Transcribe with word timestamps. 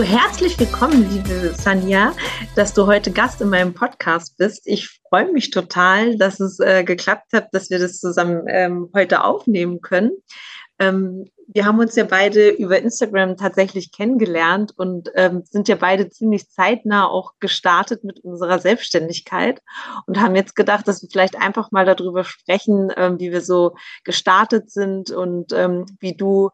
So, 0.00 0.06
herzlich 0.06 0.58
willkommen, 0.58 1.10
liebe 1.10 1.52
Sanja, 1.54 2.14
dass 2.56 2.72
du 2.72 2.86
heute 2.86 3.10
Gast 3.10 3.42
in 3.42 3.50
meinem 3.50 3.74
Podcast 3.74 4.38
bist. 4.38 4.66
Ich 4.66 4.98
freue 5.06 5.30
mich 5.30 5.50
total, 5.50 6.16
dass 6.16 6.40
es 6.40 6.58
äh, 6.58 6.84
geklappt 6.84 7.34
hat, 7.34 7.48
dass 7.52 7.68
wir 7.68 7.78
das 7.78 8.00
zusammen 8.00 8.44
ähm, 8.48 8.88
heute 8.94 9.22
aufnehmen 9.22 9.82
können. 9.82 10.12
Ähm, 10.78 11.26
wir 11.48 11.66
haben 11.66 11.80
uns 11.80 11.96
ja 11.96 12.04
beide 12.04 12.48
über 12.48 12.78
Instagram 12.78 13.36
tatsächlich 13.36 13.92
kennengelernt 13.92 14.72
und 14.74 15.10
ähm, 15.16 15.42
sind 15.44 15.68
ja 15.68 15.76
beide 15.76 16.08
ziemlich 16.08 16.48
zeitnah 16.48 17.06
auch 17.06 17.32
gestartet 17.38 18.02
mit 18.02 18.20
unserer 18.20 18.58
Selbstständigkeit 18.58 19.60
und 20.06 20.18
haben 20.18 20.34
jetzt 20.34 20.56
gedacht, 20.56 20.88
dass 20.88 21.02
wir 21.02 21.10
vielleicht 21.12 21.36
einfach 21.38 21.72
mal 21.72 21.84
darüber 21.84 22.24
sprechen, 22.24 22.90
ähm, 22.96 23.20
wie 23.20 23.32
wir 23.32 23.42
so 23.42 23.76
gestartet 24.04 24.70
sind 24.70 25.10
und 25.10 25.52
ähm, 25.52 25.84
wie 26.00 26.16
du 26.16 26.48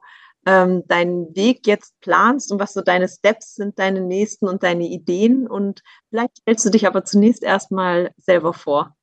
ähm, 0.46 0.86
deinen 0.86 1.34
Weg 1.36 1.66
jetzt 1.66 2.00
planst 2.00 2.50
und 2.52 2.60
was 2.60 2.72
so 2.72 2.80
deine 2.80 3.08
Steps 3.08 3.56
sind, 3.56 3.78
deine 3.78 4.00
nächsten 4.00 4.48
und 4.48 4.62
deine 4.62 4.86
Ideen. 4.86 5.46
Und 5.46 5.82
vielleicht 6.08 6.38
stellst 6.38 6.64
du 6.64 6.70
dich 6.70 6.86
aber 6.86 7.04
zunächst 7.04 7.42
erstmal 7.42 8.12
selber 8.16 8.52
vor. 8.54 8.95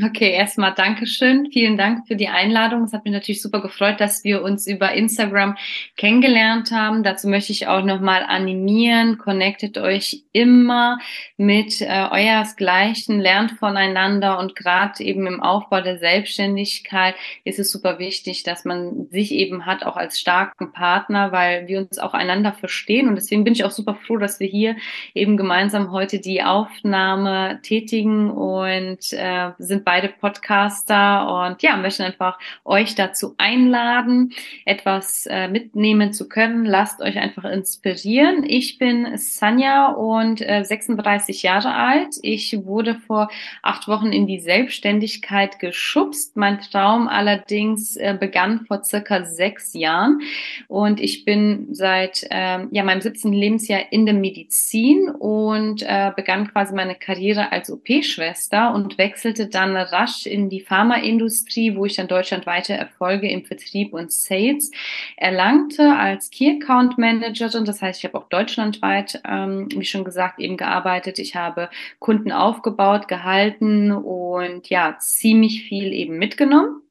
Okay, 0.00 0.30
erstmal 0.30 0.72
Dankeschön. 0.72 1.50
Vielen 1.52 1.76
Dank 1.76 2.06
für 2.06 2.16
die 2.16 2.28
Einladung. 2.28 2.84
Es 2.84 2.94
hat 2.94 3.04
mich 3.04 3.12
natürlich 3.12 3.42
super 3.42 3.60
gefreut, 3.60 4.00
dass 4.00 4.24
wir 4.24 4.42
uns 4.42 4.66
über 4.66 4.92
Instagram 4.92 5.54
kennengelernt 5.98 6.70
haben. 6.70 7.02
Dazu 7.02 7.28
möchte 7.28 7.52
ich 7.52 7.66
auch 7.66 7.84
nochmal 7.84 8.22
animieren. 8.22 9.18
Connectet 9.18 9.76
euch 9.76 10.24
immer 10.32 10.98
mit 11.36 11.82
äh, 11.82 12.08
euersgleichen, 12.10 13.20
lernt 13.20 13.50
voneinander 13.50 14.38
und 14.38 14.56
gerade 14.56 15.04
eben 15.04 15.26
im 15.26 15.42
Aufbau 15.42 15.82
der 15.82 15.98
Selbstständigkeit 15.98 17.14
ist 17.44 17.58
es 17.58 17.70
super 17.70 17.98
wichtig, 17.98 18.44
dass 18.44 18.64
man 18.64 19.08
sich 19.10 19.32
eben 19.32 19.66
hat 19.66 19.84
auch 19.84 19.98
als 19.98 20.18
starken 20.18 20.72
Partner, 20.72 21.32
weil 21.32 21.68
wir 21.68 21.80
uns 21.80 21.98
auch 21.98 22.14
einander 22.14 22.54
verstehen. 22.54 23.08
Und 23.08 23.16
deswegen 23.16 23.44
bin 23.44 23.52
ich 23.52 23.64
auch 23.64 23.70
super 23.70 23.98
froh, 24.06 24.16
dass 24.16 24.40
wir 24.40 24.48
hier 24.48 24.74
eben 25.12 25.36
gemeinsam 25.36 25.92
heute 25.92 26.18
die 26.18 26.42
Aufnahme 26.42 27.60
tätigen 27.62 28.30
und 28.30 29.12
äh, 29.12 29.50
sind 29.58 29.81
sind 29.82 29.84
beide 29.84 30.08
Podcaster 30.08 31.46
und 31.46 31.62
ja, 31.62 31.76
möchten 31.76 32.02
einfach 32.02 32.38
euch 32.64 32.94
dazu 32.94 33.34
einladen, 33.38 34.32
etwas 34.64 35.26
äh, 35.26 35.48
mitnehmen 35.48 36.12
zu 36.12 36.28
können. 36.28 36.64
Lasst 36.64 37.00
euch 37.00 37.18
einfach 37.18 37.44
inspirieren. 37.44 38.44
Ich 38.46 38.78
bin 38.78 39.16
Sanja 39.16 39.88
und 39.88 40.40
äh, 40.40 40.64
36 40.64 41.42
Jahre 41.42 41.74
alt. 41.74 42.16
Ich 42.22 42.64
wurde 42.64 42.94
vor 42.94 43.28
acht 43.62 43.88
Wochen 43.88 44.12
in 44.12 44.26
die 44.26 44.40
Selbstständigkeit 44.40 45.58
geschubst. 45.58 46.36
Mein 46.36 46.60
Traum 46.60 47.08
allerdings 47.08 47.96
äh, 47.96 48.16
begann 48.18 48.66
vor 48.66 48.84
circa 48.84 49.24
sechs 49.24 49.74
Jahren 49.74 50.20
und 50.68 51.00
ich 51.00 51.24
bin 51.24 51.68
seit 51.72 52.24
äh, 52.30 52.66
ja, 52.70 52.84
meinem 52.84 53.00
17. 53.00 53.32
Lebensjahr 53.32 53.80
in 53.90 54.06
der 54.06 54.14
Medizin 54.14 55.08
und 55.08 55.82
äh, 55.82 56.12
begann 56.14 56.48
quasi 56.48 56.74
meine 56.74 56.94
Karriere 56.94 57.52
als 57.52 57.70
OP-Schwester 57.70 58.74
und 58.74 58.98
wechselte 58.98 59.48
dann 59.48 59.71
dann 59.74 59.86
rasch 59.86 60.26
in 60.26 60.48
die 60.48 60.60
Pharmaindustrie, 60.60 61.76
wo 61.76 61.84
ich 61.86 61.96
dann 61.96 62.08
deutschlandweite 62.08 62.74
Erfolge 62.74 63.28
im 63.30 63.44
Vertrieb 63.44 63.92
und 63.92 64.12
Sales 64.12 64.70
erlangte 65.16 65.94
als 65.94 66.30
Key 66.30 66.58
Account 66.60 66.98
Managerin. 66.98 67.64
Das 67.64 67.82
heißt, 67.82 68.00
ich 68.00 68.04
habe 68.04 68.18
auch 68.18 68.28
deutschlandweit, 68.28 69.20
ähm, 69.28 69.68
wie 69.74 69.84
schon 69.84 70.04
gesagt, 70.04 70.38
eben 70.40 70.56
gearbeitet. 70.56 71.18
Ich 71.18 71.36
habe 71.36 71.70
Kunden 71.98 72.32
aufgebaut, 72.32 73.08
gehalten 73.08 73.92
und 73.92 74.68
ja, 74.68 74.96
ziemlich 74.98 75.64
viel 75.64 75.92
eben 75.92 76.18
mitgenommen. 76.18 76.82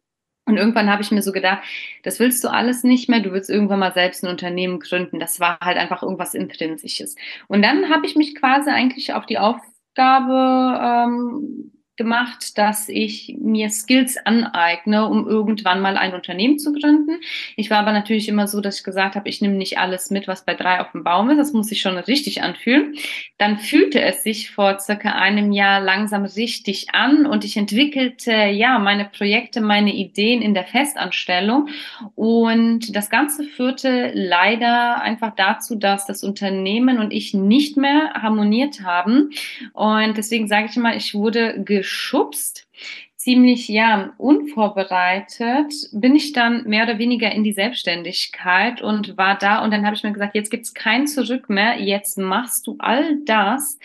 Und 0.45 0.57
irgendwann 0.57 0.89
habe 0.89 1.01
ich 1.01 1.11
mir 1.11 1.21
so 1.21 1.31
gedacht, 1.31 1.63
das 2.03 2.19
willst 2.19 2.43
du 2.43 2.49
alles 2.49 2.83
nicht 2.83 3.07
mehr, 3.09 3.19
du 3.19 3.31
willst 3.31 3.49
irgendwann 3.49 3.79
mal 3.79 3.93
selbst 3.93 4.23
ein 4.23 4.29
Unternehmen 4.29 4.79
gründen. 4.79 5.19
Das 5.19 5.39
war 5.39 5.57
halt 5.61 5.77
einfach 5.77 6.01
irgendwas 6.03 6.33
Intrinsisches. 6.33 7.15
Und 7.47 7.61
dann 7.61 7.89
habe 7.89 8.05
ich 8.05 8.15
mich 8.15 8.35
quasi 8.35 8.69
eigentlich 8.69 9.13
auf 9.13 9.25
die 9.25 9.37
Aufgabe 9.37 10.79
ähm, 10.83 11.71
gemacht, 12.01 12.57
dass 12.57 12.89
ich 12.89 13.35
mir 13.39 13.69
Skills 13.69 14.17
aneigne, 14.17 15.07
um 15.07 15.27
irgendwann 15.27 15.81
mal 15.81 15.97
ein 15.97 16.15
Unternehmen 16.15 16.57
zu 16.57 16.73
gründen. 16.73 17.19
Ich 17.55 17.69
war 17.69 17.77
aber 17.77 17.91
natürlich 17.91 18.27
immer 18.27 18.47
so, 18.47 18.59
dass 18.59 18.79
ich 18.79 18.83
gesagt 18.83 19.15
habe, 19.15 19.29
ich 19.29 19.39
nehme 19.39 19.53
nicht 19.53 19.77
alles 19.77 20.09
mit, 20.09 20.27
was 20.27 20.43
bei 20.43 20.55
drei 20.55 20.81
auf 20.81 20.93
dem 20.93 21.03
Baum 21.03 21.29
ist. 21.29 21.37
Das 21.37 21.53
muss 21.53 21.67
sich 21.67 21.81
schon 21.81 21.95
richtig 21.97 22.41
anfühlen. 22.41 22.95
Dann 23.37 23.59
fühlte 23.59 24.01
es 24.01 24.23
sich 24.23 24.49
vor 24.49 24.79
circa 24.79 25.11
einem 25.11 25.51
Jahr 25.51 25.79
langsam 25.79 26.25
richtig 26.25 26.87
an 26.93 27.27
und 27.27 27.45
ich 27.45 27.55
entwickelte 27.55 28.31
ja 28.31 28.79
meine 28.79 29.05
Projekte, 29.05 29.61
meine 29.61 29.93
Ideen 29.93 30.41
in 30.41 30.55
der 30.55 30.65
Festanstellung 30.65 31.69
und 32.15 32.95
das 32.95 33.11
Ganze 33.11 33.43
führte 33.43 34.11
leider 34.15 35.01
einfach 35.01 35.35
dazu, 35.35 35.75
dass 35.75 36.07
das 36.07 36.23
Unternehmen 36.23 36.97
und 36.97 37.11
ich 37.11 37.35
nicht 37.35 37.77
mehr 37.77 38.13
harmoniert 38.15 38.81
haben 38.83 39.29
und 39.73 40.17
deswegen 40.17 40.47
sage 40.47 40.67
ich 40.69 40.77
mal, 40.77 40.97
ich 40.97 41.13
wurde 41.13 41.61
geschubst. 41.91 42.67
Ziemlich, 43.15 43.67
ja, 43.67 44.13
unvorbereitet 44.17 45.71
bin 45.91 46.15
ich 46.15 46.31
dann 46.31 46.63
mehr 46.63 46.85
oder 46.85 46.97
weniger 46.97 47.31
in 47.31 47.43
die 47.43 47.53
Selbstständigkeit 47.53 48.81
und 48.81 49.15
war 49.15 49.37
da 49.37 49.63
und 49.63 49.71
dann 49.71 49.85
habe 49.85 49.95
ich 49.95 50.01
mir 50.01 50.11
gesagt, 50.11 50.33
jetzt 50.33 50.49
gibt's 50.49 50.73
kein 50.73 51.05
Zurück 51.05 51.47
mehr, 51.47 51.79
jetzt 51.79 52.17
machst 52.17 52.65
du 52.65 52.77
all 52.79 53.19
das 53.25 53.77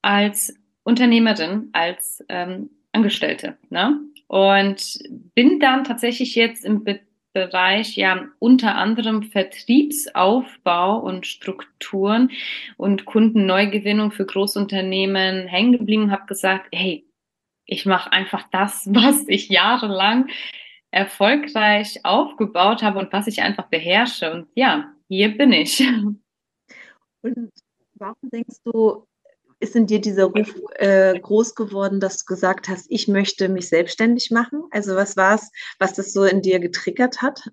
als 0.00 0.54
Unternehmerin, 0.84 1.70
als 1.72 2.24
ähm, 2.28 2.70
Angestellte. 2.92 3.56
Ne? 3.68 3.98
Und 4.28 5.00
bin 5.34 5.58
dann 5.58 5.82
tatsächlich 5.82 6.36
jetzt 6.36 6.64
im 6.64 6.84
Bereich 7.32 7.96
ja 7.96 8.26
unter 8.38 8.76
anderem 8.76 9.24
Vertriebsaufbau 9.24 10.98
und 10.98 11.26
Strukturen 11.26 12.30
und 12.76 13.06
Kundenneugewinnung 13.06 14.12
für 14.12 14.24
Großunternehmen 14.24 15.48
hängen 15.48 15.72
geblieben, 15.72 16.12
habe 16.12 16.26
gesagt, 16.26 16.68
hey, 16.72 17.07
ich 17.68 17.86
mache 17.86 18.10
einfach 18.10 18.48
das, 18.50 18.86
was 18.90 19.24
ich 19.28 19.48
jahrelang 19.48 20.28
erfolgreich 20.90 22.00
aufgebaut 22.04 22.82
habe 22.82 22.98
und 22.98 23.12
was 23.12 23.26
ich 23.26 23.42
einfach 23.42 23.66
beherrsche. 23.68 24.32
Und 24.32 24.48
ja, 24.54 24.92
hier 25.08 25.36
bin 25.36 25.52
ich. 25.52 25.80
Und 27.20 27.50
warum 27.94 28.30
denkst 28.30 28.58
du, 28.64 29.04
ist 29.58 29.74
in 29.74 29.88
dir 29.88 30.00
dieser 30.00 30.26
Ruf 30.26 30.54
äh, 30.76 31.18
groß 31.18 31.56
geworden, 31.56 31.98
dass 31.98 32.18
du 32.18 32.32
gesagt 32.32 32.68
hast, 32.68 32.86
ich 32.90 33.08
möchte 33.08 33.48
mich 33.48 33.68
selbstständig 33.68 34.30
machen? 34.30 34.62
Also 34.70 34.94
was 34.94 35.16
war 35.16 35.34
es, 35.34 35.50
was 35.80 35.94
das 35.94 36.12
so 36.12 36.22
in 36.22 36.42
dir 36.42 36.60
getriggert 36.60 37.22
hat? 37.22 37.50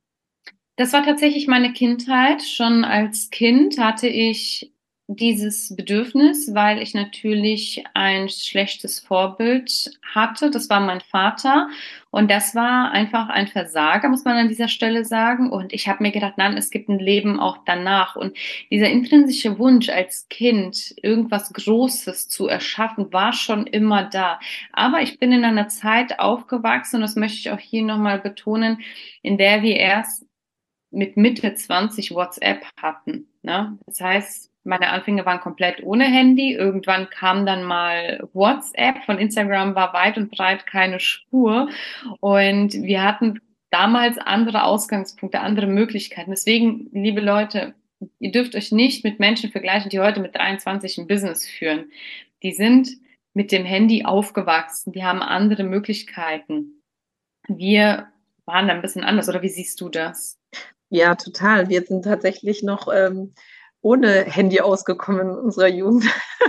Das 0.76 0.94
war 0.94 1.04
tatsächlich 1.04 1.48
meine 1.48 1.74
Kindheit. 1.74 2.44
Schon 2.44 2.86
als 2.86 3.32
Kind 3.32 3.80
hatte 3.80 4.08
ich 4.08 4.72
dieses 5.08 5.76
Bedürfnis, 5.76 6.56
weil 6.56 6.82
ich 6.82 6.96
natürlich 6.96 7.84
ein 7.94 8.28
schlechtes 8.28 9.00
Vorbild 9.00 9.92
hatte. 10.02 10.50
Das 10.50 10.70
war 10.70 10.80
mein 10.80 11.02
Vater 11.02 11.70
und 12.10 12.32
das 12.32 12.56
war 12.56 12.92
einfach 12.92 13.30
ein 13.30 13.48
Versager, 13.48 14.10
muss 14.10 14.26
man 14.26 14.36
an 14.36 14.50
dieser 14.50 14.68
Stelle 14.68 15.06
sagen. 15.06 15.52
Und 15.52 15.74
ich 15.74 15.88
habe 15.88 16.02
mir 16.02 16.12
gedacht, 16.12 16.34
nein, 16.38 16.58
es 16.58 16.72
gibt 16.72 16.90
ein 16.90 16.98
Leben 16.98 17.40
auch 17.40 17.60
danach. 17.66 18.16
Und 18.16 18.36
dieser 18.72 18.90
intrinsische 18.90 19.60
Wunsch 19.60 19.90
als 19.90 20.28
Kind, 20.30 20.96
irgendwas 21.04 21.54
Großes 21.54 22.28
zu 22.28 22.48
erschaffen, 22.48 23.14
war 23.14 23.34
schon 23.34 23.68
immer 23.68 24.06
da. 24.06 24.40
Aber 24.74 25.02
ich 25.02 25.20
bin 25.20 25.32
in 25.32 25.46
einer 25.46 25.68
Zeit 25.68 26.20
aufgewachsen 26.20 26.98
und 26.98 27.02
das 27.04 27.16
möchte 27.16 27.38
ich 27.38 27.52
auch 27.52 27.60
hier 27.60 27.84
nochmal 27.84 28.20
betonen, 28.20 28.80
in 29.22 29.38
der 29.38 29.62
wir 29.62 29.76
erst 29.76 30.26
mit 30.90 31.16
Mitte 31.16 31.54
20 31.54 32.12
WhatsApp 32.12 32.66
hatten. 32.82 33.28
Ne? 33.44 33.78
Das 33.86 34.02
heißt, 34.02 34.55
meine 34.66 34.90
Anfänge 34.90 35.26
waren 35.26 35.40
komplett 35.40 35.84
ohne 35.84 36.06
Handy. 36.06 36.54
Irgendwann 36.54 37.10
kam 37.10 37.46
dann 37.46 37.64
mal 37.64 38.28
WhatsApp. 38.34 39.04
Von 39.06 39.20
Instagram 39.20 39.76
war 39.76 39.94
weit 39.94 40.18
und 40.18 40.32
breit 40.32 40.66
keine 40.66 41.00
Spur. 41.00 41.70
Und 42.20 42.74
wir 42.74 43.04
hatten 43.04 43.40
damals 43.70 44.18
andere 44.18 44.64
Ausgangspunkte, 44.64 45.40
andere 45.40 45.68
Möglichkeiten. 45.68 46.32
Deswegen, 46.32 46.90
liebe 46.92 47.22
Leute, 47.22 47.76
ihr 48.20 48.32
dürft 48.32 48.56
euch 48.56 48.72
nicht 48.72 49.04
mit 49.04 49.20
Menschen 49.20 49.52
vergleichen, 49.52 49.90
die 49.90 50.00
heute 50.00 50.20
mit 50.20 50.36
23 50.36 50.98
ein 50.98 51.08
Business 51.08 51.48
führen. 51.48 51.92
Die 52.42 52.54
sind 52.54 52.90
mit 53.34 53.52
dem 53.52 53.66
Handy 53.66 54.04
aufgewachsen. 54.04 54.94
Die 54.94 55.04
haben 55.04 55.22
andere 55.22 55.64
Möglichkeiten. 55.64 56.82
Wir 57.48 58.08
waren 58.46 58.68
da 58.68 58.74
ein 58.74 58.82
bisschen 58.82 59.04
anders. 59.04 59.30
Oder 59.30 59.42
wie 59.42 59.50
siehst 59.50 59.80
du 59.82 59.90
das? 59.90 60.40
Ja, 60.90 61.16
total. 61.16 61.70
Wir 61.70 61.84
sind 61.84 62.06
tatsächlich 62.06 62.64
noch 62.64 62.88
ähm, 62.94 63.34
ohne 63.86 64.24
Handy 64.24 64.62
ausgekommen 64.62 65.30
in 65.30 65.36
unserer 65.36 65.68
Jugend. 65.68 66.06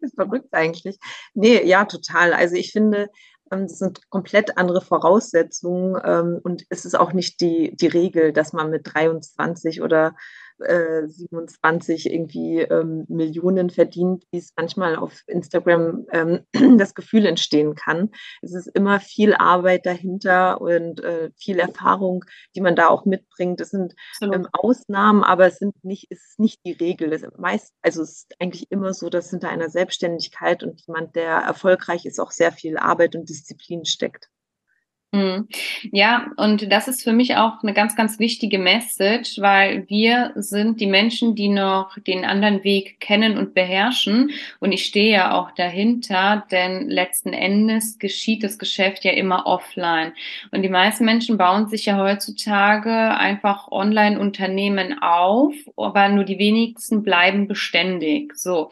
das 0.00 0.10
ist 0.10 0.14
verrückt 0.14 0.52
eigentlich. 0.52 0.98
Nee, 1.32 1.64
ja, 1.64 1.86
total. 1.86 2.34
Also 2.34 2.54
ich 2.54 2.70
finde, 2.70 3.08
ähm, 3.50 3.62
das 3.62 3.78
sind 3.78 4.10
komplett 4.10 4.58
andere 4.58 4.82
Voraussetzungen 4.82 5.98
ähm, 6.04 6.40
und 6.44 6.66
es 6.68 6.84
ist 6.84 6.94
auch 6.94 7.14
nicht 7.14 7.40
die, 7.40 7.74
die 7.74 7.86
Regel, 7.86 8.34
dass 8.34 8.52
man 8.52 8.68
mit 8.68 8.82
23 8.92 9.80
oder 9.80 10.14
äh, 10.62 11.08
27 11.08 12.12
irgendwie 12.12 12.60
ähm, 12.60 13.04
Millionen 13.08 13.70
verdient, 13.70 14.24
wie 14.30 14.38
es 14.38 14.52
manchmal 14.56 14.96
auf 14.96 15.22
Instagram 15.26 16.06
ähm, 16.12 16.46
das 16.78 16.94
Gefühl 16.94 17.26
entstehen 17.26 17.74
kann. 17.74 18.10
Es 18.40 18.54
ist 18.54 18.68
immer 18.68 19.00
viel 19.00 19.34
Arbeit 19.34 19.86
dahinter 19.86 20.60
und 20.60 21.02
äh, 21.02 21.30
viel 21.36 21.58
Erfahrung, 21.58 22.24
die 22.54 22.60
man 22.60 22.76
da 22.76 22.88
auch 22.88 23.04
mitbringt. 23.04 23.60
Es 23.60 23.70
sind 23.70 23.94
ähm, 24.20 24.46
Ausnahmen, 24.52 25.24
aber 25.24 25.46
es 25.46 25.58
sind 25.58 25.84
nicht, 25.84 26.06
es 26.10 26.30
ist 26.30 26.40
nicht 26.40 26.60
die 26.64 26.72
Regel. 26.72 27.12
Es 27.12 27.22
meist, 27.36 27.72
also 27.82 28.02
es 28.02 28.10
ist 28.10 28.34
eigentlich 28.38 28.70
immer 28.70 28.94
so, 28.94 29.08
dass 29.08 29.30
hinter 29.30 29.48
einer 29.48 29.68
Selbstständigkeit 29.68 30.62
und 30.62 30.86
jemand, 30.86 31.16
der 31.16 31.36
erfolgreich 31.38 32.06
ist, 32.06 32.20
auch 32.20 32.30
sehr 32.30 32.52
viel 32.52 32.76
Arbeit 32.76 33.16
und 33.16 33.28
Disziplin 33.28 33.84
steckt. 33.84 34.28
Mhm. 35.14 35.46
Ja, 35.90 36.28
und 36.36 36.72
das 36.72 36.88
ist 36.88 37.02
für 37.02 37.12
mich 37.12 37.36
auch 37.36 37.62
eine 37.62 37.74
ganz, 37.74 37.94
ganz 37.96 38.18
wichtige 38.18 38.58
Message, 38.58 39.38
weil 39.40 39.84
wir 39.88 40.32
sind 40.36 40.80
die 40.80 40.86
Menschen, 40.86 41.34
die 41.34 41.50
noch 41.50 41.98
den 41.98 42.24
anderen 42.24 42.64
Weg 42.64 42.98
kennen 42.98 43.36
und 43.36 43.52
beherrschen. 43.52 44.30
Und 44.58 44.72
ich 44.72 44.86
stehe 44.86 45.12
ja 45.12 45.34
auch 45.34 45.50
dahinter, 45.50 46.46
denn 46.50 46.88
letzten 46.88 47.34
Endes 47.34 47.98
geschieht 47.98 48.42
das 48.42 48.58
Geschäft 48.58 49.04
ja 49.04 49.12
immer 49.12 49.44
offline. 49.44 50.14
Und 50.50 50.62
die 50.62 50.70
meisten 50.70 51.04
Menschen 51.04 51.36
bauen 51.36 51.68
sich 51.68 51.84
ja 51.84 51.98
heutzutage 51.98 52.90
einfach 52.90 53.70
Online-Unternehmen 53.70 55.02
auf, 55.02 55.54
aber 55.76 56.08
nur 56.08 56.24
die 56.24 56.38
wenigsten 56.38 57.02
bleiben 57.02 57.48
beständig. 57.48 58.34
So. 58.34 58.70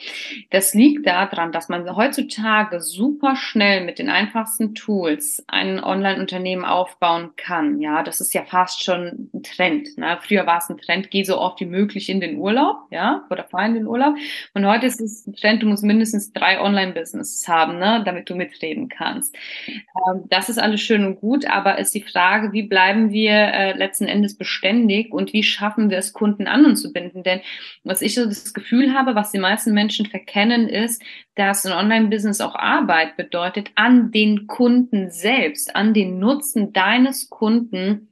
Das 0.49 0.73
liegt 0.73 1.07
daran, 1.07 1.53
dass 1.53 1.69
man 1.69 1.95
heutzutage 1.95 2.81
super 2.81 3.37
schnell 3.37 3.85
mit 3.85 3.99
den 3.99 4.09
einfachsten 4.09 4.75
Tools 4.75 5.45
einen 5.47 5.81
Online 5.85 6.30
Unternehmen 6.31 6.65
aufbauen 6.65 7.31
kann. 7.37 7.81
Ja, 7.81 8.05
das 8.05 8.21
ist 8.21 8.33
ja 8.35 8.45
fast 8.45 8.85
schon 8.85 9.31
ein 9.35 9.43
Trend. 9.43 9.99
Ne? 9.99 10.17
Früher 10.23 10.47
war 10.47 10.59
es 10.59 10.71
ein 10.71 10.79
Trend, 10.79 11.11
geh 11.11 11.25
so 11.25 11.39
oft 11.39 11.59
wie 11.61 11.67
möglich 11.67 12.09
in 12.09 12.21
den 12.21 12.39
Urlaub, 12.39 12.77
ja, 12.91 13.25
oder 13.31 13.45
fahr 13.45 13.67
in 13.67 13.75
den 13.75 13.87
Urlaub. 13.87 14.15
Und 14.55 14.65
heute 14.65 14.87
ist 14.87 15.01
es 15.01 15.27
ein 15.27 15.35
Trend, 15.35 15.63
du 15.63 15.67
musst 15.67 15.83
mindestens 15.83 16.33
drei 16.33 16.61
Online-Businesses 16.61 17.49
haben, 17.49 17.79
ne, 17.79 18.03
damit 18.05 18.31
du 18.31 18.37
mitreden 18.37 18.89
kannst. 18.89 19.35
Ähm, 19.67 20.25
das 20.29 20.49
ist 20.49 20.59
alles 20.59 20.81
schön 20.81 21.05
und 21.05 21.17
gut, 21.21 21.47
aber 21.47 21.79
ist 21.79 21.95
die 21.95 22.03
Frage, 22.03 22.53
wie 22.53 22.63
bleiben 22.63 23.11
wir 23.11 23.33
äh, 23.33 23.77
letzten 23.77 24.07
Endes 24.07 24.37
beständig 24.37 25.13
und 25.13 25.33
wie 25.33 25.43
schaffen 25.43 25.91
wir 25.91 25.99
es, 25.99 26.13
Kunden 26.13 26.47
an 26.47 26.65
uns 26.65 26.81
zu 26.81 26.93
binden? 26.93 27.25
Denn 27.25 27.41
was 27.83 28.03
ich 28.03 28.15
so 28.15 28.25
das 28.25 28.55
Gefühl 28.55 28.95
habe, 28.95 29.17
was 29.17 29.33
die 29.33 29.39
meisten 29.39 29.75
Menschen 29.75 30.07
verkennen, 30.07 30.69
ist, 30.69 31.03
dass 31.35 31.65
ein 31.65 31.73
Online-Business 31.73 32.41
auch 32.41 32.55
Arbeit 32.55 33.17
bedeutet 33.17 33.71
an 33.75 34.13
den 34.13 34.47
Kunden 34.47 35.11
selbst, 35.11 35.75
an 35.75 35.95
den 35.95 36.20
Nutzen 36.21 36.73
deines 36.73 37.29
Kunden 37.29 38.11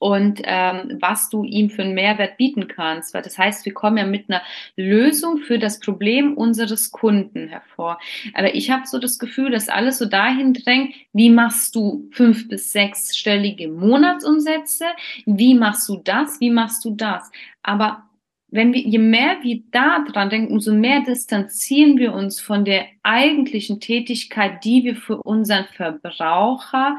und 0.00 0.40
ähm, 0.44 0.96
was 0.98 1.28
du 1.28 1.44
ihm 1.44 1.68
für 1.68 1.82
einen 1.82 1.94
Mehrwert 1.94 2.38
bieten 2.38 2.68
kannst. 2.68 3.12
Weil 3.12 3.22
das 3.22 3.36
heißt, 3.36 3.66
wir 3.66 3.74
kommen 3.74 3.98
ja 3.98 4.06
mit 4.06 4.30
einer 4.30 4.42
Lösung 4.74 5.38
für 5.38 5.58
das 5.58 5.78
Problem 5.78 6.38
unseres 6.38 6.90
Kunden 6.90 7.48
hervor. 7.48 7.98
Aber 8.32 8.54
ich 8.54 8.70
habe 8.70 8.86
so 8.86 8.98
das 8.98 9.18
Gefühl, 9.18 9.50
dass 9.50 9.68
alles 9.68 9.98
so 9.98 10.06
dahin 10.06 10.54
drängt, 10.54 10.94
wie 11.12 11.28
machst 11.28 11.74
du 11.74 12.08
fünf 12.12 12.48
bis 12.48 12.72
sechsstellige 12.72 13.68
Monatsumsätze? 13.68 14.86
Wie 15.26 15.54
machst 15.54 15.86
du 15.90 16.00
das? 16.02 16.40
Wie 16.40 16.50
machst 16.50 16.82
du 16.86 16.94
das? 16.94 17.30
Aber 17.62 18.04
wenn 18.48 18.72
wir, 18.72 18.80
je 18.80 18.98
mehr 18.98 19.36
wir 19.42 19.62
da 19.70 20.02
dran 20.10 20.30
denken, 20.30 20.54
umso 20.54 20.72
mehr 20.74 21.02
distanzieren 21.02 21.98
wir 21.98 22.14
uns 22.14 22.40
von 22.40 22.64
der 22.64 22.86
eigentlichen 23.02 23.80
Tätigkeit, 23.80 24.64
die 24.64 24.82
wir 24.82 24.96
für 24.96 25.18
unseren 25.18 25.66
Verbraucher 25.66 26.98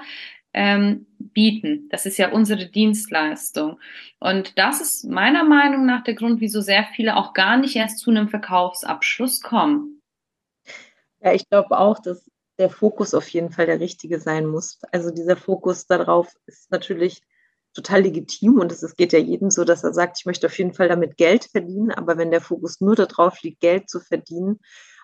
ähm, 0.53 1.07
bieten. 1.19 1.88
Das 1.89 2.06
ist 2.06 2.18
ja 2.18 2.31
unsere 2.31 2.68
Dienstleistung. 2.68 3.80
Und 4.19 4.57
das 4.57 4.81
ist 4.81 5.06
meiner 5.06 5.44
Meinung 5.44 5.86
nach 5.86 6.03
der 6.03 6.15
Grund, 6.15 6.42
wieso 6.42 6.62
sehr 6.62 6.86
viele 6.95 7.15
auch 7.15 7.33
gar 7.33 7.57
nicht 7.57 7.75
erst 7.75 8.00
zu 8.00 8.12
einem 8.12 8.30
Verkaufsabschluss 8.30 9.42
kommen. 9.42 10.01
Ja, 11.21 11.33
ich 11.33 11.48
glaube 11.50 11.77
auch, 11.77 12.00
dass 12.00 12.30
der 12.57 12.69
Fokus 12.69 13.13
auf 13.13 13.27
jeden 13.30 13.51
Fall 13.51 13.65
der 13.65 13.80
richtige 13.80 14.19
sein 14.19 14.45
muss. 14.45 14.80
Also 14.92 15.12
dieser 15.12 15.38
Fokus 15.38 15.88
darauf 15.88 16.33
ist 16.45 16.71
natürlich 16.71 17.21
total 17.74 18.01
legitim 18.01 18.59
und 18.59 18.71
es 18.71 18.95
geht 18.95 19.13
ja 19.13 19.19
jedem 19.19 19.50
so, 19.50 19.63
dass 19.63 19.83
er 19.83 19.94
sagt, 19.94 20.19
ich 20.19 20.25
möchte 20.25 20.48
auf 20.48 20.57
jeden 20.57 20.74
Fall 20.74 20.89
damit 20.89 21.15
Geld 21.18 21.45
verdienen, 21.45 21.92
aber 21.92 22.18
wenn 22.18 22.31
der 22.31 22.42
Fokus 22.42 22.81
nur 22.81 22.95
darauf 22.95 23.42
liegt, 23.44 23.62
Geld 23.62 23.89
zu 23.89 24.00
verdienen, 24.01 24.59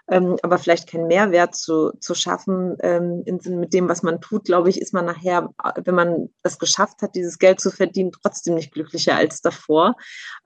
ähm, 0.09 0.38
aber 0.42 0.57
vielleicht 0.57 0.89
keinen 0.89 1.07
Mehrwert 1.07 1.56
zu, 1.56 1.92
zu 2.00 2.15
schaffen 2.15 2.77
ähm, 2.81 3.24
in, 3.25 3.39
mit 3.59 3.74
dem, 3.74 3.89
was 3.89 4.04
man 4.04 4.21
tut, 4.21 4.45
glaube 4.45 4.69
ich, 4.69 4.81
ist 4.81 4.94
man 4.94 5.06
nachher, 5.06 5.54
wenn 5.83 5.95
man 5.95 6.30
es 6.44 6.59
geschafft 6.59 7.01
hat, 7.01 7.15
dieses 7.15 7.39
Geld 7.39 7.59
zu 7.59 7.71
verdienen, 7.71 8.12
trotzdem 8.12 8.56
nicht 8.56 8.74
glücklicher 8.74 9.15
als 9.15 9.42
davor. 9.42 9.95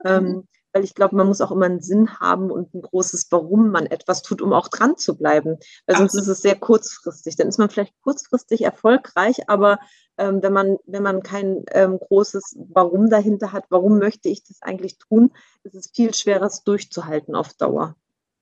Ähm, 0.04 0.24
mhm 0.24 0.48
weil 0.72 0.84
ich 0.84 0.94
glaube, 0.94 1.16
man 1.16 1.26
muss 1.26 1.40
auch 1.40 1.50
immer 1.50 1.66
einen 1.66 1.80
Sinn 1.80 2.18
haben 2.18 2.50
und 2.50 2.74
ein 2.74 2.82
großes 2.82 3.28
Warum 3.30 3.70
man 3.70 3.86
etwas 3.86 4.22
tut, 4.22 4.40
um 4.40 4.52
auch 4.52 4.68
dran 4.68 4.96
zu 4.96 5.16
bleiben. 5.16 5.58
Weil 5.86 5.96
sonst 5.96 6.14
ist 6.14 6.28
es 6.28 6.40
sehr 6.40 6.56
kurzfristig. 6.56 7.36
Dann 7.36 7.48
ist 7.48 7.58
man 7.58 7.68
vielleicht 7.68 7.94
kurzfristig 8.02 8.62
erfolgreich, 8.62 9.48
aber 9.48 9.78
ähm, 10.18 10.42
wenn 10.42 10.52
man, 10.52 10.78
wenn 10.86 11.02
man 11.02 11.22
kein 11.22 11.64
ähm, 11.72 11.98
großes 11.98 12.56
Warum 12.72 13.10
dahinter 13.10 13.52
hat, 13.52 13.64
warum 13.68 13.98
möchte 13.98 14.28
ich 14.28 14.44
das 14.44 14.62
eigentlich 14.62 14.98
tun, 14.98 15.32
ist 15.62 15.74
es 15.74 15.90
viel 15.90 16.14
schwerer, 16.14 16.46
es 16.46 16.64
durchzuhalten 16.64 17.34
auf 17.34 17.54
Dauer. 17.54 17.96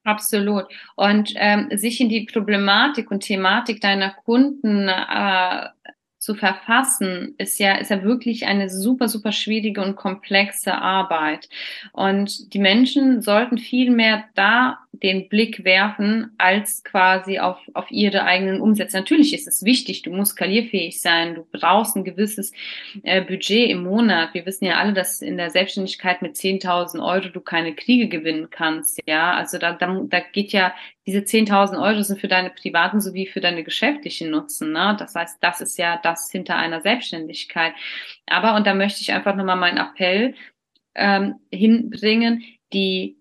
Absolut. 0.05 0.65
Und 0.97 1.33
ähm, 1.37 1.69
sich 1.77 2.01
in 2.01 2.09
die 2.09 2.25
Problematik 2.25 3.11
und 3.11 3.21
Thematik 3.21 3.81
deiner 3.81 4.11
Kunden 4.11 4.89
äh, 4.89 5.69
zu 6.19 6.35
verfassen, 6.35 7.35
ist 7.39 7.59
ja, 7.59 7.77
ist 7.77 7.91
ja 7.91 8.03
wirklich 8.03 8.47
eine 8.47 8.69
super, 8.69 9.09
super 9.09 9.33
schwierige 9.33 9.83
und 9.83 9.97
komplexe 9.97 10.75
Arbeit. 10.75 11.49
Und 11.93 12.53
die 12.53 12.59
Menschen 12.59 13.23
sollten 13.23 13.59
viel 13.59 13.91
mehr 13.91 14.25
da 14.35 14.79
den 14.93 15.29
Blick 15.29 15.65
werfen, 15.65 16.33
als 16.37 16.83
quasi 16.83 17.39
auf, 17.39 17.59
auf 17.75 17.91
ihre 17.91 18.25
eigenen 18.25 18.61
Umsätze. 18.61 18.97
Natürlich 18.97 19.33
ist 19.33 19.47
es 19.47 19.65
wichtig, 19.65 20.03
du 20.03 20.11
musst 20.11 20.33
skalierfähig 20.33 21.01
sein, 21.01 21.37
du 21.37 21.47
brauchst 21.53 21.97
ein 21.97 22.05
gewisses 22.05 22.53
äh, 23.05 23.23
Budget 23.23 23.71
im 23.71 23.85
Monat. 23.85 24.35
Wir 24.35 24.45
wissen 24.47 24.65
ja 24.65 24.79
alle, 24.79 24.93
dass 24.93 25.23
in 25.23 25.37
der 25.37 25.51
Selbstständigkeit 25.51 26.23
mit 26.23 26.35
10.000 26.35 27.05
Euro 27.05 27.29
du 27.29 27.41
keine 27.41 27.75
Kriege 27.75 28.09
gewinnen 28.09 28.49
kannst. 28.51 29.01
Ja, 29.07 29.35
also 29.35 29.59
da, 29.59 29.73
da, 29.73 30.03
da 30.09 30.21
geht 30.21 30.53
ja, 30.53 30.75
diese 31.07 31.21
10.000 31.21 31.81
Euro 31.81 32.03
sind 32.03 32.21
für 32.21 32.29
deine 32.29 32.51
privaten 32.51 33.01
sowie 33.01 33.27
für 33.27 33.41
deine 33.41 33.63
geschäftlichen 33.63 34.31
Nutzen. 34.31 34.73
Ne? 34.73 34.97
Das 34.99 35.15
heißt, 35.15 35.39
das 35.41 35.61
ist 35.61 35.79
ja 35.79 36.01
das 36.03 36.31
hinter 36.31 36.57
einer 36.57 36.81
Selbstständigkeit. 36.81 37.75
Aber, 38.27 38.57
und 38.57 38.67
da 38.67 38.75
möchte 38.75 39.01
ich 39.01 39.13
einfach 39.13 39.37
nochmal 39.37 39.57
meinen 39.57 39.79
Appell 39.79 40.35
ähm, 40.97 41.37
hinbringen, 41.53 42.43
die 42.73 43.20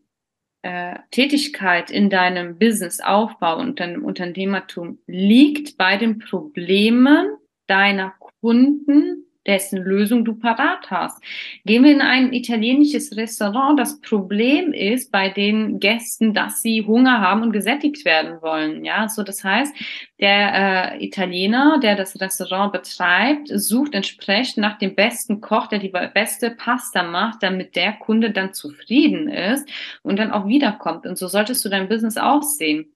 äh, 0.62 1.00
Tätigkeit 1.12 1.90
in 1.92 2.10
deinem 2.10 2.58
Businessaufbau 2.58 3.58
und 3.60 3.80
deinem 3.80 4.04
Unternehmertum 4.04 5.00
liegt 5.08 5.78
bei 5.78 5.98
den 5.98 6.20
Problemen 6.20 7.38
deiner 7.68 8.14
Kunden 8.42 9.26
dessen 9.48 9.82
Lösung 9.82 10.26
du 10.26 10.36
parat 10.36 10.92
hast. 10.92 11.24
Gehen 11.66 11.84
wir 11.84 11.92
in 11.92 12.02
ein 12.02 12.34
italienisches 12.34 13.16
Restaurant. 13.16 13.80
Das 13.80 14.00
Problem 14.02 14.74
ist 14.74 15.12
bei 15.12 15.30
den 15.30 15.80
Gästen, 15.80 16.34
dass 16.34 16.62
sie 16.62 16.86
Hunger 16.86 17.22
haben 17.22 17.42
und 17.44 17.52
gesättigt 17.52 18.06
werden 18.06 18.42
wollen. 18.42 18.86
Ja, 18.86 19.08
so 19.08 19.24
das 19.24 19.44
heißt, 19.44 19.74
der 20.20 20.94
äh, 21.00 21.06
Italiener, 21.06 21.80
der 21.80 21.96
das 21.96 22.20
Restaurant 22.20 22.74
betreibt, 22.74 23.48
sucht 23.48 23.94
entsprechend 23.94 24.58
nach 24.58 24.78
dem 24.78 24.96
besten 24.96 25.42
Koch, 25.42 25.68
der 25.68 25.80
die 25.80 25.94
beste 26.14 26.52
Pasta 26.52 27.04
macht, 27.04 27.42
damit 27.42 27.76
der 27.76 27.94
Kunde 27.94 28.32
dann 28.32 28.54
zufrieden 28.54 29.30
ist 29.30 29.68
und 30.04 30.20
dann 30.20 30.32
auch 30.32 30.48
wiederkommt. 30.48 31.06
Und 31.06 31.18
so 31.18 31.28
solltest 31.28 31.64
du 31.64 31.70
dein 31.70 31.88
Business 31.88 32.18
aussehen. 32.18 32.94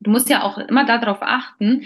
Du 0.00 0.10
musst 0.10 0.28
ja 0.28 0.42
auch 0.42 0.58
immer 0.58 0.84
darauf 0.84 1.18
achten, 1.22 1.84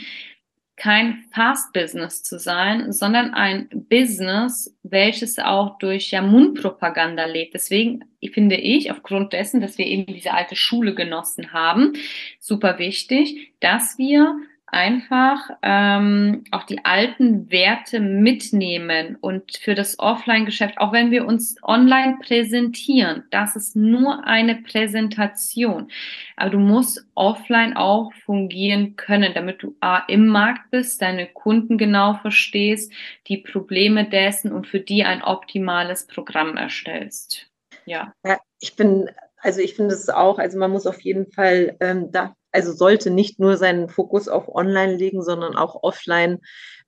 kein 0.79 1.25
Fast-Business 1.33 2.23
zu 2.23 2.39
sein, 2.39 2.93
sondern 2.93 3.35
ein 3.35 3.69
Business, 3.73 4.75
welches 4.83 5.39
auch 5.39 5.79
durch 5.79 6.13
ja 6.13 6.23
Mundpropaganda 6.23 7.27
lebt. 7.27 7.55
Deswegen 7.55 8.05
finde 8.33 8.57
ich, 8.57 8.91
aufgrund 8.91 9.33
dessen, 9.33 9.61
dass 9.61 9.77
wir 9.77 9.87
eben 9.87 10.07
diese 10.07 10.33
alte 10.33 10.57
Schule 10.57 10.95
genossen 10.95 11.53
haben, 11.53 11.95
super 12.39 12.79
wichtig, 12.79 13.53
dass 13.61 13.99
wir 13.99 14.37
einfach 14.71 15.51
ähm, 15.63 16.45
auch 16.51 16.65
die 16.65 16.85
alten 16.85 17.51
Werte 17.51 18.01
mitnehmen 18.01 19.17
und 19.21 19.57
für 19.57 19.75
das 19.75 19.99
Offline-Geschäft, 19.99 20.79
auch 20.79 20.93
wenn 20.93 21.11
wir 21.11 21.27
uns 21.27 21.57
online 21.63 22.19
präsentieren, 22.23 23.25
das 23.31 23.57
ist 23.57 23.77
nur 23.77 24.27
eine 24.27 24.57
Präsentation. 24.57 25.91
Aber 26.37 26.51
du 26.51 26.59
musst 26.59 27.07
offline 27.15 27.77
auch 27.77 28.13
fungieren 28.25 28.97
können, 28.97 29.33
damit 29.35 29.63
du 29.63 29.77
A, 29.81 29.99
im 30.09 30.29
Markt 30.29 30.71
bist, 30.71 31.03
deine 31.03 31.27
Kunden 31.27 31.79
genau 31.79 32.15
verstehst, 32.15 32.93
die 33.27 33.39
Probleme 33.39 34.09
dessen 34.09 34.53
und 34.53 34.67
für 34.67 34.81
die 34.81 35.05
ein 35.05 35.23
optimales 35.23 36.07
Programm 36.07 36.57
erstellst. 36.57 37.47
Ja. 37.87 38.13
ja 38.25 38.39
ich 38.61 38.77
bin 38.77 39.09
also 39.41 39.61
ich 39.61 39.75
finde 39.75 39.95
es 39.95 40.09
auch, 40.09 40.39
also 40.39 40.59
man 40.59 40.71
muss 40.71 40.87
auf 40.87 41.01
jeden 41.01 41.31
Fall 41.31 41.77
ähm, 41.81 42.11
da 42.11 42.35
also 42.59 42.73
sollte 42.73 43.11
nicht 43.11 43.39
nur 43.39 43.57
seinen 43.57 43.89
Fokus 43.89 44.27
auf 44.27 44.49
Online 44.49 44.97
legen, 44.97 45.23
sondern 45.23 45.55
auch 45.55 45.85
offline 45.85 46.41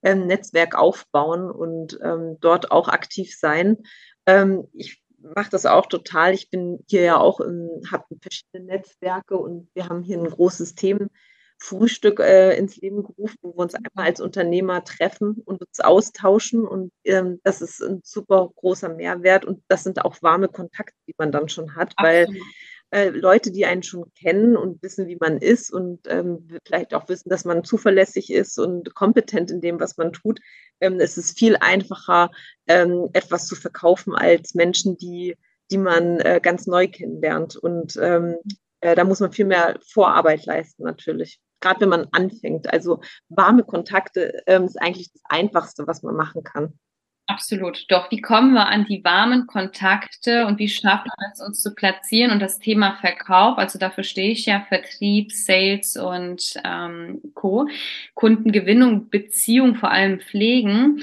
ähm, 0.03 0.27
Netzwerk 0.27 0.75
aufbauen 0.75 1.49
und 1.49 1.97
ähm, 2.03 2.37
dort 2.41 2.71
auch 2.71 2.89
aktiv 2.89 3.33
sein. 3.37 3.77
Ähm, 4.25 4.67
ich 4.73 5.01
mache 5.21 5.49
das 5.49 5.65
auch 5.65 5.85
total. 5.85 6.33
Ich 6.33 6.49
bin 6.49 6.83
hier 6.89 7.03
ja 7.03 7.17
auch, 7.17 7.39
habe 7.39 8.03
verschiedene 8.21 8.65
Netzwerke 8.65 9.37
und 9.37 9.69
wir 9.73 9.87
haben 9.87 10.03
hier 10.03 10.17
ein 10.17 10.29
großes 10.29 10.75
Themenfrühstück 10.75 12.19
äh, 12.19 12.57
ins 12.57 12.75
Leben 12.75 13.03
gerufen, 13.03 13.37
wo 13.41 13.53
wir 13.53 13.59
uns 13.59 13.75
einmal 13.75 14.07
als 14.07 14.19
Unternehmer 14.19 14.83
treffen 14.83 15.41
und 15.45 15.61
uns 15.61 15.79
austauschen. 15.79 16.67
Und 16.67 16.91
ähm, 17.05 17.39
das 17.45 17.61
ist 17.61 17.81
ein 17.81 18.01
super 18.03 18.49
großer 18.55 18.89
Mehrwert. 18.89 19.45
Und 19.45 19.63
das 19.69 19.83
sind 19.83 20.03
auch 20.03 20.21
warme 20.21 20.49
Kontakte, 20.49 20.97
die 21.07 21.15
man 21.17 21.31
dann 21.31 21.47
schon 21.47 21.75
hat, 21.75 21.93
Absolut. 21.95 22.29
weil 22.29 22.41
äh, 22.91 23.09
Leute, 23.09 23.51
die 23.51 23.65
einen 23.65 23.83
schon 23.83 24.11
kennen 24.13 24.55
und 24.55 24.83
wissen, 24.83 25.07
wie 25.07 25.17
man 25.19 25.37
ist 25.37 25.71
und 25.71 26.01
ähm, 26.07 26.47
vielleicht 26.65 26.93
auch 26.93 27.07
wissen, 27.09 27.29
dass 27.29 27.45
man 27.45 27.63
zuverlässig 27.63 28.31
ist 28.31 28.59
und 28.59 28.93
kompetent 28.93 29.49
in 29.49 29.61
dem, 29.61 29.79
was 29.79 29.97
man 29.97 30.11
tut, 30.13 30.39
ähm, 30.81 30.99
es 30.99 31.17
ist 31.17 31.37
viel 31.37 31.55
einfacher, 31.57 32.31
ähm, 32.67 33.09
etwas 33.13 33.47
zu 33.47 33.55
verkaufen 33.55 34.15
als 34.15 34.55
Menschen, 34.55 34.97
die, 34.97 35.37
die 35.69 35.77
man 35.77 36.19
äh, 36.19 36.39
ganz 36.43 36.67
neu 36.67 36.87
kennenlernt. 36.87 37.55
Und 37.55 37.97
ähm, 38.01 38.35
äh, 38.81 38.95
da 38.95 39.03
muss 39.03 39.19
man 39.19 39.31
viel 39.31 39.45
mehr 39.45 39.79
Vorarbeit 39.87 40.45
leisten, 40.45 40.83
natürlich. 40.83 41.39
Gerade 41.61 41.81
wenn 41.81 41.89
man 41.89 42.07
anfängt. 42.11 42.73
Also 42.73 43.01
warme 43.29 43.63
Kontakte 43.63 44.41
ähm, 44.47 44.65
ist 44.65 44.81
eigentlich 44.81 45.13
das 45.13 45.21
Einfachste, 45.25 45.87
was 45.87 46.01
man 46.01 46.15
machen 46.15 46.43
kann. 46.43 46.79
Absolut. 47.31 47.85
Doch, 47.89 48.11
wie 48.11 48.19
kommen 48.19 48.51
wir 48.51 48.67
an 48.67 48.83
die 48.83 49.05
warmen 49.05 49.47
Kontakte 49.47 50.45
und 50.47 50.59
wie 50.59 50.67
schaffen 50.67 51.09
wir 51.17 51.31
es, 51.31 51.39
uns 51.39 51.61
zu 51.61 51.73
platzieren? 51.73 52.31
Und 52.31 52.41
das 52.41 52.59
Thema 52.59 52.97
Verkauf, 52.99 53.57
also 53.57 53.79
dafür 53.79 54.03
stehe 54.03 54.31
ich 54.31 54.47
ja, 54.47 54.65
Vertrieb, 54.67 55.31
Sales 55.31 55.95
und 55.95 56.55
ähm, 56.65 57.21
Co. 57.33 57.69
Kundengewinnung, 58.15 59.09
Beziehung, 59.09 59.75
vor 59.75 59.91
allem 59.91 60.19
Pflegen, 60.19 61.01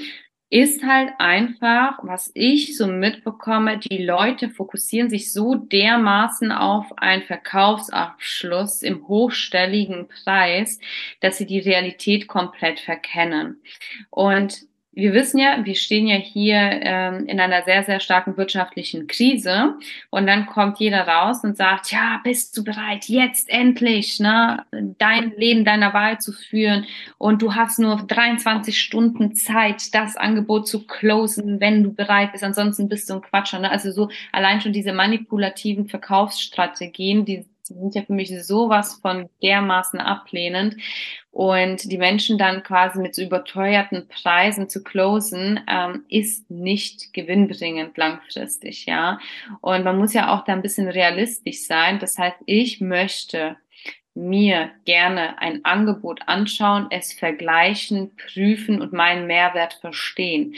ist 0.51 0.83
halt 0.83 1.13
einfach, 1.17 1.97
was 2.03 2.29
ich 2.35 2.77
so 2.77 2.85
mitbekomme, 2.85 3.79
die 3.79 4.03
Leute 4.03 4.49
fokussieren 4.51 5.09
sich 5.09 5.33
so 5.33 5.55
dermaßen 5.55 6.51
auf 6.51 6.95
einen 6.97 7.23
Verkaufsabschluss 7.23 8.83
im 8.83 9.07
hochstelligen 9.07 10.07
Preis, 10.07 10.79
dass 11.21 11.39
sie 11.39 11.47
die 11.47 11.59
Realität 11.59 12.27
komplett 12.27 12.79
verkennen. 12.79 13.61
Und 14.11 14.68
wir 14.91 15.13
wissen 15.13 15.39
ja, 15.39 15.63
wir 15.63 15.75
stehen 15.75 16.07
ja 16.07 16.15
hier 16.15 16.57
ähm, 16.57 17.25
in 17.27 17.39
einer 17.39 17.61
sehr, 17.63 17.83
sehr 17.83 17.99
starken 17.99 18.37
wirtschaftlichen 18.37 19.07
Krise 19.07 19.75
und 20.09 20.25
dann 20.25 20.47
kommt 20.47 20.79
jeder 20.79 21.07
raus 21.07 21.43
und 21.43 21.55
sagt, 21.57 21.91
ja, 21.91 22.19
bist 22.23 22.57
du 22.57 22.63
bereit, 22.63 23.05
jetzt 23.05 23.49
endlich 23.49 24.19
ne, 24.19 24.65
dein 24.97 25.31
Leben 25.37 25.63
deiner 25.63 25.93
Wahl 25.93 26.19
zu 26.19 26.31
führen 26.31 26.85
und 27.17 27.41
du 27.41 27.53
hast 27.53 27.77
nur 27.77 27.97
23 27.97 28.79
Stunden 28.79 29.35
Zeit, 29.35 29.93
das 29.93 30.17
Angebot 30.17 30.67
zu 30.67 30.85
closen, 30.87 31.59
wenn 31.59 31.83
du 31.83 31.93
bereit 31.93 32.31
bist, 32.31 32.43
ansonsten 32.43 32.89
bist 32.89 33.09
du 33.09 33.15
ein 33.15 33.21
Quatscher. 33.21 33.59
Ne? 33.59 33.69
Also 33.69 33.91
so 33.91 34.09
allein 34.31 34.59
schon 34.59 34.73
diese 34.73 34.91
manipulativen 34.91 35.87
Verkaufsstrategien, 35.87 37.25
die 37.25 37.45
sind 37.75 37.95
ja 37.95 38.03
für 38.03 38.13
mich 38.13 38.31
sowas 38.43 38.99
von 39.01 39.29
dermaßen 39.41 39.99
ablehnend. 39.99 40.75
Und 41.31 41.91
die 41.91 41.97
Menschen 41.97 42.37
dann 42.37 42.63
quasi 42.63 42.99
mit 42.99 43.13
so 43.15 43.21
überteuerten 43.21 44.07
Preisen 44.07 44.67
zu 44.67 44.83
closen, 44.83 45.59
ähm, 45.67 46.03
ist 46.09 46.49
nicht 46.49 47.13
gewinnbringend 47.13 47.97
langfristig, 47.97 48.85
ja. 48.85 49.19
Und 49.61 49.83
man 49.83 49.97
muss 49.97 50.13
ja 50.13 50.33
auch 50.33 50.43
da 50.43 50.53
ein 50.53 50.61
bisschen 50.61 50.87
realistisch 50.87 51.65
sein. 51.65 51.99
Das 51.99 52.17
heißt, 52.17 52.37
ich 52.45 52.81
möchte 52.81 53.57
mir 54.15 54.71
gerne 54.85 55.39
ein 55.39 55.63
Angebot 55.65 56.21
anschauen, 56.27 56.87
es 56.89 57.13
vergleichen, 57.13 58.15
prüfen 58.15 58.81
und 58.81 58.91
meinen 58.91 59.27
Mehrwert 59.27 59.75
verstehen. 59.75 60.55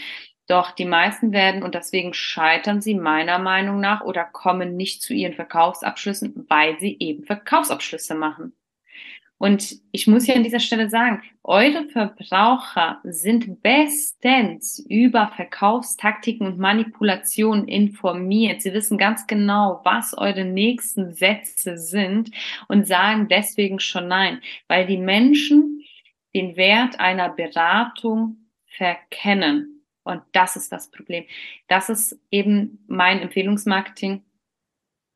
Doch 0.52 0.72
die 0.72 0.84
meisten 0.84 1.32
werden 1.32 1.64
und 1.64 1.76
deswegen 1.76 2.14
scheitern 2.14 2.82
sie 2.82 2.94
meiner 2.94 3.40
Meinung 3.40 3.80
nach 3.80 4.02
oder 4.02 4.26
kommen 4.26 4.76
nicht 4.76 5.02
zu 5.02 5.14
ihren 5.14 5.34
Verkaufsabschlüssen, 5.34 6.46
weil 6.50 6.78
sie 6.78 6.98
eben 7.00 7.24
Verkaufsabschlüsse 7.24 8.16
machen. 8.16 8.52
Und 9.38 9.78
ich 9.94 10.08
muss 10.08 10.26
hier 10.26 10.36
an 10.36 10.44
dieser 10.44 10.60
Stelle 10.60 10.90
sagen, 10.90 11.24
eure 11.42 11.86
Verbraucher 11.86 13.00
sind 13.06 13.64
bestens 13.64 14.86
über 14.90 15.32
Verkaufstaktiken 15.38 16.46
und 16.46 16.60
Manipulationen 16.60 17.70
informiert. 17.70 18.62
Sie 18.62 18.74
wissen 18.74 18.98
ganz 18.98 19.28
genau, 19.28 19.80
was 19.86 20.14
eure 20.18 20.44
nächsten 20.44 21.14
Sätze 21.14 21.78
sind 21.78 22.30
und 22.68 22.86
sagen 22.86 23.30
deswegen 23.30 23.80
schon 23.80 24.10
nein, 24.10 24.42
weil 24.68 24.86
die 24.86 24.98
Menschen 24.98 25.82
den 26.36 26.58
Wert 26.58 27.00
einer 27.00 27.30
Beratung 27.30 28.50
verkennen. 28.66 29.81
Und 30.12 30.24
das 30.34 30.56
ist 30.56 30.72
das 30.72 30.92
Problem. 30.92 31.26
Das 31.68 31.90
ist 31.90 32.20
eben 32.32 32.84
mein 32.88 33.20
Empfehlungsmarketing 33.20 34.24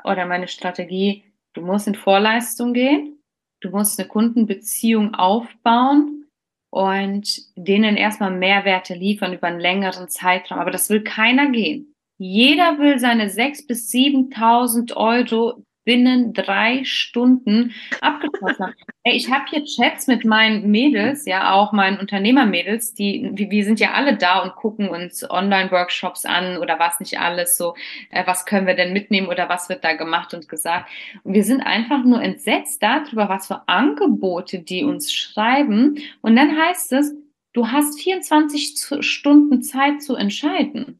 oder 0.04 0.25
meine 0.25 0.48
Strategie. 0.48 1.24
Du 1.54 1.62
musst 1.62 1.88
in 1.88 1.96
Vorleistung 1.96 2.74
gehen. 2.74 3.20
Du 3.62 3.70
musst 3.70 4.00
eine 4.00 4.08
Kundenbeziehung 4.08 5.16
aufbauen 5.16 6.28
und 6.72 7.42
denen 7.56 7.96
erstmal 7.96 8.32
Mehrwerte 8.32 8.94
liefern 8.94 9.34
über 9.34 9.48
einen 9.48 9.60
längeren 9.60 10.10
Zeitraum. 10.10 10.60
Aber 10.60 10.72
das 10.72 10.90
will 10.90 11.04
keiner 11.04 11.50
gehen. 11.50 11.94
Jeder 12.18 12.80
will 12.80 13.00
seine 13.00 13.28
6.000 13.28 13.68
bis 13.68 13.92
7.000 13.92 14.96
Euro 14.96 15.64
binnen 15.86 16.34
drei 16.34 16.84
Stunden 16.84 17.74
abgeschlossen 18.01 18.65
haben. 18.65 18.74
Ey, 19.04 19.15
ich 19.15 19.32
habe 19.32 19.46
hier 19.50 19.63
Chats 19.63 20.08
mit 20.08 20.25
meinen 20.25 20.72
Mädels, 20.72 21.25
ja 21.25 21.54
auch 21.54 21.72
meinen 21.72 22.00
Unternehmermädels, 22.00 22.96
die 22.96 23.32
wir 23.36 23.63
sind 23.63 23.80
ja 23.80 23.94
alle 23.94 24.18
da 24.18 24.39
und 24.39 24.56
gucken 24.56 24.89
uns 24.89 25.30
Online-Workshops 25.30 26.25
an 26.25 26.58
oder 26.58 26.80
was 26.80 27.00
nicht 27.00 27.20
alles 27.20 27.56
so, 27.56 27.75
äh, 28.10 28.25
was 28.25 28.46
können 28.46 28.65
wir 28.65 28.75
denn 28.75 28.94
mitnehmen 28.94 29.27
oder 29.27 29.48
was 29.48 29.70
wird 29.70 29.84
da 29.84 29.94
gemacht 29.94 30.34
und 30.34 30.50
gesagt. 30.50 30.89
Und 31.24 31.36
wir 31.36 31.44
sind 31.44 31.62
einfach 31.62 32.04
nur 32.04 32.22
entsetzt 32.22 32.82
darüber, 32.82 33.30
was 33.30 33.48
für 33.48 33.68
Angebote 33.68 34.60
die 34.60 34.84
uns 34.84 35.13
schreiben. 35.13 36.00
Und 36.22 36.36
dann 36.36 36.58
heißt 36.58 36.94
es, 36.94 37.13
du 37.54 37.68
hast 37.68 38.01
24 38.01 38.75
Stunden 39.01 39.62
Zeit 39.62 40.01
zu 40.01 40.15
entscheiden. 40.15 41.00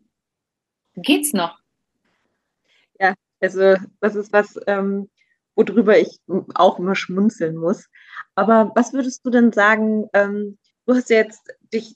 Geht's 0.96 1.34
noch? 1.34 1.65
Also 3.46 3.76
das 4.02 4.16
ist 4.16 4.34
was, 4.34 4.60
ähm, 4.68 5.10
worüber 5.56 5.98
ich 5.98 6.20
auch 6.54 6.80
immer 6.80 6.96
schmunzeln 6.96 7.56
muss. 7.56 7.88
Aber 8.36 8.72
was 8.76 8.94
würdest 8.94 9.26
du 9.26 9.30
denn 9.30 9.52
sagen? 9.52 10.08
Ähm, 10.14 10.58
du 10.86 10.96
hast 10.96 11.10
ja 11.10 11.18
jetzt 11.18 11.54
dich, 11.74 11.96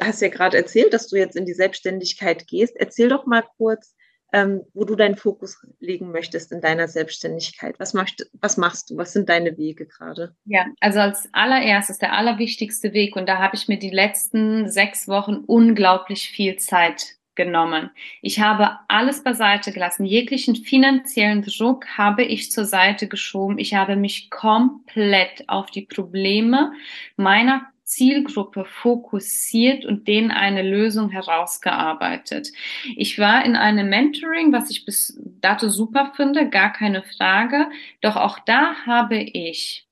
hast 0.00 0.22
ja 0.22 0.28
gerade 0.28 0.56
erzählt, 0.56 0.92
dass 0.92 1.08
du 1.08 1.16
jetzt 1.16 1.36
in 1.36 1.46
die 1.46 1.54
Selbstständigkeit 1.54 2.46
gehst. 2.46 2.76
Erzähl 2.76 3.08
doch 3.08 3.26
mal 3.26 3.44
kurz, 3.56 3.94
ähm, 4.32 4.62
wo 4.74 4.84
du 4.84 4.96
deinen 4.96 5.16
Fokus 5.16 5.56
legen 5.78 6.10
möchtest 6.10 6.50
in 6.52 6.60
deiner 6.60 6.88
Selbstständigkeit. 6.88 7.78
Was, 7.78 7.94
machst, 7.94 8.28
was 8.32 8.56
machst 8.56 8.90
du? 8.90 8.96
Was 8.96 9.12
sind 9.12 9.28
deine 9.28 9.56
Wege 9.56 9.86
gerade? 9.86 10.34
Ja, 10.44 10.66
also 10.80 10.98
als 10.98 11.28
allererstes 11.32 11.98
der 11.98 12.12
allerwichtigste 12.12 12.92
Weg 12.92 13.16
und 13.16 13.28
da 13.28 13.38
habe 13.38 13.56
ich 13.56 13.68
mir 13.68 13.78
die 13.78 13.90
letzten 13.90 14.68
sechs 14.68 15.06
Wochen 15.06 15.44
unglaublich 15.46 16.28
viel 16.28 16.56
Zeit 16.56 17.16
genommen. 17.36 17.90
Ich 18.22 18.40
habe 18.40 18.78
alles 18.88 19.22
beiseite 19.22 19.72
gelassen. 19.72 20.04
Jeglichen 20.04 20.56
finanziellen 20.56 21.42
Druck 21.42 21.86
habe 21.96 22.24
ich 22.24 22.50
zur 22.50 22.64
Seite 22.64 23.06
geschoben. 23.06 23.58
Ich 23.58 23.74
habe 23.74 23.96
mich 23.96 24.30
komplett 24.30 25.48
auf 25.48 25.70
die 25.70 25.82
Probleme 25.82 26.72
meiner 27.16 27.66
Zielgruppe 27.84 28.64
fokussiert 28.64 29.84
und 29.84 30.08
denen 30.08 30.32
eine 30.32 30.62
Lösung 30.62 31.10
herausgearbeitet. 31.10 32.50
Ich 32.96 33.18
war 33.20 33.44
in 33.44 33.54
einem 33.54 33.88
Mentoring, 33.88 34.52
was 34.52 34.70
ich 34.70 34.84
bis 34.84 35.16
dato 35.40 35.68
super 35.68 36.12
finde, 36.16 36.50
gar 36.50 36.72
keine 36.72 37.04
Frage. 37.16 37.68
Doch 38.00 38.16
auch 38.16 38.40
da 38.40 38.74
habe 38.86 39.18
ich 39.18 39.86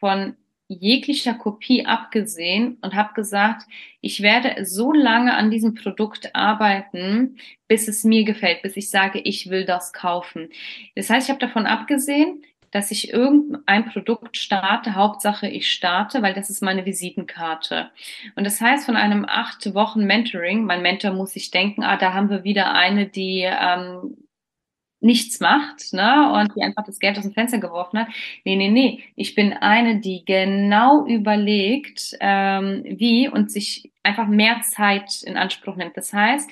von 0.00 0.36
jeglicher 0.68 1.34
Kopie 1.34 1.86
abgesehen 1.86 2.78
und 2.80 2.94
habe 2.94 3.14
gesagt, 3.14 3.62
ich 4.00 4.22
werde 4.22 4.64
so 4.64 4.92
lange 4.92 5.34
an 5.34 5.50
diesem 5.50 5.74
Produkt 5.74 6.34
arbeiten, 6.34 7.36
bis 7.68 7.88
es 7.88 8.04
mir 8.04 8.24
gefällt, 8.24 8.62
bis 8.62 8.76
ich 8.76 8.90
sage, 8.90 9.20
ich 9.20 9.50
will 9.50 9.64
das 9.64 9.92
kaufen. 9.92 10.48
Das 10.94 11.10
heißt, 11.10 11.28
ich 11.28 11.30
habe 11.30 11.44
davon 11.44 11.66
abgesehen, 11.66 12.42
dass 12.72 12.90
ich 12.90 13.12
irgendein 13.12 13.86
Produkt 13.86 14.36
starte, 14.36 14.94
Hauptsache 14.96 15.48
ich 15.48 15.70
starte, 15.70 16.20
weil 16.22 16.34
das 16.34 16.50
ist 16.50 16.62
meine 16.62 16.84
Visitenkarte. 16.84 17.90
Und 18.34 18.44
das 18.44 18.60
heißt, 18.60 18.84
von 18.84 18.96
einem 18.96 19.24
acht 19.24 19.72
Wochen 19.74 20.04
Mentoring, 20.04 20.64
mein 20.64 20.82
Mentor 20.82 21.12
muss 21.12 21.32
sich 21.32 21.50
denken, 21.50 21.84
ah, 21.84 21.96
da 21.96 22.12
haben 22.12 22.28
wir 22.28 22.44
wieder 22.44 22.74
eine, 22.74 23.06
die 23.06 23.42
ähm, 23.48 24.16
nichts 25.06 25.40
macht, 25.40 25.92
ne, 25.92 26.32
und 26.32 26.54
die 26.54 26.62
einfach 26.62 26.84
das 26.84 26.98
Geld 26.98 27.16
aus 27.16 27.24
dem 27.24 27.32
Fenster 27.32 27.58
geworfen 27.58 28.00
hat. 28.00 28.08
Nee, 28.44 28.56
nee, 28.56 28.68
nee. 28.68 29.02
Ich 29.14 29.34
bin 29.34 29.52
eine, 29.54 30.00
die 30.00 30.24
genau 30.24 31.06
überlegt, 31.06 32.16
ähm, 32.20 32.82
wie 32.84 33.28
und 33.28 33.50
sich 33.50 33.92
einfach 34.02 34.26
mehr 34.26 34.60
Zeit 34.62 35.22
in 35.22 35.36
Anspruch 35.36 35.76
nimmt. 35.76 35.96
Das 35.96 36.12
heißt, 36.12 36.50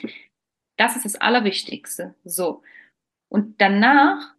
das 0.76 0.96
ist 0.96 1.04
das 1.04 1.16
Allerwichtigste. 1.16 2.14
So. 2.25 2.62
Und 3.28 3.61
danach, 3.61 4.34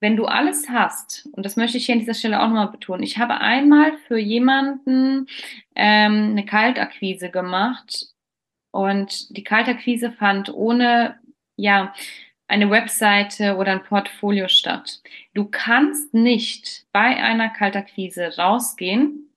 wenn 0.00 0.16
du 0.16 0.24
alles 0.26 0.68
hast, 0.68 1.28
und 1.32 1.44
das 1.44 1.56
möchte 1.56 1.76
ich 1.76 1.86
hier 1.86 1.94
an 1.94 2.00
dieser 2.00 2.14
Stelle 2.14 2.40
auch 2.40 2.48
nochmal 2.48 2.70
betonen, 2.70 3.02
ich 3.02 3.18
habe 3.18 3.34
einmal 3.40 3.96
für 4.08 4.18
jemanden 4.18 5.26
ähm, 5.74 6.30
eine 6.30 6.44
Kaltakquise 6.44 7.30
gemacht 7.30 8.06
und 8.72 9.36
die 9.36 9.44
Kaltakquise 9.44 10.12
fand 10.12 10.52
ohne, 10.52 11.20
ja, 11.56 11.94
eine 12.52 12.68
Webseite 12.68 13.56
oder 13.56 13.72
ein 13.72 13.82
Portfolio 13.82 14.46
statt. 14.46 15.00
Du 15.32 15.46
kannst 15.46 16.12
nicht 16.12 16.84
bei 16.92 17.16
einer 17.16 17.48
Kaltakquise 17.48 18.36
rausgehen, 18.36 19.30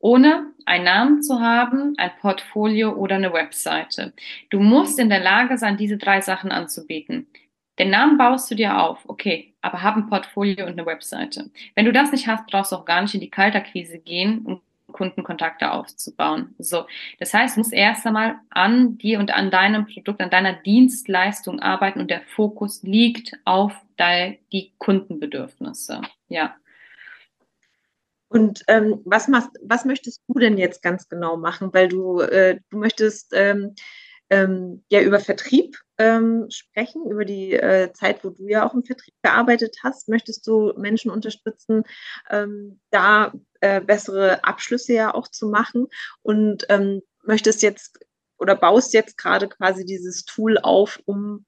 ohne 0.00 0.48
einen 0.66 0.84
Namen 0.84 1.22
zu 1.22 1.40
haben, 1.40 1.94
ein 1.98 2.10
Portfolio 2.20 2.94
oder 2.94 3.14
eine 3.14 3.32
Webseite. 3.32 4.12
Du 4.50 4.58
musst 4.58 4.98
in 4.98 5.08
der 5.08 5.20
Lage 5.20 5.56
sein, 5.56 5.76
diese 5.76 5.98
drei 5.98 6.20
Sachen 6.20 6.50
anzubieten. 6.50 7.28
Den 7.78 7.90
Namen 7.90 8.18
baust 8.18 8.50
du 8.50 8.56
dir 8.56 8.76
auf, 8.76 9.08
okay, 9.08 9.54
aber 9.60 9.84
hab 9.84 9.96
ein 9.96 10.08
Portfolio 10.08 10.66
und 10.66 10.72
eine 10.72 10.84
Webseite. 10.84 11.48
Wenn 11.76 11.84
du 11.84 11.92
das 11.92 12.10
nicht 12.10 12.26
hast, 12.26 12.48
brauchst 12.48 12.72
du 12.72 12.76
auch 12.76 12.84
gar 12.84 13.02
nicht 13.02 13.14
in 13.14 13.20
die 13.20 13.30
Kaltakquise 13.30 14.00
gehen, 14.00 14.44
um 14.44 14.60
Kundenkontakte 14.92 15.72
aufzubauen. 15.72 16.54
So, 16.58 16.86
das 17.18 17.34
heißt, 17.34 17.56
du 17.56 17.60
musst 17.60 17.72
erst 17.72 18.06
einmal 18.06 18.36
an 18.50 18.98
dir 18.98 19.18
und 19.18 19.32
an 19.32 19.50
deinem 19.50 19.86
Produkt, 19.86 20.20
an 20.20 20.30
deiner 20.30 20.52
Dienstleistung 20.52 21.60
arbeiten 21.60 22.00
und 22.00 22.10
der 22.10 22.22
Fokus 22.22 22.82
liegt 22.82 23.38
auf 23.44 23.72
die 24.52 24.72
Kundenbedürfnisse. 24.78 26.00
Ja. 26.28 26.56
Und 28.28 28.64
ähm, 28.66 29.00
was 29.04 29.28
machst, 29.28 29.50
was 29.62 29.84
möchtest 29.84 30.22
du 30.26 30.38
denn 30.38 30.56
jetzt 30.56 30.82
ganz 30.82 31.08
genau 31.08 31.36
machen? 31.36 31.72
Weil 31.72 31.88
du, 31.88 32.20
äh, 32.20 32.58
du 32.70 32.78
möchtest 32.78 33.32
ähm, 33.34 33.74
ähm, 34.32 34.82
ja 34.88 35.02
über 35.02 35.20
Vertrieb 35.20 35.76
ähm, 35.98 36.46
sprechen, 36.48 37.04
über 37.04 37.26
die 37.26 37.52
äh, 37.52 37.92
Zeit, 37.92 38.24
wo 38.24 38.30
du 38.30 38.48
ja 38.48 38.66
auch 38.66 38.72
im 38.72 38.82
Vertrieb 38.82 39.14
gearbeitet 39.22 39.76
hast. 39.82 40.08
Möchtest 40.08 40.46
du 40.46 40.72
Menschen 40.74 41.10
unterstützen, 41.10 41.84
ähm, 42.30 42.80
da 42.90 43.34
äh, 43.60 43.82
bessere 43.82 44.42
Abschlüsse 44.42 44.94
ja 44.94 45.14
auch 45.14 45.28
zu 45.28 45.48
machen 45.48 45.86
und 46.22 46.64
ähm, 46.70 47.02
möchtest 47.24 47.62
jetzt 47.62 47.98
oder 48.38 48.56
baust 48.56 48.94
jetzt 48.94 49.18
gerade 49.18 49.48
quasi 49.48 49.84
dieses 49.84 50.24
Tool 50.24 50.56
auf, 50.56 50.98
um 51.04 51.44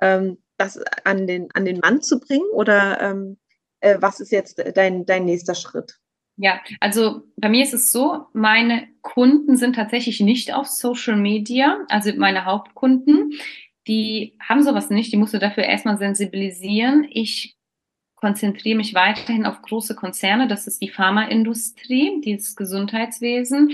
ähm, 0.00 0.38
das 0.58 0.78
an 1.04 1.26
den, 1.26 1.48
an 1.54 1.64
den 1.64 1.80
Mann 1.80 2.02
zu 2.02 2.20
bringen? 2.20 2.48
Oder 2.52 3.00
ähm, 3.00 3.38
äh, 3.80 3.96
was 4.00 4.20
ist 4.20 4.30
jetzt 4.30 4.62
dein, 4.76 5.06
dein 5.06 5.24
nächster 5.24 5.56
Schritt? 5.56 5.98
Ja, 6.40 6.60
also 6.78 7.22
bei 7.36 7.48
mir 7.48 7.64
ist 7.64 7.74
es 7.74 7.90
so, 7.90 8.26
meine 8.32 8.86
Kunden 9.02 9.56
sind 9.56 9.74
tatsächlich 9.74 10.20
nicht 10.20 10.54
auf 10.54 10.68
Social 10.68 11.16
Media, 11.16 11.80
also 11.88 12.12
meine 12.16 12.44
Hauptkunden, 12.44 13.32
die 13.88 14.36
haben 14.40 14.62
sowas 14.62 14.88
nicht, 14.88 15.12
die 15.12 15.16
musst 15.16 15.34
du 15.34 15.40
dafür 15.40 15.64
erstmal 15.64 15.98
sensibilisieren. 15.98 17.08
Ich 17.10 17.56
konzentriere 18.14 18.76
mich 18.76 18.94
weiterhin 18.94 19.46
auf 19.46 19.62
große 19.62 19.96
Konzerne, 19.96 20.46
das 20.46 20.68
ist 20.68 20.80
die 20.80 20.90
Pharmaindustrie, 20.90 22.20
dieses 22.24 22.54
Gesundheitswesen. 22.54 23.72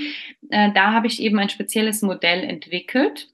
Äh, 0.49 0.73
da 0.73 0.93
habe 0.93 1.07
ich 1.07 1.21
eben 1.21 1.39
ein 1.39 1.51
spezielles 1.51 2.01
Modell 2.01 2.45
entwickelt 2.45 3.34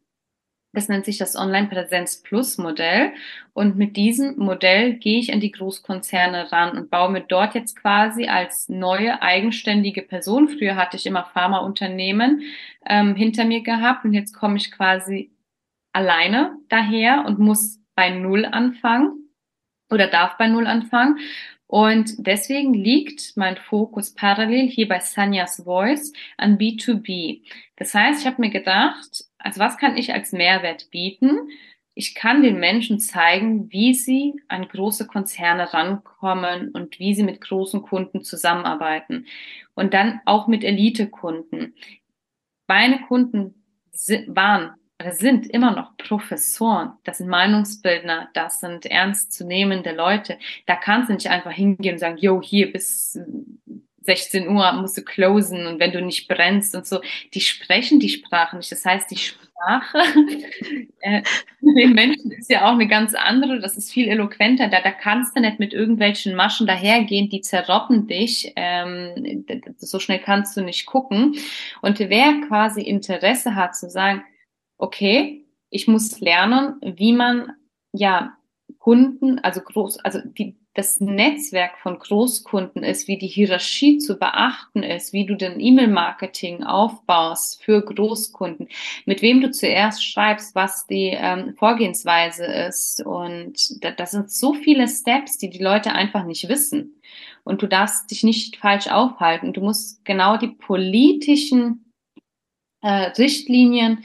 das 0.73 0.89
nennt 0.89 1.05
sich 1.05 1.19
das 1.19 1.35
Online-Präsenz 1.35 2.23
Plus 2.23 2.57
Modell. 2.59 3.13
Und 3.53 3.77
mit 3.77 3.97
diesem 3.97 4.39
Modell 4.39 4.95
gehe 4.95 5.19
ich 5.19 5.33
an 5.33 5.41
die 5.41 5.51
Großkonzerne 5.51 6.53
ran 6.53 6.77
und 6.79 6.91
baue 6.91 7.11
mir 7.11 7.23
dort 7.23 7.55
jetzt 7.55 7.77
quasi 7.77 8.29
als 8.29 8.69
neue 8.69 9.21
eigenständige 9.21 10.03
Person. 10.03 10.49
Früher 10.49 10.77
hatte 10.77 10.97
ich 10.97 11.07
immer 11.07 11.25
Pharmaunternehmen 11.25 12.43
ähm, 12.87 13.17
hinter 13.17 13.45
mir 13.45 13.63
gehabt 13.63 14.05
und 14.05 14.13
jetzt 14.13 14.33
komme 14.33 14.57
ich 14.57 14.71
quasi 14.71 15.33
alleine 15.93 16.57
daher 16.69 17.25
und 17.27 17.41
muss 17.41 17.81
bei 17.97 18.11
Null 18.11 18.45
anfangen 18.45 19.29
oder 19.91 20.07
darf 20.07 20.37
bei 20.37 20.47
Null 20.47 20.69
anfangen. 20.69 21.19
Und 21.67 22.27
deswegen 22.27 22.75
liegt 22.75 23.37
mein 23.37 23.57
Fokus 23.57 24.13
parallel 24.13 24.69
hier 24.69 24.89
bei 24.89 24.99
Sanya's 25.01 25.63
Voice 25.65 26.13
an 26.37 26.59
B2B. 26.59 27.43
Das 27.77 27.95
heißt, 27.95 28.21
ich 28.21 28.27
habe 28.27 28.41
mir 28.41 28.51
gedacht, 28.51 29.25
also 29.41 29.61
was 29.61 29.79
kann 29.79 29.97
ich 29.97 30.13
als 30.13 30.33
Mehrwert 30.33 30.91
bieten? 30.91 31.51
Ich 31.95 32.15
kann 32.15 32.43
den 32.43 32.61
Menschen 32.61 32.99
zeigen, 33.01 33.71
wie 33.73 33.95
sie 33.95 34.41
an 34.49 34.69
große 34.69 35.07
Konzerne 35.07 35.75
rankommen 35.75 36.71
und 36.71 36.99
wie 36.99 37.15
sie 37.15 37.25
mit 37.25 37.41
großen 37.41 37.83
Kunden 37.83 38.23
zusammenarbeiten. 38.23 39.27
Und 39.75 39.93
dann 39.93 40.21
auch 40.25 40.47
mit 40.47 40.65
Elite-Kunden. 40.65 41.75
Meine 42.67 43.01
Kunden 43.03 43.65
waren 44.29 44.75
oder 45.01 45.13
sind 45.13 45.47
immer 45.47 45.73
noch 45.73 45.97
Professoren, 45.97 46.93
das 47.05 47.19
sind 47.19 47.29
Meinungsbildner, 47.29 48.29
das 48.35 48.61
sind 48.61 48.85
ernstzunehmende 48.85 49.93
Leute. 49.95 50.39
Da 50.67 50.77
kannst 50.77 51.09
du 51.09 51.15
nicht 51.15 51.29
einfach 51.29 51.53
hingehen 51.53 51.95
und 51.95 51.99
sagen, 51.99 52.19
yo, 52.19 52.43
hier 52.43 52.71
bis 52.71 53.19
16 54.03 54.49
Uhr 54.49 54.73
musst 54.73 54.97
du 54.97 55.03
closen 55.03 55.67
und 55.67 55.81
wenn 55.81 55.93
du 55.93 56.01
nicht 56.03 56.29
brennst 56.29 56.75
und 56.75 56.87
so, 56.87 57.01
die 57.35 57.41
sprechen 57.41 58.01
die 58.01 58.09
Sprache 58.09 58.57
nicht. 58.57 58.73
Das 58.73 58.85
heißt, 58.85 59.11
die 59.11 59.19
Sprache 59.19 59.49
äh, 61.01 61.23
den 61.61 61.93
Menschen 61.93 62.33
ist 62.33 62.51
ja 62.51 62.65
auch 62.65 62.75
eine 62.75 62.89
ganz 62.89 63.15
andere, 63.15 63.61
das 63.61 63.77
ist 63.77 63.93
viel 63.93 64.09
eloquenter. 64.09 64.69
Da, 64.69 64.81
da 64.81 64.91
kannst 64.91 65.37
du 65.37 65.41
nicht 65.41 65.59
mit 65.59 65.75
irgendwelchen 65.75 66.35
Maschen 66.35 66.67
dahergehen, 66.67 67.29
die 67.29 67.43
zerroppen 67.43 68.07
dich. 68.07 68.53
Ähm, 68.57 69.45
so 69.77 69.99
schnell 69.99 70.21
kannst 70.21 70.57
du 70.57 70.63
nicht 70.63 70.87
gucken. 70.87 71.37
Und 71.83 71.99
wer 71.99 72.41
quasi 72.49 72.83
Interesse 72.83 73.55
hat 73.55 73.77
zu 73.77 73.91
sagen, 73.91 74.25
okay, 74.79 75.45
ich 75.69 75.87
muss 75.87 76.21
lernen, 76.21 76.77
wie 76.83 77.13
man 77.13 77.53
ja 77.93 78.37
Kunden, 78.79 79.39
also 79.41 79.61
groß, 79.61 79.99
also 80.01 80.21
die, 80.25 80.57
das 80.75 81.01
Netzwerk 81.01 81.79
von 81.79 81.99
Großkunden 81.99 82.85
ist, 82.85 83.09
wie 83.09 83.19
die 83.19 83.27
Hierarchie 83.27 83.99
zu 83.99 84.19
beachten 84.19 84.85
ist, 84.85 85.13
wie 85.13 85.27
du 85.27 85.35
den 85.35 85.59
E-Mail-Marketing 85.59 86.63
aufbaust 86.63 87.63
für 87.65 87.83
Großkunden, 87.83 88.69
mit 89.05 89.21
wem 89.21 89.41
du 89.41 89.51
zuerst 89.51 90.05
schreibst, 90.05 90.55
was 90.55 90.87
die 90.87 91.11
ähm, 91.13 91.55
Vorgehensweise 91.57 92.45
ist. 92.45 93.05
Und 93.05 93.83
da, 93.83 93.91
das 93.91 94.13
sind 94.13 94.31
so 94.31 94.55
viele 94.55 94.87
Steps, 94.87 95.39
die 95.39 95.51
die 95.51 95.63
Leute 95.63 95.93
einfach 95.93 96.25
nicht 96.25 96.49
wissen. 96.49 97.01
Und 97.43 97.63
du 97.63 97.67
darfst 97.67 98.11
dich 98.13 98.23
nicht 98.23 98.57
falsch 98.57 98.87
aufhalten. 98.87 99.53
Du 99.53 99.63
musst 99.63 100.05
genau 100.05 100.37
die 100.37 100.49
politischen 100.49 101.93
äh, 102.81 103.11
Richtlinien 103.19 104.05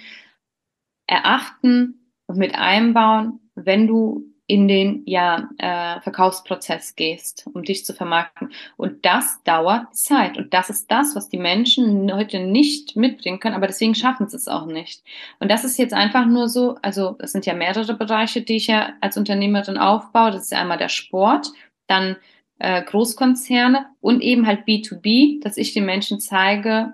erachten 1.06 2.12
und 2.25 2.38
mit 2.38 2.56
einbauen, 2.56 3.39
wenn 3.54 3.86
du 3.86 4.34
in 4.47 4.67
den 4.67 5.01
ja, 5.05 5.49
äh, 5.58 5.99
Verkaufsprozess 6.01 6.95
gehst, 6.95 7.47
um 7.51 7.63
dich 7.63 7.84
zu 7.84 7.93
vermarkten. 7.93 8.51
Und 8.77 9.03
das 9.05 9.41
dauert 9.43 9.95
Zeit. 9.95 10.38
Und 10.38 10.53
das 10.53 10.69
ist 10.69 10.91
das, 10.91 11.15
was 11.15 11.29
die 11.29 11.38
Menschen 11.38 12.13
heute 12.13 12.39
nicht 12.39 12.95
mitbringen 12.95 13.39
können, 13.39 13.55
aber 13.55 13.67
deswegen 13.67 13.95
schaffen 13.95 14.27
sie 14.27 14.38
es 14.38 14.47
auch 14.47 14.67
nicht. 14.67 15.03
Und 15.39 15.49
das 15.49 15.63
ist 15.63 15.77
jetzt 15.77 15.93
einfach 15.93 16.27
nur 16.27 16.47
so, 16.47 16.77
also 16.84 17.15
es 17.19 17.31
sind 17.31 17.47
ja 17.47 17.55
mehrere 17.55 17.95
Bereiche, 17.95 18.41
die 18.41 18.58
ich 18.58 18.67
ja 18.67 18.93
als 19.01 19.17
Unternehmerin 19.17 19.77
aufbaue. 19.77 20.31
Das 20.31 20.43
ist 20.43 20.53
einmal 20.53 20.77
der 20.77 20.89
Sport, 20.89 21.51
dann 21.88 22.15
äh, 22.60 22.84
Großkonzerne 22.84 23.88
und 23.99 24.21
eben 24.21 24.45
halt 24.45 24.67
B2B, 24.67 25.41
dass 25.41 25.58
ich 25.58 25.73
den 25.73 25.86
Menschen 25.86 26.19
zeige, 26.19 26.93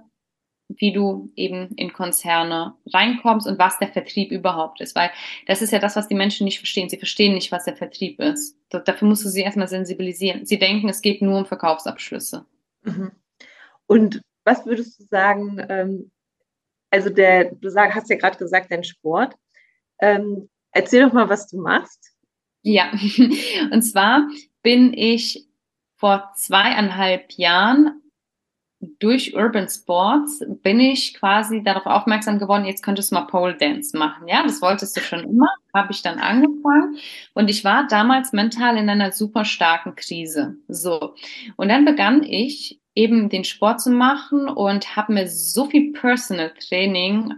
wie 0.78 0.94
du 0.94 1.32
eben 1.36 1.70
in 1.76 1.94
Konzerne 1.94 2.76
reinkommst 2.94 3.48
und 3.48 3.60
was 3.60 3.80
der 3.80 3.90
Vertrieb 3.90 4.32
überhaupt 4.32 4.82
ist. 4.82 4.96
Weil 4.96 5.12
das 5.48 5.62
ist 5.62 5.72
ja 5.72 5.80
das, 5.80 5.96
was 5.96 6.08
die 6.08 6.16
Menschen 6.16 6.46
nicht 6.46 6.60
verstehen. 6.60 6.90
Sie 6.90 6.98
verstehen 6.98 7.34
nicht, 7.34 7.52
was 7.52 7.66
der 7.66 7.76
Vertrieb 7.76 8.20
ist. 8.20 8.58
Dafür 8.70 9.08
musst 9.08 9.26
du 9.26 9.30
sie 9.30 9.42
erstmal 9.42 9.68
sensibilisieren. 9.68 10.46
Sie 10.46 10.60
denken, 10.60 10.90
es 10.90 11.02
geht 11.02 11.22
nur 11.22 11.38
um 11.38 11.46
Verkaufsabschlüsse. 11.46 12.46
Mhm. 12.84 13.12
Und 13.88 14.22
was 14.44 14.66
würdest 14.66 15.00
du 15.00 15.04
sagen, 15.04 15.64
ähm, 15.70 16.12
also 16.90 17.10
der, 17.10 17.54
du 17.56 17.70
sag, 17.70 17.96
hast 17.96 18.10
ja 18.10 18.18
gerade 18.18 18.38
gesagt, 18.38 18.72
dein 18.72 18.84
Sport. 18.84 19.36
Ähm, 20.00 20.50
erzähl 20.72 21.04
doch 21.04 21.14
mal, 21.14 21.30
was 21.30 21.48
du 21.48 21.58
machst. 21.62 22.14
Ja, 22.62 22.92
und 23.72 23.82
zwar 23.82 24.28
bin 24.62 24.94
ich 24.94 25.48
vor 25.96 26.32
zweieinhalb 26.36 27.32
Jahren 27.34 28.01
durch 29.00 29.36
Urban 29.36 29.70
Sports 29.70 30.44
bin 30.64 30.80
ich 30.80 31.14
quasi 31.14 31.64
darauf 31.64 31.86
aufmerksam 31.86 32.40
geworden, 32.40 32.66
jetzt 32.66 32.84
könntest 32.84 33.12
du 33.12 33.16
mal 33.16 33.28
Pole 33.28 33.56
Dance 33.56 33.96
machen. 33.98 34.28
Ja, 34.28 34.44
das 34.44 34.62
wolltest 34.62 34.98
du 34.98 35.02
schon 35.02 35.24
immer, 35.24 35.48
habe 35.74 35.92
ich 35.92 36.02
dann 36.02 36.20
angefangen 36.20 36.98
und 37.34 37.50
ich 37.50 37.64
war 37.64 37.88
damals 37.88 38.34
mental 38.34 38.78
in 38.78 38.90
einer 38.90 39.12
super 39.12 39.46
starken 39.46 39.96
Krise. 39.96 40.56
So. 40.68 41.16
Und 41.58 41.70
dann 41.70 41.86
begann 41.86 42.24
ich 42.24 42.80
eben 42.96 43.30
den 43.30 43.44
Sport 43.44 43.82
zu 43.82 43.92
machen 43.92 44.50
und 44.50 44.96
habe 44.96 45.14
mir 45.14 45.28
so 45.28 45.66
viel 45.66 45.94
Personal 45.94 46.52
Training 46.68 47.34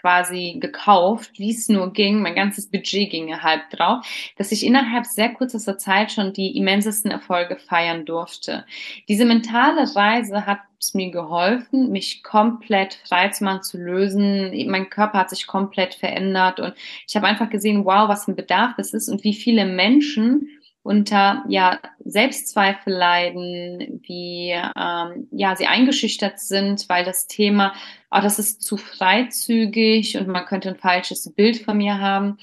quasi 0.00 0.58
gekauft, 0.60 1.38
wie 1.38 1.50
es 1.50 1.68
nur 1.68 1.92
ging. 1.92 2.20
Mein 2.22 2.34
ganzes 2.34 2.70
Budget 2.70 3.10
ging 3.10 3.34
halb 3.42 3.70
drauf, 3.70 4.06
dass 4.36 4.52
ich 4.52 4.64
innerhalb 4.64 5.06
sehr 5.06 5.30
kurzer 5.30 5.78
Zeit 5.78 6.12
schon 6.12 6.32
die 6.32 6.56
immensesten 6.56 7.10
Erfolge 7.10 7.56
feiern 7.56 8.04
durfte. 8.04 8.64
Diese 9.08 9.24
mentale 9.24 9.94
Reise 9.94 10.46
hat 10.46 10.60
es 10.80 10.94
mir 10.94 11.10
geholfen, 11.10 11.90
mich 11.90 12.22
komplett 12.22 12.94
frei 13.04 13.28
zu 13.28 13.44
machen, 13.44 13.62
zu 13.62 13.78
lösen. 13.78 14.52
Mein 14.70 14.90
Körper 14.90 15.18
hat 15.18 15.30
sich 15.30 15.46
komplett 15.46 15.94
verändert 15.94 16.60
und 16.60 16.74
ich 17.06 17.16
habe 17.16 17.26
einfach 17.26 17.50
gesehen, 17.50 17.84
wow, 17.84 18.08
was 18.08 18.28
ein 18.28 18.36
Bedarf 18.36 18.74
das 18.76 18.94
ist 18.94 19.08
und 19.08 19.24
wie 19.24 19.34
viele 19.34 19.66
Menschen 19.66 20.48
unter 20.88 21.44
ja 21.48 21.80
Selbstzweifel 22.02 22.94
leiden, 22.94 24.00
wie 24.06 24.52
ähm, 24.52 25.28
ja 25.30 25.54
sie 25.54 25.66
eingeschüchtert 25.66 26.40
sind, 26.40 26.88
weil 26.88 27.04
das 27.04 27.26
Thema, 27.26 27.74
oh, 28.10 28.20
das 28.22 28.38
ist 28.38 28.62
zu 28.62 28.78
freizügig 28.78 30.16
und 30.16 30.28
man 30.28 30.46
könnte 30.46 30.70
ein 30.70 30.78
falsches 30.78 31.30
Bild 31.34 31.58
von 31.58 31.76
mir 31.76 32.00
haben. 32.00 32.38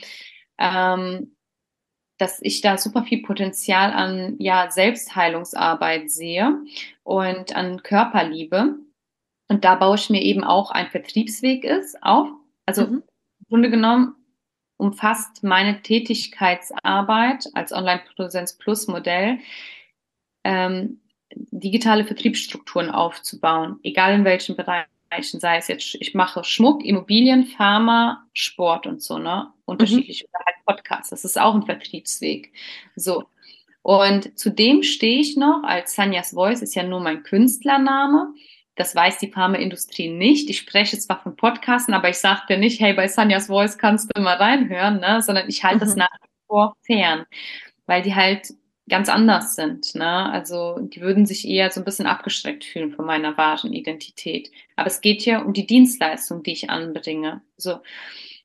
Ähm, 0.60 1.32
dass 2.20 2.40
ich 2.44 2.62
da 2.62 2.78
super 2.78 3.04
viel 3.04 3.24
Potenzial 3.24 3.92
an 3.92 4.36
ja, 4.38 4.70
Selbstheilungsarbeit 4.70 6.12
sehe 6.12 6.62
und 7.04 7.56
an 7.56 7.82
Körperliebe. 7.82 8.76
Und 9.50 9.66
da 9.66 9.76
baue 9.76 9.96
ich 9.96 10.10
mir 10.12 10.22
eben 10.22 10.44
auch 10.44 10.70
ein 10.70 10.88
Vertriebsweg 10.88 11.66
ist 11.66 12.02
auf. 12.04 12.30
Also 12.66 12.86
mhm. 12.86 12.94
im 12.94 13.46
Grunde 13.50 13.70
genommen 13.72 14.16
umfasst 14.78 15.44
meine 15.44 15.82
Tätigkeitsarbeit 15.82 17.48
als 17.54 17.72
Online-Präsenz 17.72 18.58
Plus 18.58 18.88
Modell 18.88 19.40
ähm, 20.44 21.00
digitale 21.32 22.06
Vertriebsstrukturen 22.06 22.90
aufzubauen, 22.90 23.80
egal 23.84 24.14
in 24.14 24.26
welchen 24.26 24.56
Bereichen, 24.56 25.40
sei 25.40 25.58
es 25.58 25.68
jetzt, 25.68 25.96
ich 25.96 26.14
mache 26.14 26.44
Schmuck, 26.44 26.84
Immobilien, 26.84 27.46
Pharma, 27.46 28.26
Sport 28.34 28.86
und 28.86 29.02
so, 29.02 29.18
ne? 29.18 29.52
Unterschiedlich 29.66 30.24
mhm. 30.24 30.30
oder 30.30 30.46
halt 30.46 30.66
Podcasts. 30.66 31.10
Das 31.10 31.26
ist 31.26 31.40
auch 31.40 31.56
ein 31.56 31.64
Vertriebsweg. 31.66 32.54
So. 32.96 33.26
Und 33.82 34.38
zudem 34.38 34.84
stehe 34.84 35.20
ich 35.20 35.38
noch 35.38 35.64
als 35.64 35.96
Sanjas 35.96 36.32
Voice, 36.32 36.62
ist 36.62 36.76
ja 36.76 36.84
nur 36.84 37.00
mein 37.00 37.24
Künstlername. 37.24 38.34
Das 38.76 38.96
weiß 38.96 39.20
die 39.20 39.32
Pharmaindustrie 39.32 40.10
nicht. 40.10 40.50
Ich 40.50 40.60
spreche 40.60 40.98
zwar 41.00 41.22
von 41.22 41.36
Podcasten, 41.36 41.94
aber 41.94 42.10
ich 42.10 42.18
sage 42.18 42.42
dir 42.50 42.58
nicht, 42.58 42.80
hey, 42.82 42.94
bei 42.94 43.08
Sanjas 43.08 43.48
Voice 43.48 43.78
kannst 43.78 44.12
du 44.14 44.22
mal 44.22 44.36
reinhören, 44.36 45.00
ne? 45.00 45.22
sondern 45.22 45.48
ich 45.48 45.64
halte 45.64 45.78
mhm. 45.78 45.80
das 45.80 45.96
nach 45.96 46.10
wie 46.22 46.30
vor 46.48 46.76
fern, 46.82 47.26
weil 47.86 48.02
die 48.02 48.16
halt 48.16 48.54
ganz 48.88 49.10
anders 49.10 49.56
sind. 49.56 49.96
Ne? 49.96 50.32
Also 50.32 50.80
die 50.80 51.02
würden 51.02 51.26
sich 51.26 51.48
eher 51.48 51.72
so 51.72 51.82
ein 51.82 51.86
bisschen 51.86 52.06
abgeschreckt 52.06 52.66
fühlen 52.66 52.92
von 52.92 53.06
meiner 53.06 53.38
wahren 53.38 53.74
Identität. 53.74 54.52
Aber 54.76 54.88
es 54.88 55.02
geht 55.02 55.26
ja 55.26 55.42
um 55.42 55.54
die 55.54 55.66
Dienstleistung, 55.66 56.44
die 56.44 56.52
ich 56.52 56.70
anbringe. 56.70 57.42
So. 57.58 57.80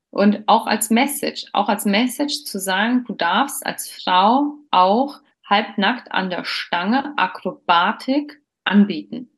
Und 0.09 0.43
auch 0.47 0.67
als 0.67 0.89
Message, 0.89 1.45
auch 1.53 1.69
als 1.69 1.85
Message 1.85 2.43
zu 2.43 2.59
sagen, 2.59 3.03
du 3.05 3.13
darfst 3.13 3.65
als 3.65 3.89
Frau 3.89 4.55
auch 4.71 5.19
halbnackt 5.45 6.11
an 6.11 6.29
der 6.29 6.43
Stange 6.45 7.13
Akrobatik 7.17 8.41
anbieten. 8.63 9.29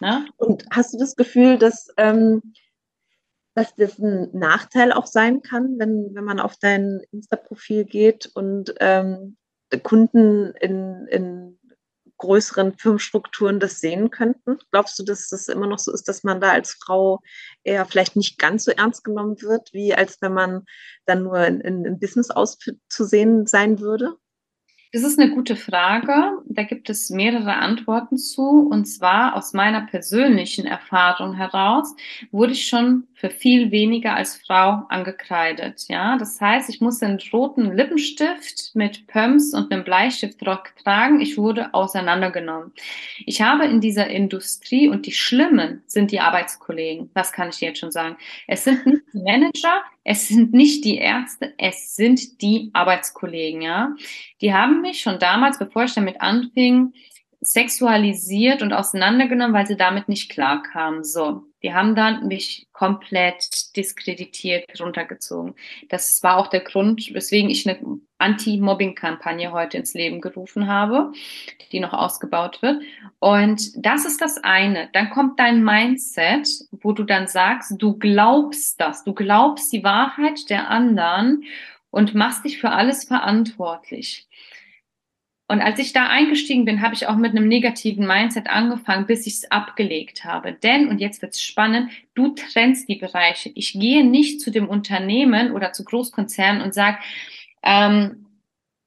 Ne? 0.00 0.26
Und 0.36 0.64
hast 0.70 0.94
du 0.94 0.98
das 0.98 1.16
Gefühl, 1.16 1.58
dass, 1.58 1.88
ähm, 1.96 2.54
dass 3.54 3.74
das 3.74 3.98
ein 3.98 4.30
Nachteil 4.32 4.92
auch 4.92 5.06
sein 5.06 5.42
kann, 5.42 5.78
wenn, 5.78 6.14
wenn 6.14 6.24
man 6.24 6.40
auf 6.40 6.56
dein 6.56 7.00
Insta-Profil 7.12 7.84
geht 7.84 8.30
und 8.34 8.74
ähm, 8.80 9.36
Kunden 9.82 10.52
in, 10.60 11.06
in 11.08 11.58
größeren 12.18 12.76
Firmenstrukturen 12.76 13.60
das 13.60 13.80
sehen 13.80 14.10
könnten? 14.10 14.58
Glaubst 14.70 14.98
du, 14.98 15.04
dass 15.04 15.28
das 15.28 15.48
immer 15.48 15.66
noch 15.66 15.78
so 15.78 15.92
ist, 15.92 16.08
dass 16.08 16.24
man 16.24 16.40
da 16.40 16.50
als 16.52 16.72
Frau 16.72 17.20
eher 17.62 17.86
vielleicht 17.86 18.16
nicht 18.16 18.38
ganz 18.38 18.64
so 18.64 18.72
ernst 18.72 19.04
genommen 19.04 19.40
wird, 19.40 19.72
wie 19.72 19.94
als 19.94 20.20
wenn 20.20 20.34
man 20.34 20.64
dann 21.06 21.22
nur 21.22 21.38
in, 21.46 21.60
in, 21.60 21.84
in 21.84 21.98
Business 21.98 22.30
auszusehen 22.30 23.46
sein 23.46 23.80
würde? 23.80 24.16
Das 24.92 25.02
ist 25.02 25.18
eine 25.18 25.30
gute 25.30 25.54
Frage. 25.54 26.38
Da 26.46 26.62
gibt 26.62 26.88
es 26.88 27.10
mehrere 27.10 27.56
Antworten 27.56 28.16
zu. 28.16 28.68
Und 28.70 28.86
zwar 28.86 29.36
aus 29.36 29.52
meiner 29.52 29.82
persönlichen 29.82 30.66
Erfahrung 30.66 31.34
heraus 31.34 31.94
wurde 32.30 32.52
ich 32.52 32.68
schon 32.68 33.06
für 33.12 33.28
viel 33.28 33.70
weniger 33.70 34.14
als 34.14 34.36
Frau 34.36 34.84
angekreidet. 34.88 35.84
Ja, 35.88 36.16
das 36.16 36.40
heißt, 36.40 36.70
ich 36.70 36.80
musste 36.80 37.04
einen 37.04 37.18
roten 37.32 37.72
Lippenstift 37.72 38.70
mit 38.74 39.06
Pumps 39.08 39.52
und 39.52 39.70
einem 39.70 39.84
Bleistiftrock 39.84 40.74
tragen. 40.82 41.20
Ich 41.20 41.36
wurde 41.36 41.74
auseinandergenommen. 41.74 42.72
Ich 43.26 43.42
habe 43.42 43.66
in 43.66 43.82
dieser 43.82 44.06
Industrie 44.06 44.88
und 44.88 45.04
die 45.04 45.12
Schlimmen 45.12 45.82
sind 45.86 46.12
die 46.12 46.20
Arbeitskollegen. 46.20 47.10
Das 47.12 47.32
kann 47.32 47.50
ich 47.50 47.60
jetzt 47.60 47.80
schon 47.80 47.90
sagen. 47.90 48.16
Es 48.46 48.64
sind 48.64 48.86
nicht 48.86 49.02
die 49.12 49.18
Manager, 49.18 49.82
es 50.10 50.26
sind 50.26 50.54
nicht 50.54 50.86
die 50.86 50.96
Ärzte, 50.96 51.52
es 51.58 51.94
sind 51.94 52.40
die 52.40 52.70
Arbeitskollegen. 52.72 53.60
Ja, 53.60 53.94
die 54.40 54.54
haben 54.54 54.80
mich 54.80 55.02
schon 55.02 55.18
damals, 55.18 55.58
bevor 55.58 55.84
ich 55.84 55.92
damit 55.92 56.22
anfing, 56.22 56.94
sexualisiert 57.40 58.62
und 58.62 58.72
auseinandergenommen, 58.72 59.54
weil 59.54 59.66
sie 59.66 59.76
damit 59.76 60.08
nicht 60.08 60.30
klarkamen. 60.30 61.04
So, 61.04 61.44
die 61.62 61.72
haben 61.72 61.94
dann 61.94 62.26
mich 62.26 62.66
komplett 62.72 63.76
diskreditiert, 63.76 64.80
runtergezogen. 64.80 65.54
Das 65.88 66.22
war 66.22 66.36
auch 66.38 66.48
der 66.48 66.60
Grund, 66.60 67.12
weswegen 67.14 67.48
ich 67.50 67.68
eine 67.68 68.00
Anti-Mobbing-Kampagne 68.18 69.52
heute 69.52 69.76
ins 69.76 69.94
Leben 69.94 70.20
gerufen 70.20 70.66
habe, 70.66 71.12
die 71.70 71.78
noch 71.78 71.92
ausgebaut 71.92 72.60
wird. 72.62 72.82
Und 73.20 73.70
das 73.76 74.04
ist 74.04 74.20
das 74.20 74.38
eine. 74.38 74.88
Dann 74.92 75.10
kommt 75.10 75.38
dein 75.38 75.62
Mindset, 75.62 76.48
wo 76.72 76.92
du 76.92 77.04
dann 77.04 77.28
sagst, 77.28 77.74
du 77.78 77.96
glaubst 77.96 78.80
das, 78.80 79.04
du 79.04 79.14
glaubst 79.14 79.72
die 79.72 79.84
Wahrheit 79.84 80.50
der 80.50 80.68
anderen 80.68 81.44
und 81.90 82.14
machst 82.14 82.44
dich 82.44 82.58
für 82.58 82.70
alles 82.70 83.04
verantwortlich. 83.04 84.28
Und 85.50 85.62
als 85.62 85.78
ich 85.78 85.94
da 85.94 86.08
eingestiegen 86.08 86.66
bin, 86.66 86.82
habe 86.82 86.94
ich 86.94 87.06
auch 87.06 87.16
mit 87.16 87.30
einem 87.30 87.48
negativen 87.48 88.06
Mindset 88.06 88.50
angefangen, 88.50 89.06
bis 89.06 89.26
ich 89.26 89.34
es 89.34 89.50
abgelegt 89.50 90.24
habe. 90.24 90.52
Denn, 90.52 90.88
und 90.88 90.98
jetzt 90.98 91.22
wird's 91.22 91.42
spannend, 91.42 91.90
du 92.14 92.34
trennst 92.34 92.86
die 92.86 92.96
Bereiche. 92.96 93.50
Ich 93.54 93.72
gehe 93.72 94.04
nicht 94.04 94.42
zu 94.42 94.50
dem 94.50 94.68
Unternehmen 94.68 95.52
oder 95.52 95.72
zu 95.72 95.84
Großkonzernen 95.84 96.60
und 96.60 96.74
sage, 96.74 96.98
ähm, 97.62 98.26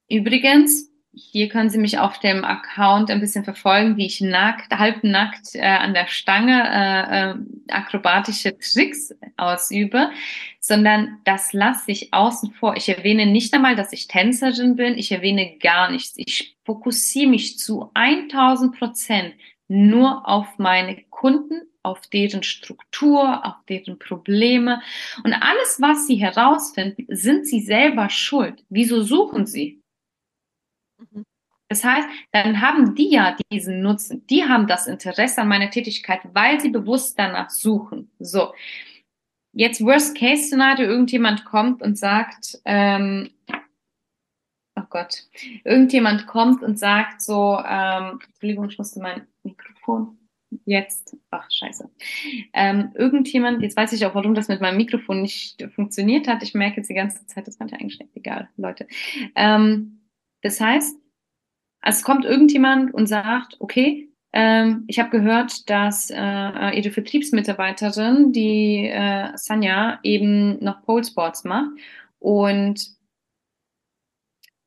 übrigens, 0.08 0.92
hier 1.14 1.48
können 1.48 1.68
Sie 1.68 1.78
mich 1.78 1.98
auf 1.98 2.20
dem 2.20 2.44
Account 2.44 3.10
ein 3.10 3.20
bisschen 3.20 3.44
verfolgen, 3.44 3.96
wie 3.96 4.06
ich 4.06 4.20
nackt, 4.20 4.72
halbnackt 4.72 5.54
äh, 5.54 5.60
an 5.62 5.92
der 5.92 6.06
Stange 6.06 6.62
äh, 6.62 7.30
äh, 7.30 7.34
akrobatische 7.68 8.56
Tricks 8.56 9.14
ausübe, 9.36 10.10
sondern 10.58 11.18
das 11.24 11.52
lasse 11.52 11.90
ich 11.90 12.14
außen 12.14 12.52
vor. 12.52 12.76
Ich 12.76 12.88
erwähne 12.88 13.26
nicht 13.26 13.52
einmal, 13.52 13.76
dass 13.76 13.92
ich 13.92 14.08
Tänzerin 14.08 14.76
bin. 14.76 14.96
Ich 14.96 15.12
erwähne 15.12 15.58
gar 15.58 15.90
nichts. 15.90 16.14
Ich 16.16 16.51
fokussiere 16.64 17.30
mich 17.30 17.58
zu 17.58 17.90
1000 17.94 18.78
Prozent 18.78 19.34
nur 19.68 20.28
auf 20.28 20.58
meine 20.58 21.02
Kunden, 21.10 21.62
auf 21.82 22.06
deren 22.08 22.42
Struktur, 22.42 23.44
auf 23.44 23.56
deren 23.68 23.98
Probleme. 23.98 24.82
Und 25.24 25.32
alles, 25.32 25.80
was 25.80 26.06
sie 26.06 26.16
herausfinden, 26.16 27.06
sind 27.08 27.46
sie 27.46 27.60
selber 27.60 28.08
schuld. 28.10 28.64
Wieso 28.68 29.02
suchen 29.02 29.46
sie? 29.46 29.82
Mhm. 30.98 31.24
Das 31.68 31.84
heißt, 31.84 32.06
dann 32.32 32.60
haben 32.60 32.94
die 32.94 33.10
ja 33.12 33.34
diesen 33.50 33.80
Nutzen, 33.80 34.26
die 34.26 34.44
haben 34.44 34.66
das 34.66 34.86
Interesse 34.86 35.40
an 35.40 35.48
meiner 35.48 35.70
Tätigkeit, 35.70 36.20
weil 36.34 36.60
sie 36.60 36.68
bewusst 36.68 37.18
danach 37.18 37.48
suchen. 37.48 38.10
So, 38.18 38.52
jetzt 39.52 39.82
Worst-Case-Szenario, 39.82 40.86
irgendjemand 40.86 41.46
kommt 41.46 41.80
und 41.80 41.96
sagt, 41.96 42.58
ähm, 42.66 43.30
Gott, 44.92 45.24
irgendjemand 45.64 46.26
kommt 46.26 46.62
und 46.62 46.78
sagt 46.78 47.22
so, 47.22 47.58
ähm, 47.66 48.20
Entschuldigung, 48.28 48.68
ich 48.68 48.78
musste 48.78 49.00
mein 49.00 49.26
Mikrofon 49.42 50.18
jetzt, 50.66 51.16
ach 51.30 51.50
scheiße, 51.50 51.90
ähm, 52.52 52.92
irgendjemand, 52.94 53.62
jetzt 53.62 53.76
weiß 53.76 53.92
ich 53.94 54.04
auch, 54.04 54.14
warum 54.14 54.34
das 54.34 54.48
mit 54.48 54.60
meinem 54.60 54.76
Mikrofon 54.76 55.22
nicht 55.22 55.66
funktioniert 55.74 56.28
hat. 56.28 56.42
Ich 56.42 56.54
merke 56.54 56.76
jetzt 56.76 56.90
die 56.90 56.94
ganze 56.94 57.26
Zeit, 57.26 57.46
das 57.46 57.56
fand 57.56 57.72
ich 57.72 57.80
eigentlich 57.80 58.00
egal, 58.14 58.48
Leute. 58.56 58.86
Ähm, 59.34 60.02
das 60.42 60.60
heißt, 60.60 60.96
es 61.84 62.02
kommt 62.02 62.24
irgendjemand 62.24 62.94
und 62.94 63.06
sagt, 63.06 63.56
okay, 63.58 64.12
ähm, 64.32 64.84
ich 64.86 64.98
habe 64.98 65.10
gehört, 65.10 65.68
dass 65.68 66.10
äh, 66.10 66.78
ihre 66.78 66.90
Vertriebsmitarbeiterin, 66.90 68.32
die 68.32 68.86
äh, 68.86 69.30
Sanja, 69.36 69.98
eben 70.02 70.62
noch 70.62 70.82
Pole 70.82 71.04
Sports 71.04 71.44
macht. 71.44 71.70
Und 72.18 72.86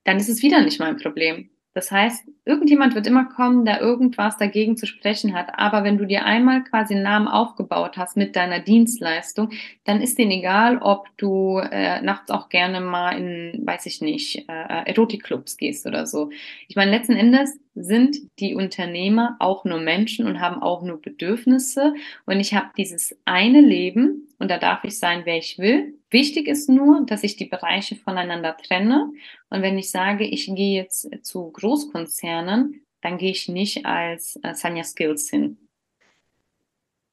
dann 0.05 0.17
ist 0.17 0.29
es 0.29 0.41
wieder 0.41 0.61
nicht 0.61 0.79
mein 0.79 0.97
Problem. 0.97 1.49
Das 1.75 1.91
heißt, 1.91 2.23
irgendjemand 2.45 2.95
wird 2.95 3.05
immer 3.05 3.25
kommen, 3.25 3.65
der 3.65 3.81
irgendwas 3.81 4.37
dagegen 4.37 4.77
zu 4.77 4.85
sprechen 4.85 5.33
hat. 5.33 5.59
Aber 5.59 5.83
wenn 5.83 5.97
du 5.97 6.05
dir 6.05 6.23
einmal 6.23 6.63
quasi 6.63 6.93
einen 6.93 7.03
Namen 7.03 7.27
aufgebaut 7.27 7.97
hast 7.97 8.15
mit 8.15 8.37
deiner 8.37 8.61
Dienstleistung, 8.61 9.49
dann 9.83 9.99
ist 9.99 10.17
denen 10.17 10.31
egal, 10.31 10.77
ob 10.77 11.09
du 11.17 11.57
äh, 11.57 12.01
nachts 12.01 12.31
auch 12.31 12.47
gerne 12.47 12.79
mal 12.79 13.17
in, 13.17 13.67
weiß 13.67 13.87
ich 13.87 13.99
nicht, 13.99 14.47
äh, 14.47 14.85
Erotikclubs 14.85 15.57
gehst 15.57 15.85
oder 15.85 16.05
so. 16.05 16.29
Ich 16.69 16.77
meine, 16.77 16.91
letzten 16.91 17.17
Endes 17.17 17.59
sind 17.73 18.15
die 18.39 18.55
Unternehmer 18.55 19.35
auch 19.39 19.65
nur 19.65 19.81
Menschen 19.81 20.27
und 20.27 20.39
haben 20.39 20.61
auch 20.61 20.81
nur 20.81 21.01
Bedürfnisse. 21.01 21.93
Und 22.25 22.39
ich 22.39 22.53
habe 22.53 22.69
dieses 22.77 23.17
eine 23.25 23.59
Leben 23.59 24.24
und 24.39 24.49
da 24.49 24.57
darf 24.57 24.83
ich 24.83 24.99
sein, 24.99 25.21
wer 25.25 25.37
ich 25.37 25.57
will. 25.57 25.99
Wichtig 26.09 26.47
ist 26.47 26.69
nur, 26.69 27.05
dass 27.05 27.23
ich 27.23 27.35
die 27.35 27.45
Bereiche 27.45 27.95
voneinander 27.95 28.55
trenne. 28.57 29.11
Und 29.49 29.61
wenn 29.61 29.77
ich 29.77 29.91
sage, 29.91 30.25
ich 30.25 30.45
gehe 30.53 30.81
jetzt 30.81 31.09
zu 31.23 31.51
Großkonzernen, 31.51 32.85
dann 33.01 33.17
gehe 33.17 33.31
ich 33.31 33.47
nicht 33.47 33.85
als 33.85 34.39
äh, 34.43 34.53
Sanja 34.53 34.83
Skills 34.83 35.29
hin. 35.29 35.57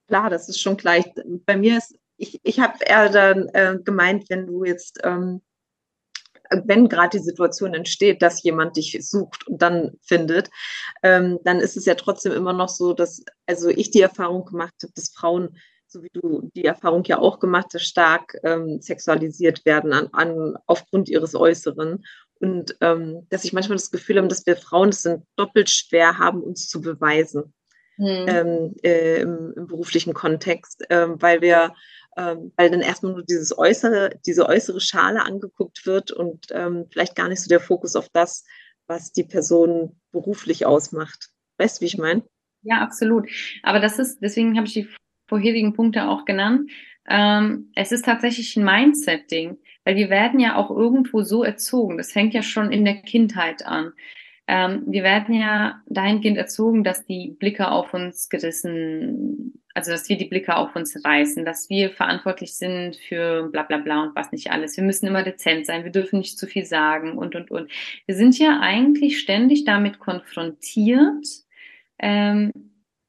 Klar, 0.09 0.31
das 0.31 0.49
ist 0.49 0.61
schon 0.61 0.77
gleich. 0.77 1.05
Bei 1.47 1.57
mir 1.57 1.79
ist, 1.79 1.99
ich, 2.17 2.41
ich 2.43 2.61
habe 2.61 2.79
eher 2.85 3.09
dann 3.09 3.49
äh, 3.49 3.79
gemeint, 3.83 4.29
wenn 4.31 4.47
du 4.47 4.65
jetzt 4.65 5.01
ähm, 5.05 5.43
wenn 6.65 6.89
gerade 6.89 7.19
die 7.19 7.25
Situation 7.25 7.75
entsteht, 7.75 8.23
dass 8.23 8.43
jemand 8.43 8.77
dich 8.77 8.99
sucht 9.01 9.47
und 9.47 9.63
dann 9.63 9.93
findet, 10.03 10.51
ähm, 11.03 11.39
dann 11.45 11.61
ist 11.61 11.77
es 11.77 11.85
ja 11.85 11.95
trotzdem 11.95 12.33
immer 12.33 12.53
noch 12.53 12.69
so, 12.69 12.93
dass 12.93 13.25
also 13.47 13.69
ich 13.69 13.91
die 13.91 14.01
Erfahrung 14.01 14.45
gemacht 14.45 14.75
habe, 14.83 14.93
dass 14.95 15.13
Frauen, 15.15 15.57
so 15.93 16.03
wie 16.03 16.11
du 16.13 16.51
die 16.55 16.65
Erfahrung 16.65 17.05
ja 17.05 17.19
auch 17.19 17.39
gemacht 17.39 17.69
hast, 17.75 17.85
stark 17.85 18.37
ähm, 18.43 18.81
sexualisiert 18.81 19.65
werden 19.65 19.93
an, 19.93 20.09
an, 20.13 20.57
aufgrund 20.67 21.09
ihres 21.09 21.35
Äußeren 21.35 22.05
Und 22.41 22.77
ähm, 22.81 23.27
dass 23.29 23.45
ich 23.45 23.53
manchmal 23.53 23.77
das 23.77 23.91
Gefühl 23.91 24.19
habe, 24.19 24.29
dass 24.29 24.47
wir 24.47 24.57
Frauen 24.57 24.89
es 24.89 25.09
doppelt 25.37 25.71
schwer 25.71 26.19
haben, 26.19 26.43
uns 26.43 26.69
zu 26.69 26.81
beweisen 26.81 27.53
hm. 27.97 28.27
ähm, 28.29 28.75
äh, 28.83 29.21
im, 29.21 29.53
im, 29.55 29.67
beruflichen 29.67 30.15
Kontext, 30.15 30.85
ähm, 30.91 31.21
weil 31.21 31.41
wir 31.41 31.75
ähm, 32.17 32.53
weil 32.57 32.71
dann 32.71 32.83
erstmal 32.83 33.13
nur 33.13 33.25
dieses 33.25 33.57
äußere, 33.57 34.19
diese 34.27 34.47
äußere 34.47 34.81
Schale 34.81 35.23
angeguckt 35.23 35.87
wird 35.87 36.11
und 36.11 36.47
ähm, 36.51 36.87
vielleicht 36.91 37.17
gar 37.17 37.29
nicht 37.29 37.41
so 37.41 37.49
der 37.49 37.61
Fokus 37.61 37.97
auf 37.97 38.09
das, 38.13 38.45
was 38.87 39.13
die 39.13 39.25
Person 39.25 39.99
beruflich 40.11 40.67
ausmacht. 40.67 41.31
Weißt 41.59 41.79
du, 41.79 41.81
wie 41.83 41.87
ich 41.87 41.99
meine? 41.99 42.23
Ja, 42.63 42.83
absolut. 42.83 43.29
Aber 43.63 43.81
das 43.81 43.99
ist, 43.99 44.21
deswegen 44.21 44.57
habe 44.57 44.67
ich 44.67 44.75
die 44.75 44.89
vorherigen 45.33 45.73
Punkte 45.73 46.09
auch 46.09 46.27
genannt. 46.27 46.71
Ähm, 47.09 47.71
es 47.75 47.91
ist 47.91 48.05
tatsächlich 48.05 48.55
ein 48.55 48.65
Mindset-Ding, 48.65 49.57
weil 49.83 49.97
wir 49.97 50.11
werden 50.11 50.39
ja 50.41 50.57
auch 50.57 50.71
irgendwo 50.71 51.23
so 51.23 51.43
erzogen. 51.43 51.97
Das 51.97 52.13
fängt 52.13 52.35
ja 52.35 52.43
schon 52.43 52.71
in 52.71 52.85
der 52.85 52.97
Kindheit 52.97 53.65
an. 53.65 53.93
Ähm, 54.47 54.83
wir 54.87 55.03
werden 55.03 55.35
ja 55.35 55.81
dahingehend 55.87 56.37
erzogen, 56.37 56.85
dass 56.85 57.07
die 57.07 57.35
Blicke 57.39 57.71
auf 57.71 57.95
uns 57.95 58.29
gerissen, 58.29 59.55
also 59.73 59.91
dass 59.91 60.07
wir 60.11 60.19
die 60.19 60.27
Blicke 60.27 60.55
auf 60.55 60.77
uns 60.77 61.03
reißen, 61.03 61.47
dass 61.47 61.71
wir 61.71 61.89
verantwortlich 61.89 62.55
sind 62.55 62.97
für 62.97 63.49
bla 63.49 63.63
bla 63.63 63.79
bla 63.79 64.03
und 64.03 64.15
was 64.15 64.33
nicht 64.33 64.51
alles. 64.51 64.77
Wir 64.77 64.85
müssen 64.85 65.07
immer 65.07 65.23
dezent 65.23 65.65
sein, 65.65 65.85
wir 65.85 65.93
dürfen 65.93 66.19
nicht 66.19 66.39
zu 66.39 66.47
viel 66.47 66.67
sagen 66.67 67.17
und 67.17 67.35
und 67.35 67.51
und. 67.51 67.71
Wir 68.05 68.17
sind 68.17 68.39
ja 68.39 68.61
eigentlich 68.61 69.19
ständig 69.19 69.65
damit 69.65 69.99
konfrontiert, 69.99 71.27
ähm, 71.99 72.53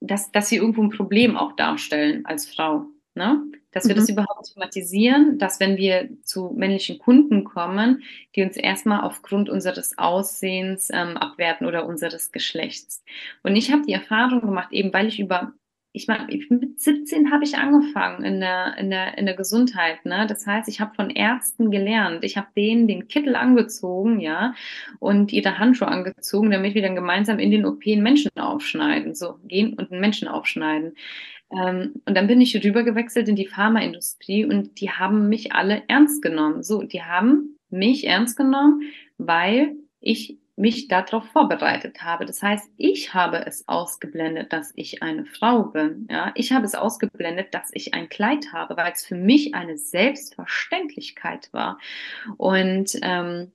dass, 0.03 0.31
dass 0.31 0.51
wir 0.51 0.59
irgendwo 0.59 0.83
ein 0.83 0.89
Problem 0.89 1.37
auch 1.37 1.55
darstellen 1.55 2.25
als 2.25 2.45
Frau. 2.45 2.85
Ne? 3.15 3.43
Dass 3.71 3.87
wir 3.87 3.95
mhm. 3.95 3.99
das 3.99 4.09
überhaupt 4.09 4.53
thematisieren, 4.53 5.37
dass 5.37 5.59
wenn 5.59 5.77
wir 5.77 6.09
zu 6.23 6.51
männlichen 6.55 6.99
Kunden 6.99 7.43
kommen, 7.43 8.03
die 8.35 8.43
uns 8.43 8.57
erstmal 8.57 9.01
aufgrund 9.01 9.49
unseres 9.49 9.97
Aussehens 9.97 10.89
ähm, 10.91 11.17
abwerten 11.17 11.67
oder 11.67 11.85
unseres 11.85 12.31
Geschlechts. 12.31 13.03
Und 13.43 13.55
ich 13.55 13.71
habe 13.71 13.83
die 13.85 13.93
Erfahrung 13.93 14.41
gemacht, 14.41 14.71
eben 14.71 14.91
weil 14.93 15.07
ich 15.07 15.19
über 15.19 15.53
ich 15.95 16.07
meine, 16.07 16.25
mit 16.49 16.81
17 16.81 17.31
habe 17.31 17.43
ich 17.43 17.55
angefangen 17.55 18.25
in 18.25 18.39
der, 18.39 18.75
in 18.79 18.89
der, 18.89 19.15
in 19.17 19.27
der 19.27 19.35
Gesundheit. 19.35 20.03
Ne? 20.05 20.25
Das 20.27 20.47
heißt, 20.47 20.67
ich 20.67 20.81
habe 20.81 20.95
von 20.95 21.11
Ärzten 21.11 21.69
gelernt. 21.69 22.23
Ich 22.23 22.35
habe 22.35 22.47
denen 22.57 22.87
den 22.87 23.07
Kittel 23.07 23.35
angezogen, 23.35 24.19
ja, 24.19 24.55
und 24.99 25.31
ihre 25.31 25.59
Handschuhe 25.59 25.87
angezogen, 25.87 26.49
damit 26.49 26.73
wir 26.73 26.81
dann 26.81 26.95
gemeinsam 26.95 27.37
in 27.37 27.51
den 27.51 27.65
OP 27.65 27.83
einen 27.85 28.01
Menschen 28.01 28.31
aufschneiden. 28.35 29.13
So, 29.13 29.37
gehen 29.43 29.73
und 29.73 29.91
einen 29.91 30.01
Menschen 30.01 30.27
aufschneiden. 30.27 30.95
Ähm, 31.51 32.01
und 32.07 32.17
dann 32.17 32.25
bin 32.25 32.41
ich 32.41 32.55
rübergewechselt 32.63 33.27
in 33.27 33.35
die 33.35 33.47
Pharmaindustrie 33.47 34.45
und 34.45 34.81
die 34.81 34.89
haben 34.89 35.29
mich 35.29 35.51
alle 35.51 35.83
ernst 35.87 36.23
genommen. 36.23 36.63
So, 36.63 36.81
die 36.81 37.03
haben 37.03 37.59
mich 37.69 38.07
ernst 38.07 38.35
genommen, 38.35 38.81
weil 39.19 39.75
ich 39.99 40.39
mich 40.55 40.87
darauf 40.87 41.25
vorbereitet 41.31 42.03
habe. 42.03 42.25
Das 42.25 42.41
heißt, 42.43 42.69
ich 42.77 43.13
habe 43.13 43.45
es 43.45 43.67
ausgeblendet, 43.67 44.53
dass 44.53 44.71
ich 44.75 45.01
eine 45.01 45.25
Frau 45.25 45.63
bin. 45.63 46.07
Ja, 46.11 46.31
ich 46.35 46.51
habe 46.51 46.65
es 46.65 46.75
ausgeblendet, 46.75 47.53
dass 47.53 47.71
ich 47.73 47.93
ein 47.93 48.09
Kleid 48.09 48.53
habe, 48.53 48.77
weil 48.77 48.91
es 48.91 49.05
für 49.05 49.15
mich 49.15 49.55
eine 49.55 49.77
Selbstverständlichkeit 49.77 51.51
war. 51.53 51.79
Und 52.37 52.99
ähm, 53.01 53.51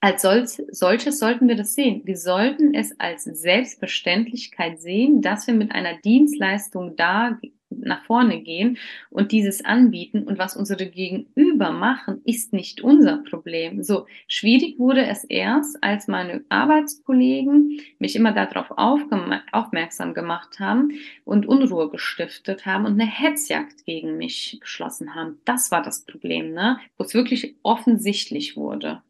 als 0.00 0.22
solches 0.22 1.18
sollten 1.18 1.48
wir 1.48 1.56
das 1.56 1.74
sehen. 1.74 2.02
Wir 2.04 2.16
sollten 2.16 2.72
es 2.74 2.98
als 3.00 3.24
Selbstverständlichkeit 3.24 4.80
sehen, 4.80 5.22
dass 5.22 5.46
wir 5.46 5.54
mit 5.54 5.72
einer 5.72 5.98
Dienstleistung 5.98 6.94
da 6.94 7.38
nach 7.70 8.04
vorne 8.04 8.40
gehen 8.40 8.78
und 9.10 9.32
dieses 9.32 9.64
anbieten 9.64 10.24
und 10.24 10.38
was 10.38 10.56
unsere 10.56 10.86
Gegenüber 10.86 11.70
machen, 11.70 12.20
ist 12.24 12.52
nicht 12.52 12.80
unser 12.80 13.18
Problem. 13.18 13.82
So 13.82 14.06
schwierig 14.26 14.78
wurde 14.78 15.06
es 15.06 15.24
erst, 15.24 15.82
als 15.82 16.08
meine 16.08 16.44
Arbeitskollegen 16.48 17.80
mich 17.98 18.16
immer 18.16 18.32
darauf 18.32 18.70
aufmerksam 18.70 20.14
gemacht 20.14 20.60
haben 20.60 20.92
und 21.24 21.46
Unruhe 21.46 21.90
gestiftet 21.90 22.66
haben 22.66 22.86
und 22.86 23.00
eine 23.00 23.10
Hetzjagd 23.10 23.84
gegen 23.84 24.16
mich 24.16 24.58
geschlossen 24.60 25.14
haben. 25.14 25.40
Das 25.44 25.70
war 25.70 25.82
das 25.82 26.04
Problem, 26.04 26.52
ne? 26.52 26.78
wo 26.96 27.04
es 27.04 27.14
wirklich 27.14 27.56
offensichtlich 27.62 28.56
wurde. 28.56 29.02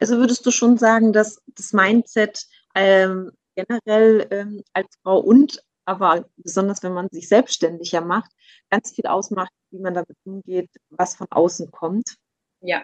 Also 0.00 0.16
würdest 0.16 0.44
du 0.44 0.50
schon 0.50 0.78
sagen, 0.78 1.12
dass 1.12 1.40
das 1.54 1.72
Mindset 1.72 2.46
ähm, 2.74 3.30
generell 3.54 4.26
ähm, 4.30 4.62
als 4.72 4.88
Frau 5.02 5.20
und 5.20 5.62
aber 5.84 6.28
besonders 6.36 6.82
wenn 6.82 6.94
man 6.94 7.08
sich 7.10 7.28
selbstständiger 7.28 8.00
macht, 8.00 8.30
ganz 8.70 8.92
viel 8.92 9.06
ausmacht, 9.06 9.52
wie 9.70 9.78
man 9.78 9.94
damit 9.94 10.16
umgeht, 10.24 10.70
was 10.90 11.16
von 11.16 11.26
außen 11.30 11.70
kommt. 11.70 12.16
Ja, 12.60 12.82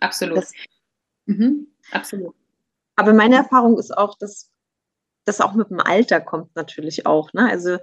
absolut. 0.00 0.38
Das, 0.38 0.52
mhm, 1.26 1.68
absolut. 1.90 2.34
Aber 2.96 3.12
meine 3.12 3.36
Erfahrung 3.36 3.78
ist 3.78 3.96
auch, 3.96 4.16
dass 4.18 4.50
das 5.24 5.40
auch 5.40 5.54
mit 5.54 5.70
dem 5.70 5.80
Alter 5.80 6.20
kommt 6.20 6.54
natürlich 6.56 7.06
auch. 7.06 7.32
Ne? 7.32 7.48
Also 7.48 7.78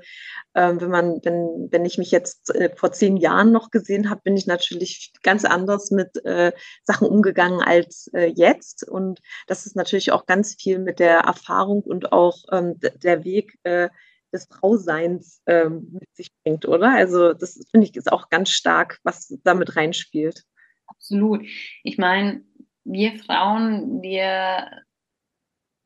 ähm, 0.55 0.81
wenn 0.81 0.89
man, 0.89 1.19
wenn, 1.23 1.69
wenn 1.71 1.85
ich 1.85 1.97
mich 1.97 2.11
jetzt 2.11 2.53
äh, 2.53 2.75
vor 2.75 2.91
zehn 2.91 3.17
Jahren 3.17 3.51
noch 3.51 3.71
gesehen 3.71 4.09
habe, 4.09 4.21
bin 4.23 4.35
ich 4.35 4.47
natürlich 4.47 5.13
ganz 5.23 5.45
anders 5.45 5.91
mit 5.91 6.23
äh, 6.25 6.51
Sachen 6.83 7.07
umgegangen 7.07 7.61
als 7.61 8.09
äh, 8.13 8.33
jetzt. 8.35 8.87
Und 8.87 9.21
das 9.47 9.65
ist 9.65 9.75
natürlich 9.75 10.11
auch 10.11 10.25
ganz 10.25 10.55
viel 10.55 10.79
mit 10.79 10.99
der 10.99 11.19
Erfahrung 11.19 11.81
und 11.83 12.11
auch 12.11 12.37
ähm, 12.51 12.79
der 12.79 13.23
Weg, 13.23 13.57
äh, 13.63 13.89
des 14.33 14.45
Frauseins 14.45 15.41
ähm, 15.45 15.87
mit 15.91 16.15
sich 16.15 16.29
bringt, 16.43 16.67
oder? 16.67 16.95
Also 16.95 17.33
das 17.33 17.59
finde 17.71 17.87
ich 17.87 17.95
ist 17.95 18.11
auch 18.11 18.29
ganz 18.29 18.49
stark, 18.49 18.99
was 19.03 19.37
damit 19.43 19.75
reinspielt. 19.75 20.43
Absolut. 20.87 21.45
Ich 21.83 21.97
meine, 21.97 22.43
wir 22.83 23.19
Frauen, 23.19 24.01
wir 24.01 24.83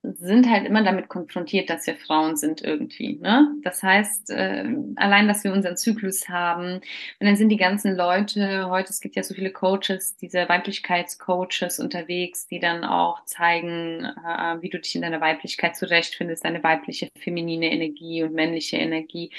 sind 0.04 0.50
halt 0.50 0.66
immer 0.66 0.84
damit 0.84 1.10
konfrontiert, 1.10 1.70
dass 1.70 1.86
wir 1.86 1.96
Frauen 1.96 2.36
sind 2.36 2.62
irgendwie. 2.64 3.18
Ne? 3.18 3.54
Das 3.64 3.84
heißt, 3.84 4.32
äh, 4.32 4.66
allein, 4.96 5.28
dass 5.28 5.44
wir 5.44 5.54
unseren 5.54 5.78
Zyklus 5.78 6.28
haben, 6.28 6.76
und 6.76 6.82
dann 7.20 7.36
sind 7.36 7.50
die 7.50 7.58
ganzen 7.58 7.96
Leute, 7.96 8.70
heute, 8.70 8.90
es 8.90 9.00
gibt 9.00 9.16
ja 9.16 9.24
so 9.24 9.36
viele 9.36 9.52
Coaches, 9.52 10.18
diese 10.18 10.50
Weiblichkeitscoaches 10.50 11.80
unterwegs, 11.80 12.48
die 12.48 12.60
dann 12.60 12.84
auch 12.84 13.24
zeigen, 13.26 14.06
äh, 14.06 14.62
wie 14.62 14.70
du 14.70 14.80
dich 14.80 14.96
in 14.96 15.04
deiner 15.04 15.22
Weiblichkeit 15.22 15.76
zurechtfindest, 15.76 16.44
deine 16.46 16.64
weibliche 16.64 17.10
feminine 17.20 17.72
Energie 17.72 18.24
und 18.24 18.34
männliche 18.34 18.78
Energie. 18.78 19.32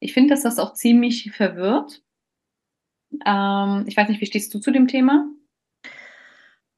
Ich 0.00 0.12
finde, 0.12 0.30
dass 0.30 0.42
das 0.42 0.58
auch 0.58 0.72
ziemlich 0.74 1.30
verwirrt. 1.30 2.02
Ähm, 3.24 3.84
ich 3.86 3.96
weiß 3.96 4.08
nicht, 4.08 4.20
wie 4.20 4.26
stehst 4.26 4.52
du 4.54 4.58
zu 4.58 4.72
dem 4.72 4.88
Thema? 4.88 5.28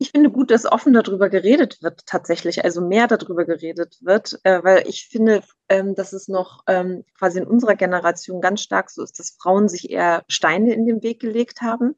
Ich 0.03 0.11
finde 0.11 0.31
gut, 0.31 0.51
dass 0.51 0.67
offen 0.67 0.93
darüber 0.93 1.29
geredet 1.29 1.81
wird, 1.81 2.05
tatsächlich, 2.07 2.65
also 2.65 2.81
mehr 2.81 3.07
darüber 3.07 3.45
geredet 3.45 3.99
wird, 4.01 4.41
äh, 4.43 4.63
weil 4.65 4.87
ich 4.89 5.07
finde, 5.07 5.43
ähm, 5.69 5.95
dass 5.95 6.13
es 6.13 6.27
noch 6.27 6.65
ähm, 6.67 7.05
quasi 7.17 7.39
in 7.39 7.47
unserer 7.47 7.77
Generation 7.77 8.41
ganz 8.41 8.63
stark 8.63 8.91
so 8.91 9.05
ist, 9.05 9.21
dass 9.21 9.37
Frauen 9.41 9.69
sich 9.69 9.91
eher 9.91 10.25
Steine 10.29 10.75
in 10.75 10.87
den 10.87 11.05
Weg 11.05 11.21
gelegt 11.21 11.61
haben. 11.61 11.95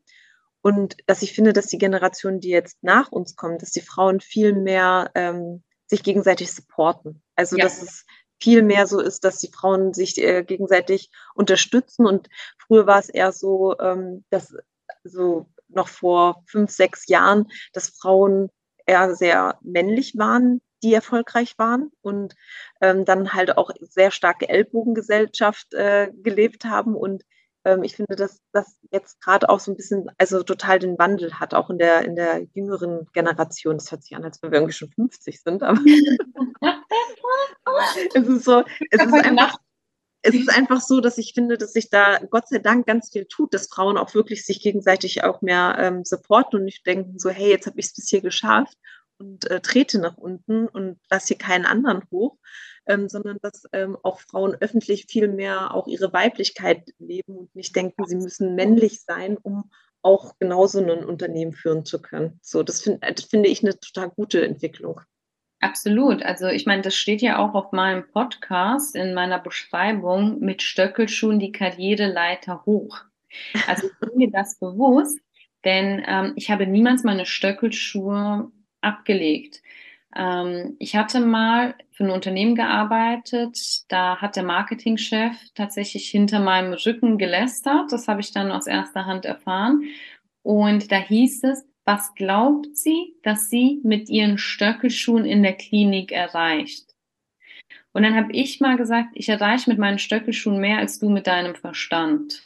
Und 0.60 0.96
dass 1.06 1.22
ich 1.22 1.32
finde, 1.32 1.54
dass 1.54 1.66
die 1.66 1.78
Generation, 1.78 2.40
die 2.40 2.50
jetzt 2.50 2.76
nach 2.82 3.10
uns 3.10 3.36
kommt, 3.36 3.62
dass 3.62 3.70
die 3.70 3.80
Frauen 3.80 4.20
viel 4.20 4.52
mehr 4.52 5.10
ähm, 5.14 5.62
sich 5.86 6.02
gegenseitig 6.02 6.52
supporten. 6.52 7.22
Also, 7.36 7.56
ja. 7.56 7.64
dass 7.64 7.80
es 7.80 8.04
viel 8.38 8.62
mehr 8.62 8.86
so 8.86 9.00
ist, 9.00 9.24
dass 9.24 9.38
die 9.38 9.50
Frauen 9.50 9.94
sich 9.94 10.22
äh, 10.22 10.44
gegenseitig 10.44 11.10
unterstützen. 11.34 12.06
Und 12.06 12.28
früher 12.58 12.86
war 12.86 12.98
es 12.98 13.08
eher 13.08 13.32
so, 13.32 13.78
ähm, 13.78 14.24
dass 14.28 14.54
so 15.04 15.46
noch 15.74 15.88
vor 15.88 16.42
fünf, 16.46 16.70
sechs 16.70 17.08
Jahren, 17.08 17.48
dass 17.72 17.90
Frauen 17.90 18.50
eher 18.86 19.14
sehr 19.14 19.58
männlich 19.62 20.14
waren, 20.16 20.60
die 20.82 20.94
erfolgreich 20.94 21.54
waren 21.58 21.90
und 22.02 22.34
ähm, 22.80 23.04
dann 23.04 23.32
halt 23.32 23.56
auch 23.56 23.70
sehr 23.80 24.10
starke 24.10 24.48
Ellbogengesellschaft 24.48 25.72
äh, 25.72 26.10
gelebt 26.22 26.66
haben. 26.66 26.94
Und 26.94 27.24
ähm, 27.64 27.82
ich 27.82 27.96
finde, 27.96 28.16
dass 28.16 28.40
das 28.52 28.78
jetzt 28.90 29.22
gerade 29.22 29.48
auch 29.48 29.60
so 29.60 29.72
ein 29.72 29.76
bisschen, 29.76 30.10
also 30.18 30.42
total 30.42 30.78
den 30.78 30.98
Wandel 30.98 31.40
hat, 31.40 31.54
auch 31.54 31.70
in 31.70 31.78
der, 31.78 32.04
in 32.04 32.14
der 32.14 32.42
jüngeren 32.52 33.06
Generation. 33.14 33.78
Das 33.78 33.90
hört 33.90 34.02
sich 34.02 34.14
an, 34.14 34.24
als 34.24 34.42
wenn 34.42 34.50
wir 34.50 34.58
irgendwie 34.58 34.74
schon 34.74 34.90
50 34.90 35.42
sind, 35.42 35.62
aber 35.62 35.80
es 38.14 38.28
ist 38.28 38.44
so, 38.44 38.62
es 38.90 39.02
ist 39.02 39.14
einfach 39.14 39.56
es 40.24 40.34
ist 40.34 40.48
einfach 40.48 40.80
so, 40.80 41.00
dass 41.00 41.18
ich 41.18 41.34
finde, 41.34 41.58
dass 41.58 41.74
sich 41.74 41.90
da 41.90 42.18
Gott 42.30 42.48
sei 42.48 42.58
Dank 42.58 42.86
ganz 42.86 43.10
viel 43.10 43.26
tut, 43.26 43.52
dass 43.52 43.68
Frauen 43.68 43.98
auch 43.98 44.14
wirklich 44.14 44.46
sich 44.46 44.62
gegenseitig 44.62 45.22
auch 45.22 45.42
mehr 45.42 45.76
ähm, 45.78 46.04
supporten 46.04 46.58
und 46.58 46.64
nicht 46.64 46.86
denken 46.86 47.18
so, 47.18 47.28
hey, 47.28 47.50
jetzt 47.50 47.66
habe 47.66 47.78
ich 47.78 47.86
es 47.86 47.94
bis 47.94 48.08
hier 48.08 48.22
geschafft 48.22 48.78
und 49.18 49.50
äh, 49.50 49.60
trete 49.60 49.98
nach 50.00 50.16
unten 50.16 50.66
und 50.66 50.98
lasse 51.10 51.28
hier 51.28 51.38
keinen 51.38 51.66
anderen 51.66 52.02
hoch, 52.10 52.38
ähm, 52.86 53.10
sondern 53.10 53.36
dass 53.42 53.64
ähm, 53.72 53.98
auch 54.02 54.18
Frauen 54.20 54.56
öffentlich 54.58 55.06
viel 55.10 55.28
mehr 55.28 55.74
auch 55.74 55.86
ihre 55.86 56.14
Weiblichkeit 56.14 56.94
leben 56.98 57.36
und 57.36 57.54
nicht 57.54 57.76
denken, 57.76 58.06
sie 58.06 58.16
müssen 58.16 58.54
männlich 58.54 59.02
sein, 59.02 59.36
um 59.36 59.70
auch 60.00 60.38
genauso 60.38 60.80
ein 60.80 61.04
Unternehmen 61.04 61.52
führen 61.52 61.84
zu 61.84 62.00
können. 62.00 62.38
So, 62.42 62.62
das, 62.62 62.80
find, 62.80 63.04
das 63.04 63.24
finde 63.24 63.50
ich 63.50 63.62
eine 63.62 63.78
total 63.78 64.08
gute 64.08 64.42
Entwicklung. 64.42 65.02
Absolut. 65.64 66.22
Also 66.22 66.48
ich 66.48 66.66
meine, 66.66 66.82
das 66.82 66.94
steht 66.94 67.22
ja 67.22 67.38
auch 67.38 67.54
auf 67.54 67.72
meinem 67.72 68.06
Podcast 68.06 68.94
in 68.94 69.14
meiner 69.14 69.38
Beschreibung 69.38 70.38
mit 70.40 70.60
Stöckelschuhen 70.60 71.38
die 71.38 71.52
Karriereleiter 71.52 72.66
hoch. 72.66 73.00
Also 73.66 73.86
ich 73.86 73.98
bin 73.98 74.10
mir 74.14 74.30
das 74.30 74.58
bewusst, 74.58 75.18
denn 75.64 76.04
ähm, 76.06 76.34
ich 76.36 76.50
habe 76.50 76.66
niemals 76.66 77.02
meine 77.02 77.24
Stöckelschuhe 77.24 78.52
abgelegt. 78.82 79.62
Ähm, 80.14 80.76
ich 80.78 80.96
hatte 80.96 81.20
mal 81.20 81.76
für 81.92 82.04
ein 82.04 82.10
Unternehmen 82.10 82.56
gearbeitet, 82.56 83.90
da 83.90 84.20
hat 84.20 84.36
der 84.36 84.44
Marketingchef 84.44 85.34
tatsächlich 85.54 86.10
hinter 86.10 86.40
meinem 86.40 86.74
Rücken 86.74 87.16
gelästert. 87.16 87.90
Das 87.90 88.06
habe 88.06 88.20
ich 88.20 88.32
dann 88.32 88.52
aus 88.52 88.66
erster 88.66 89.06
Hand 89.06 89.24
erfahren. 89.24 89.84
Und 90.42 90.92
da 90.92 90.98
hieß 90.98 91.44
es, 91.44 91.64
was 91.84 92.14
glaubt 92.14 92.76
sie, 92.76 93.14
dass 93.22 93.50
sie 93.50 93.80
mit 93.82 94.08
ihren 94.08 94.38
Stöckelschuhen 94.38 95.24
in 95.24 95.42
der 95.42 95.54
Klinik 95.54 96.12
erreicht? 96.12 96.94
Und 97.92 98.02
dann 98.02 98.16
habe 98.16 98.32
ich 98.32 98.60
mal 98.60 98.76
gesagt, 98.76 99.10
ich 99.14 99.28
erreiche 99.28 99.70
mit 99.70 99.78
meinen 99.78 99.98
Stöckelschuhen 99.98 100.58
mehr 100.58 100.78
als 100.78 100.98
du 100.98 101.08
mit 101.08 101.26
deinem 101.26 101.54
Verstand. 101.54 102.42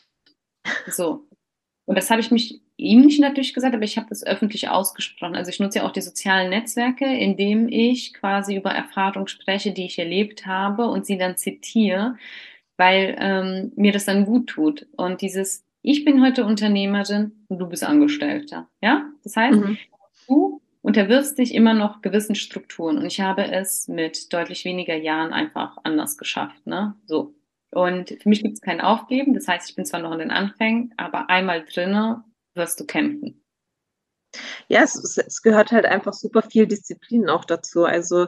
So. 0.86 1.26
Und 1.86 1.96
das 1.96 2.10
habe 2.10 2.20
ich 2.20 2.30
mich 2.30 2.60
ihm 2.76 3.00
nicht 3.00 3.20
natürlich 3.20 3.54
gesagt, 3.54 3.74
aber 3.74 3.84
ich 3.84 3.96
habe 3.96 4.08
das 4.08 4.24
öffentlich 4.24 4.68
ausgesprochen. 4.68 5.34
Also 5.34 5.50
ich 5.50 5.58
nutze 5.58 5.78
ja 5.78 5.86
auch 5.86 5.92
die 5.92 6.02
sozialen 6.02 6.50
Netzwerke, 6.50 7.06
indem 7.06 7.68
ich 7.68 8.14
quasi 8.14 8.56
über 8.56 8.70
Erfahrungen 8.70 9.26
spreche, 9.26 9.72
die 9.72 9.86
ich 9.86 9.98
erlebt 9.98 10.46
habe 10.46 10.86
und 10.86 11.06
sie 11.06 11.16
dann 11.16 11.36
zitiere, 11.36 12.16
weil 12.76 13.16
ähm, 13.18 13.72
mir 13.74 13.92
das 13.92 14.04
dann 14.04 14.26
gut 14.26 14.48
tut. 14.48 14.86
Und 14.96 15.22
dieses, 15.22 15.64
ich 15.90 16.04
bin 16.04 16.22
heute 16.22 16.44
Unternehmerin 16.44 17.32
und 17.48 17.58
du 17.58 17.66
bist 17.66 17.82
Angestellter. 17.82 18.68
Ja? 18.82 19.10
Das 19.24 19.36
heißt, 19.36 19.58
mhm. 19.58 19.78
du 20.26 20.60
unterwirfst 20.82 21.38
dich 21.38 21.54
immer 21.54 21.72
noch 21.72 22.02
gewissen 22.02 22.34
Strukturen. 22.34 22.98
Und 22.98 23.06
ich 23.06 23.22
habe 23.22 23.50
es 23.50 23.88
mit 23.88 24.30
deutlich 24.34 24.66
weniger 24.66 24.94
Jahren 24.94 25.32
einfach 25.32 25.78
anders 25.84 26.18
geschafft. 26.18 26.66
Ne? 26.66 26.94
So. 27.06 27.34
Und 27.70 28.10
für 28.10 28.28
mich 28.28 28.42
gibt 28.42 28.52
es 28.52 28.60
kein 28.60 28.82
Aufgeben. 28.82 29.32
Das 29.32 29.48
heißt, 29.48 29.70
ich 29.70 29.76
bin 29.76 29.86
zwar 29.86 30.00
noch 30.00 30.12
in 30.12 30.18
den 30.18 30.30
Anfängen, 30.30 30.92
aber 30.98 31.30
einmal 31.30 31.64
drinne 31.64 32.22
wirst 32.54 32.78
du 32.80 32.84
kämpfen. 32.84 33.42
Ja, 34.68 34.82
es, 34.82 35.16
es, 35.16 35.42
gehört 35.42 35.72
halt 35.72 35.86
einfach 35.86 36.12
super 36.12 36.42
viel 36.42 36.66
Disziplin 36.66 37.28
auch 37.28 37.44
dazu. 37.44 37.84
Also 37.84 38.26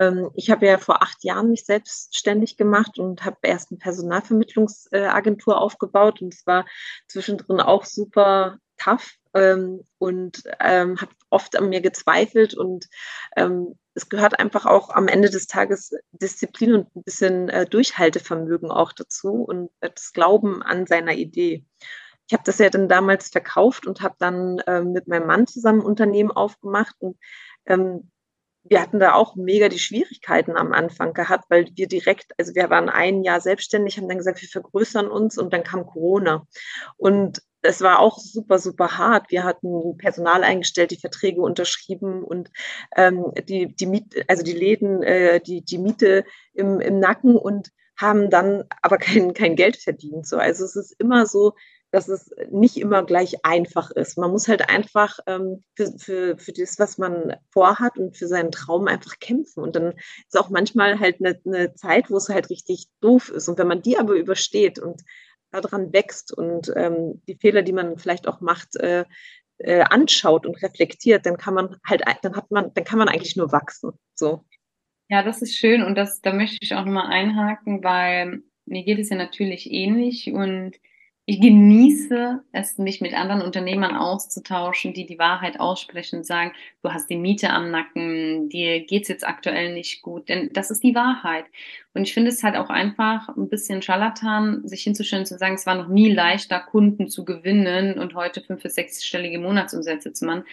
ähm, 0.00 0.30
ich 0.34 0.50
habe 0.50 0.66
ja 0.66 0.78
vor 0.78 1.02
acht 1.02 1.22
Jahren 1.22 1.50
mich 1.50 1.66
selbstständig 1.66 2.56
gemacht 2.56 2.98
und 2.98 3.24
habe 3.24 3.36
erst 3.42 3.70
eine 3.70 3.78
Personalvermittlungsagentur 3.78 5.60
aufgebaut 5.60 6.22
und 6.22 6.32
es 6.32 6.46
war 6.46 6.64
zwischendrin 7.08 7.60
auch 7.60 7.84
super 7.84 8.58
tough 8.78 9.14
ähm, 9.34 9.84
und 9.98 10.42
ähm, 10.60 11.00
habe 11.00 11.12
oft 11.30 11.56
an 11.56 11.68
mir 11.68 11.80
gezweifelt 11.80 12.54
und 12.54 12.86
ähm, 13.36 13.78
es 13.94 14.08
gehört 14.08 14.38
einfach 14.40 14.66
auch 14.66 14.90
am 14.90 15.06
Ende 15.06 15.30
des 15.30 15.46
Tages 15.46 15.92
Disziplin 16.12 16.74
und 16.74 16.96
ein 16.96 17.02
bisschen 17.04 17.48
äh, 17.48 17.66
Durchhaltevermögen 17.66 18.70
auch 18.70 18.92
dazu 18.92 19.44
und 19.44 19.70
das 19.80 20.12
Glauben 20.12 20.62
an 20.62 20.86
seiner 20.86 21.12
Idee. 21.12 21.64
Ich 22.26 22.32
habe 22.32 22.42
das 22.44 22.58
ja 22.58 22.70
dann 22.70 22.88
damals 22.88 23.28
verkauft 23.28 23.86
und 23.86 24.00
habe 24.00 24.16
dann 24.18 24.62
ähm, 24.66 24.92
mit 24.92 25.08
meinem 25.08 25.26
Mann 25.26 25.46
zusammen 25.46 25.80
ein 25.80 25.86
Unternehmen 25.86 26.30
aufgemacht 26.30 26.96
und 26.98 27.18
ähm, 27.66 28.10
wir 28.64 28.80
hatten 28.80 28.98
da 28.98 29.12
auch 29.12 29.36
mega 29.36 29.68
die 29.68 29.78
Schwierigkeiten 29.78 30.56
am 30.56 30.72
Anfang 30.72 31.12
gehabt, 31.12 31.44
weil 31.50 31.68
wir 31.74 31.86
direkt, 31.86 32.32
also 32.38 32.54
wir 32.54 32.70
waren 32.70 32.88
ein 32.88 33.22
Jahr 33.22 33.40
selbstständig, 33.40 33.98
haben 33.98 34.08
dann 34.08 34.18
gesagt, 34.18 34.40
wir 34.40 34.48
vergrößern 34.48 35.06
uns 35.06 35.36
und 35.36 35.52
dann 35.52 35.64
kam 35.64 35.84
Corona. 35.84 36.46
Und 36.96 37.42
es 37.60 37.82
war 37.82 37.98
auch 37.98 38.18
super, 38.18 38.58
super 38.58 38.96
hart. 38.96 39.30
Wir 39.30 39.44
hatten 39.44 39.96
Personal 39.98 40.44
eingestellt, 40.44 40.92
die 40.92 41.00
Verträge 41.00 41.42
unterschrieben 41.42 42.24
und 42.24 42.50
ähm, 42.96 43.32
die, 43.48 43.74
die 43.74 43.86
Miete, 43.86 44.24
also 44.28 44.42
die 44.42 44.52
Läden, 44.52 45.02
äh, 45.02 45.40
die, 45.40 45.62
die 45.62 45.78
Miete 45.78 46.24
im, 46.54 46.80
im 46.80 47.00
Nacken 47.00 47.36
und 47.36 47.70
haben 47.98 48.30
dann 48.30 48.64
aber 48.80 48.96
kein, 48.98 49.34
kein 49.34 49.56
Geld 49.56 49.76
verdient. 49.76 50.26
So. 50.26 50.38
Also 50.38 50.64
es 50.64 50.74
ist 50.74 50.94
immer 50.98 51.26
so, 51.26 51.52
dass 51.94 52.08
es 52.08 52.34
nicht 52.50 52.76
immer 52.76 53.04
gleich 53.04 53.44
einfach 53.44 53.92
ist. 53.92 54.18
Man 54.18 54.32
muss 54.32 54.48
halt 54.48 54.68
einfach 54.68 55.20
ähm, 55.28 55.62
für, 55.76 55.96
für, 55.96 56.36
für 56.38 56.52
das, 56.52 56.76
was 56.80 56.98
man 56.98 57.36
vorhat 57.52 57.98
und 57.98 58.16
für 58.16 58.26
seinen 58.26 58.50
Traum 58.50 58.88
einfach 58.88 59.20
kämpfen. 59.20 59.62
Und 59.62 59.76
dann 59.76 59.92
ist 60.26 60.36
auch 60.36 60.50
manchmal 60.50 60.98
halt 60.98 61.20
eine, 61.20 61.40
eine 61.46 61.72
Zeit, 61.74 62.10
wo 62.10 62.16
es 62.16 62.28
halt 62.28 62.50
richtig 62.50 62.86
doof 63.00 63.28
ist. 63.28 63.48
Und 63.48 63.58
wenn 63.58 63.68
man 63.68 63.80
die 63.80 63.96
aber 63.96 64.14
übersteht 64.14 64.80
und 64.80 65.02
daran 65.52 65.92
wächst 65.92 66.36
und 66.36 66.72
ähm, 66.74 67.22
die 67.28 67.36
Fehler, 67.36 67.62
die 67.62 67.72
man 67.72 67.96
vielleicht 67.96 68.26
auch 68.26 68.40
macht, 68.40 68.74
äh, 68.74 69.04
äh, 69.58 69.82
anschaut 69.82 70.46
und 70.46 70.60
reflektiert, 70.64 71.26
dann 71.26 71.36
kann 71.36 71.54
man 71.54 71.76
halt, 71.86 72.02
dann 72.22 72.34
hat 72.34 72.50
man, 72.50 72.74
dann 72.74 72.82
kann 72.82 72.98
man 72.98 73.08
eigentlich 73.08 73.36
nur 73.36 73.52
wachsen. 73.52 73.92
So. 74.16 74.44
Ja, 75.08 75.22
das 75.22 75.42
ist 75.42 75.56
schön 75.56 75.84
und 75.84 75.94
das, 75.94 76.20
da 76.22 76.32
möchte 76.32 76.58
ich 76.60 76.74
auch 76.74 76.84
nochmal 76.84 77.06
einhaken, 77.06 77.84
weil 77.84 78.42
mir 78.66 78.82
geht 78.82 78.98
es 78.98 79.10
ja 79.10 79.16
natürlich 79.16 79.70
ähnlich 79.70 80.32
und 80.32 80.74
ich 81.26 81.40
genieße 81.40 82.42
es, 82.52 82.76
mich 82.76 83.00
mit 83.00 83.14
anderen 83.14 83.40
Unternehmern 83.40 83.96
auszutauschen, 83.96 84.92
die 84.92 85.06
die 85.06 85.18
Wahrheit 85.18 85.58
aussprechen 85.58 86.18
und 86.18 86.26
sagen, 86.26 86.52
du 86.82 86.92
hast 86.92 87.08
die 87.08 87.16
Miete 87.16 87.48
am 87.48 87.70
Nacken, 87.70 88.50
dir 88.50 88.84
geht's 88.84 89.08
jetzt 89.08 89.26
aktuell 89.26 89.72
nicht 89.72 90.02
gut, 90.02 90.28
denn 90.28 90.50
das 90.52 90.70
ist 90.70 90.82
die 90.82 90.94
Wahrheit. 90.94 91.46
Und 91.94 92.02
ich 92.02 92.12
finde 92.12 92.30
es 92.30 92.42
halt 92.42 92.56
auch 92.56 92.68
einfach 92.68 93.28
ein 93.36 93.48
bisschen 93.48 93.80
Scharlatan, 93.80 94.68
sich 94.68 94.82
hinzustellen 94.82 95.24
zu 95.24 95.38
sagen, 95.38 95.54
es 95.54 95.64
war 95.64 95.76
noch 95.76 95.88
nie 95.88 96.12
leichter, 96.12 96.60
Kunden 96.60 97.08
zu 97.08 97.24
gewinnen 97.24 97.98
und 97.98 98.14
heute 98.14 98.42
fünf- 98.42 98.62
bis 98.62 98.74
sechsstellige 98.74 99.38
Monatsumsätze 99.38 100.12
zu 100.12 100.26
machen. 100.26 100.44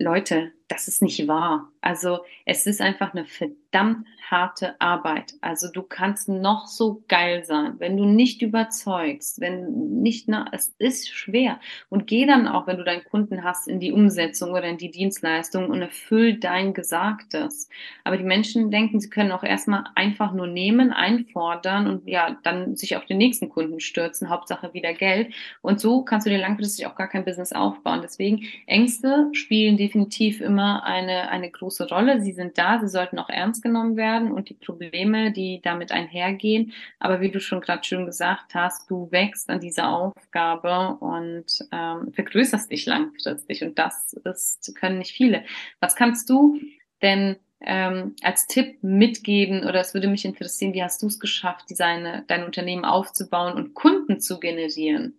Leute, 0.00 0.50
das 0.68 0.88
ist 0.88 1.02
nicht 1.02 1.28
wahr. 1.28 1.70
Also 1.82 2.20
es 2.46 2.66
ist 2.66 2.80
einfach 2.80 3.12
eine 3.12 3.26
verdammt 3.26 4.06
harte 4.30 4.80
Arbeit. 4.80 5.34
Also 5.42 5.70
du 5.70 5.82
kannst 5.82 6.30
noch 6.30 6.66
so 6.66 7.04
geil 7.08 7.44
sein, 7.44 7.74
wenn 7.78 7.98
du 7.98 8.06
nicht 8.06 8.40
überzeugst, 8.40 9.40
wenn 9.40 10.00
nicht, 10.00 10.28
na, 10.28 10.46
es 10.52 10.74
ist 10.78 11.10
schwer. 11.10 11.60
Und 11.90 12.06
geh 12.06 12.24
dann 12.24 12.48
auch, 12.48 12.66
wenn 12.66 12.78
du 12.78 12.84
deinen 12.84 13.04
Kunden 13.04 13.44
hast, 13.44 13.68
in 13.68 13.80
die 13.80 13.92
Umsetzung 13.92 14.52
oder 14.52 14.64
in 14.64 14.78
die 14.78 14.90
Dienstleistung 14.90 15.68
und 15.68 15.82
erfüll 15.82 16.38
dein 16.38 16.72
Gesagtes. 16.72 17.68
Aber 18.02 18.16
die 18.16 18.24
Menschen 18.24 18.70
denken, 18.70 18.98
sie 18.98 19.10
können 19.10 19.32
auch 19.32 19.44
erstmal 19.44 19.84
einfach 19.94 20.32
nur 20.32 20.46
nehmen, 20.46 20.90
einfordern 20.90 21.86
und 21.86 22.08
ja, 22.08 22.38
dann 22.42 22.76
sich 22.76 22.96
auf 22.96 23.04
den 23.04 23.18
nächsten 23.18 23.50
Kunden 23.50 23.80
stürzen, 23.80 24.30
Hauptsache 24.30 24.72
wieder 24.72 24.94
Geld. 24.94 25.34
Und 25.60 25.80
so 25.80 26.02
kannst 26.02 26.26
du 26.26 26.30
dir 26.30 26.38
langfristig 26.38 26.86
auch 26.86 26.96
gar 26.96 27.08
kein 27.08 27.26
Business 27.26 27.52
aufbauen. 27.52 28.00
Deswegen 28.02 28.46
Ängste 28.66 29.28
spielen 29.32 29.76
definitiv 29.76 30.40
immer 30.40 30.53
immer 30.54 30.84
eine, 30.84 31.30
eine 31.30 31.50
große 31.50 31.88
Rolle. 31.88 32.20
Sie 32.20 32.32
sind 32.32 32.58
da, 32.58 32.78
sie 32.78 32.88
sollten 32.88 33.18
auch 33.18 33.28
ernst 33.28 33.60
genommen 33.60 33.96
werden 33.96 34.30
und 34.30 34.48
die 34.50 34.54
Probleme, 34.54 35.32
die 35.32 35.60
damit 35.62 35.90
einhergehen. 35.90 36.72
Aber 37.00 37.20
wie 37.20 37.32
du 37.32 37.40
schon 37.40 37.60
gerade 37.60 37.82
schön 37.82 38.06
gesagt 38.06 38.54
hast, 38.54 38.88
du 38.88 39.10
wächst 39.10 39.50
an 39.50 39.58
dieser 39.58 39.90
Aufgabe 39.90 40.96
und 41.00 41.46
ähm, 41.72 42.12
vergrößerst 42.12 42.70
dich 42.70 42.86
langfristig. 42.86 43.64
Und 43.64 43.80
das 43.80 44.12
ist, 44.12 44.76
können 44.76 44.98
nicht 44.98 45.10
viele. 45.10 45.44
Was 45.80 45.96
kannst 45.96 46.30
du 46.30 46.60
denn 47.02 47.36
ähm, 47.60 48.14
als 48.22 48.46
Tipp 48.46 48.80
mitgeben 48.82 49.64
oder 49.64 49.80
es 49.80 49.92
würde 49.92 50.06
mich 50.06 50.24
interessieren, 50.24 50.72
wie 50.72 50.84
hast 50.84 51.02
du 51.02 51.08
es 51.08 51.18
geschafft, 51.18 51.66
deine, 51.78 52.24
dein 52.28 52.44
Unternehmen 52.44 52.84
aufzubauen 52.84 53.54
und 53.54 53.74
Kunden 53.74 54.20
zu 54.20 54.38
generieren? 54.38 55.18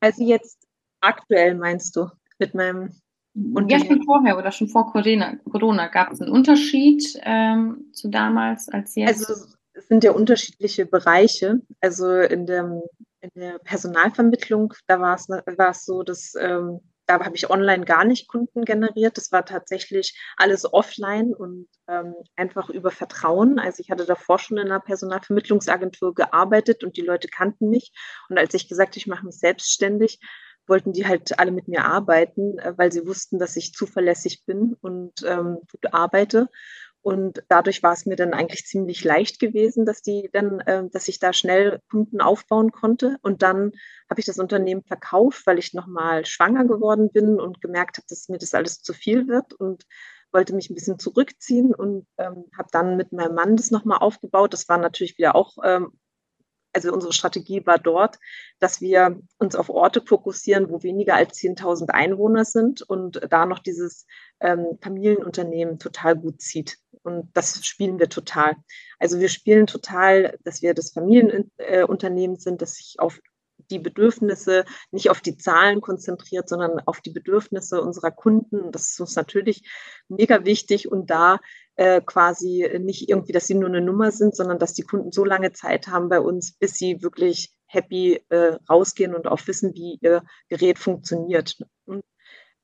Also 0.00 0.24
jetzt 0.24 0.68
aktuell 1.00 1.56
meinst 1.56 1.96
du 1.96 2.06
mit 2.38 2.54
meinem 2.54 3.00
und 3.54 3.70
ja, 3.70 3.78
schon 3.78 4.02
vorher 4.04 4.38
oder 4.38 4.50
schon 4.50 4.68
vor 4.68 4.90
Corona, 4.90 5.36
Corona 5.50 5.88
gab 5.88 6.12
es 6.12 6.20
einen 6.20 6.30
Unterschied 6.30 7.02
ähm, 7.22 7.90
zu 7.92 8.08
damals 8.08 8.68
als 8.68 8.94
jetzt? 8.94 9.28
Also 9.28 9.44
es 9.74 9.86
sind 9.88 10.04
ja 10.04 10.12
unterschiedliche 10.12 10.86
Bereiche. 10.86 11.60
Also 11.80 12.10
in 12.18 12.46
der, 12.46 12.82
in 13.20 13.30
der 13.36 13.58
Personalvermittlung, 13.60 14.74
da 14.86 15.00
war 15.00 15.14
es, 15.14 15.28
war 15.28 15.70
es 15.70 15.84
so, 15.84 16.02
dass 16.02 16.34
ähm, 16.38 16.80
da 17.08 17.24
habe 17.24 17.36
ich 17.36 17.48
online 17.48 17.86
gar 17.86 18.04
nicht 18.04 18.28
Kunden 18.28 18.66
generiert. 18.66 19.16
Das 19.16 19.32
war 19.32 19.46
tatsächlich 19.46 20.14
alles 20.36 20.70
offline 20.70 21.32
und 21.34 21.66
ähm, 21.88 22.14
einfach 22.36 22.68
über 22.68 22.90
Vertrauen. 22.90 23.58
Also 23.58 23.80
ich 23.80 23.90
hatte 23.90 24.04
davor 24.04 24.38
schon 24.38 24.58
in 24.58 24.66
einer 24.66 24.80
Personalvermittlungsagentur 24.80 26.14
gearbeitet 26.14 26.84
und 26.84 26.98
die 26.98 27.02
Leute 27.02 27.28
kannten 27.28 27.70
mich. 27.70 27.92
Und 28.28 28.38
als 28.38 28.52
ich 28.52 28.68
gesagt, 28.68 28.98
ich 28.98 29.06
mache 29.06 29.24
mich 29.24 29.38
selbstständig, 29.38 30.20
wollten 30.68 30.92
die 30.92 31.06
halt 31.06 31.38
alle 31.38 31.50
mit 31.50 31.68
mir 31.68 31.84
arbeiten, 31.84 32.58
äh, 32.58 32.74
weil 32.76 32.92
sie 32.92 33.06
wussten, 33.06 33.38
dass 33.38 33.56
ich 33.56 33.72
zuverlässig 33.72 34.44
bin 34.46 34.76
und 34.80 35.22
ähm, 35.24 35.58
gut 35.70 35.92
arbeite. 35.92 36.48
Und 37.00 37.42
dadurch 37.48 37.82
war 37.82 37.92
es 37.92 38.06
mir 38.06 38.16
dann 38.16 38.34
eigentlich 38.34 38.66
ziemlich 38.66 39.04
leicht 39.04 39.38
gewesen, 39.38 39.86
dass 39.86 40.02
die 40.02 40.28
dann, 40.32 40.60
äh, 40.60 40.88
dass 40.90 41.08
ich 41.08 41.18
da 41.18 41.32
schnell 41.32 41.80
Kunden 41.90 42.20
aufbauen 42.20 42.72
konnte. 42.72 43.16
Und 43.22 43.42
dann 43.42 43.72
habe 44.10 44.20
ich 44.20 44.26
das 44.26 44.38
Unternehmen 44.38 44.82
verkauft, 44.82 45.46
weil 45.46 45.58
ich 45.58 45.74
nochmal 45.74 46.26
schwanger 46.26 46.64
geworden 46.64 47.10
bin 47.12 47.40
und 47.40 47.60
gemerkt 47.60 47.98
habe, 47.98 48.06
dass 48.08 48.28
mir 48.28 48.38
das 48.38 48.54
alles 48.54 48.82
zu 48.82 48.92
viel 48.92 49.28
wird 49.28 49.54
und 49.54 49.84
wollte 50.32 50.54
mich 50.54 50.68
ein 50.68 50.74
bisschen 50.74 50.98
zurückziehen 50.98 51.74
und 51.74 52.06
ähm, 52.18 52.44
habe 52.56 52.68
dann 52.72 52.96
mit 52.96 53.12
meinem 53.12 53.34
Mann 53.34 53.56
das 53.56 53.70
nochmal 53.70 53.98
aufgebaut. 53.98 54.52
Das 54.52 54.68
war 54.68 54.78
natürlich 54.78 55.16
wieder 55.16 55.34
auch 55.34 55.56
ähm, 55.64 55.92
also 56.78 56.92
unsere 56.92 57.12
Strategie 57.12 57.66
war 57.66 57.78
dort, 57.78 58.18
dass 58.60 58.80
wir 58.80 59.18
uns 59.38 59.56
auf 59.56 59.68
Orte 59.68 60.00
fokussieren, 60.00 60.70
wo 60.70 60.82
weniger 60.82 61.16
als 61.16 61.38
10.000 61.38 61.90
Einwohner 61.90 62.44
sind 62.44 62.82
und 62.82 63.20
da 63.30 63.46
noch 63.46 63.58
dieses 63.58 64.06
ähm, 64.40 64.78
Familienunternehmen 64.80 65.78
total 65.78 66.16
gut 66.16 66.40
zieht. 66.40 66.78
Und 67.02 67.30
das 67.34 67.64
spielen 67.66 67.98
wir 67.98 68.08
total. 68.08 68.54
Also 68.98 69.18
wir 69.18 69.28
spielen 69.28 69.66
total, 69.66 70.38
dass 70.44 70.62
wir 70.62 70.74
das 70.74 70.92
Familienunternehmen 70.92 72.36
sind, 72.36 72.62
das 72.62 72.74
sich 72.74 72.96
auf 72.98 73.20
die 73.70 73.80
Bedürfnisse, 73.80 74.64
nicht 74.92 75.10
auf 75.10 75.20
die 75.20 75.36
Zahlen 75.36 75.80
konzentriert, 75.80 76.48
sondern 76.48 76.78
auf 76.86 77.00
die 77.00 77.10
Bedürfnisse 77.10 77.82
unserer 77.82 78.12
Kunden. 78.12 78.70
Das 78.70 78.90
ist 78.90 79.00
uns 79.00 79.16
natürlich 79.16 79.68
mega 80.08 80.44
wichtig 80.44 80.90
und 80.90 81.10
da 81.10 81.40
äh, 81.78 82.00
quasi 82.04 82.68
nicht 82.80 83.08
irgendwie, 83.08 83.30
dass 83.30 83.46
sie 83.46 83.54
nur 83.54 83.68
eine 83.68 83.80
Nummer 83.80 84.10
sind, 84.10 84.34
sondern 84.34 84.58
dass 84.58 84.74
die 84.74 84.82
Kunden 84.82 85.12
so 85.12 85.24
lange 85.24 85.52
Zeit 85.52 85.86
haben 85.86 86.08
bei 86.08 86.20
uns, 86.20 86.52
bis 86.58 86.74
sie 86.74 87.02
wirklich 87.02 87.54
happy 87.66 88.20
äh, 88.30 88.58
rausgehen 88.68 89.14
und 89.14 89.28
auch 89.28 89.46
wissen, 89.46 89.72
wie 89.74 89.96
ihr 90.00 90.24
Gerät 90.48 90.80
funktioniert. 90.80 91.56
Und 91.84 92.02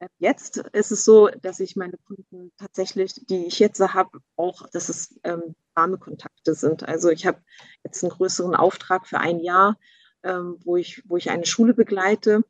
äh, 0.00 0.08
Jetzt 0.18 0.56
ist 0.72 0.90
es 0.90 1.04
so, 1.04 1.28
dass 1.28 1.60
ich 1.60 1.76
meine 1.76 1.96
Kunden 2.08 2.50
tatsächlich, 2.58 3.14
die 3.26 3.46
ich 3.46 3.60
jetzt 3.60 3.80
habe, 3.80 4.18
auch, 4.34 4.68
dass 4.70 4.88
es 4.88 5.16
ähm, 5.22 5.54
warme 5.76 5.98
Kontakte 5.98 6.54
sind. 6.54 6.82
Also 6.82 7.08
ich 7.08 7.24
habe 7.24 7.40
jetzt 7.84 8.02
einen 8.02 8.10
größeren 8.10 8.56
Auftrag 8.56 9.06
für 9.06 9.20
ein 9.20 9.38
Jahr, 9.38 9.78
ähm, 10.24 10.58
wo, 10.64 10.76
ich, 10.76 11.02
wo 11.06 11.16
ich 11.16 11.30
eine 11.30 11.46
Schule 11.46 11.74
begleite 11.74 12.42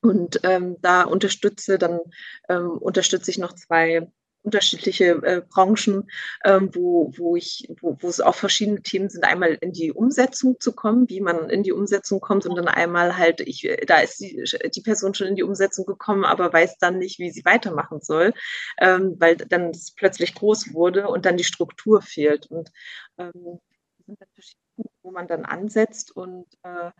und 0.00 0.40
ähm, 0.44 0.76
da 0.80 1.02
unterstütze. 1.02 1.76
Dann 1.76 2.00
ähm, 2.48 2.70
unterstütze 2.70 3.30
ich 3.30 3.36
noch 3.36 3.52
zwei 3.52 4.10
unterschiedliche 4.42 5.20
äh, 5.22 5.42
Branchen, 5.48 6.10
ähm, 6.44 6.70
wo, 6.72 7.12
wo, 7.16 7.36
ich, 7.36 7.68
wo, 7.80 7.96
wo 8.00 8.08
es 8.08 8.20
auch 8.20 8.34
verschiedene 8.34 8.82
Themen 8.82 9.10
sind, 9.10 9.24
einmal 9.24 9.58
in 9.60 9.72
die 9.72 9.92
Umsetzung 9.92 10.58
zu 10.60 10.72
kommen, 10.72 11.08
wie 11.08 11.20
man 11.20 11.50
in 11.50 11.62
die 11.62 11.72
Umsetzung 11.72 12.20
kommt 12.20 12.46
und 12.46 12.56
dann 12.56 12.68
einmal 12.68 13.16
halt, 13.16 13.40
ich, 13.40 13.68
da 13.86 13.98
ist 13.98 14.20
die, 14.20 14.44
die 14.74 14.80
Person 14.82 15.14
schon 15.14 15.26
in 15.26 15.36
die 15.36 15.42
Umsetzung 15.42 15.86
gekommen, 15.86 16.24
aber 16.24 16.52
weiß 16.52 16.78
dann 16.78 16.98
nicht, 16.98 17.18
wie 17.18 17.30
sie 17.30 17.44
weitermachen 17.44 18.00
soll, 18.00 18.32
ähm, 18.80 19.16
weil 19.18 19.36
dann 19.36 19.70
es 19.70 19.92
plötzlich 19.94 20.34
groß 20.34 20.72
wurde 20.72 21.08
und 21.08 21.26
dann 21.26 21.36
die 21.36 21.44
Struktur 21.44 22.00
fehlt. 22.02 22.46
Und 22.46 22.70
ähm, 23.18 23.60
sind 24.08 24.20
dann 24.20 24.28
verschiedene, 24.32 24.90
wo 25.02 25.10
man 25.10 25.28
dann 25.28 25.44
ansetzt 25.44 26.14
und 26.16 26.46
äh, 26.62 26.90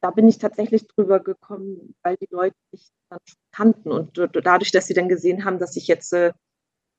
da 0.00 0.10
bin 0.10 0.28
ich 0.28 0.38
tatsächlich 0.38 0.86
drüber 0.86 1.20
gekommen, 1.20 1.94
weil 2.02 2.16
die 2.16 2.28
Leute 2.30 2.56
mich 2.70 2.88
dann 3.08 3.18
kannten 3.50 3.90
und 3.90 4.16
dadurch, 4.16 4.70
dass 4.70 4.86
sie 4.86 4.94
dann 4.94 5.08
gesehen 5.08 5.44
haben, 5.44 5.58
dass 5.58 5.76
ich 5.76 5.88
jetzt 5.88 6.12
äh, 6.12 6.32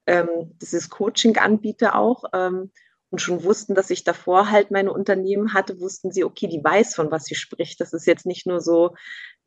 ähm, 0.09 0.57
dieses 0.59 0.89
Coaching 0.89 1.37
anbiete 1.37 1.93
auch 1.93 2.23
ähm, 2.33 2.71
und 3.11 3.21
schon 3.21 3.43
wussten, 3.43 3.75
dass 3.75 3.89
ich 3.89 4.03
davor 4.03 4.49
halt 4.51 4.71
meine 4.71 4.91
Unternehmen 4.91 5.53
hatte, 5.53 5.79
wussten 5.79 6.11
sie, 6.11 6.23
okay, 6.23 6.47
die 6.47 6.63
weiß, 6.63 6.95
von 6.95 7.11
was 7.11 7.25
sie 7.25 7.35
spricht. 7.35 7.79
Das 7.79 7.93
ist 7.93 8.05
jetzt 8.05 8.25
nicht 8.25 8.45
nur 8.45 8.59
so, 8.59 8.95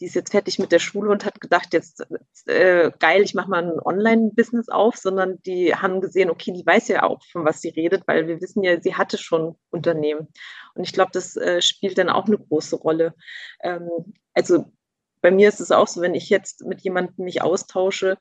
die 0.01 0.07
ist 0.07 0.15
jetzt 0.15 0.33
fertig 0.33 0.59
mit 0.59 0.73
der 0.73 0.79
Schule 0.79 1.11
und 1.11 1.25
hat 1.25 1.41
gedacht, 1.41 1.73
jetzt 1.73 2.05
äh, 2.47 2.91
geil, 2.99 3.23
ich 3.23 3.35
mache 3.35 3.51
mal 3.51 3.63
ein 3.63 3.81
Online-Business 3.81 4.69
auf, 4.69 4.97
sondern 4.97 5.41
die 5.43 5.75
haben 5.75 6.01
gesehen, 6.01 6.31
okay, 6.31 6.53
die 6.53 6.67
weiß 6.67 6.89
ja 6.89 7.05
auch, 7.05 7.25
von 7.31 7.45
was 7.45 7.61
sie 7.61 7.71
redet, 7.71 8.03
weil 8.07 8.27
wir 8.27 8.41
wissen 8.41 8.63
ja, 8.63 8.81
sie 8.81 8.95
hatte 8.97 9.19
schon 9.19 9.57
Unternehmen. 9.71 10.29
Und 10.75 10.85
ich 10.85 10.93
glaube, 10.93 11.11
das 11.13 11.37
äh, 11.37 11.61
spielt 11.61 11.99
dann 11.99 12.09
auch 12.09 12.27
eine 12.27 12.39
große 12.39 12.77
Rolle. 12.77 13.15
Ähm, 13.63 13.89
also 14.35 14.73
bei 15.21 15.31
mir 15.31 15.49
ist 15.49 15.61
es 15.61 15.71
auch 15.71 15.87
so, 15.87 16.01
wenn 16.01 16.15
ich 16.15 16.31
jetzt 16.31 16.65
mit 16.67 16.81
jemandem 16.83 17.25
mich 17.25 17.43
austausche, 17.43 18.19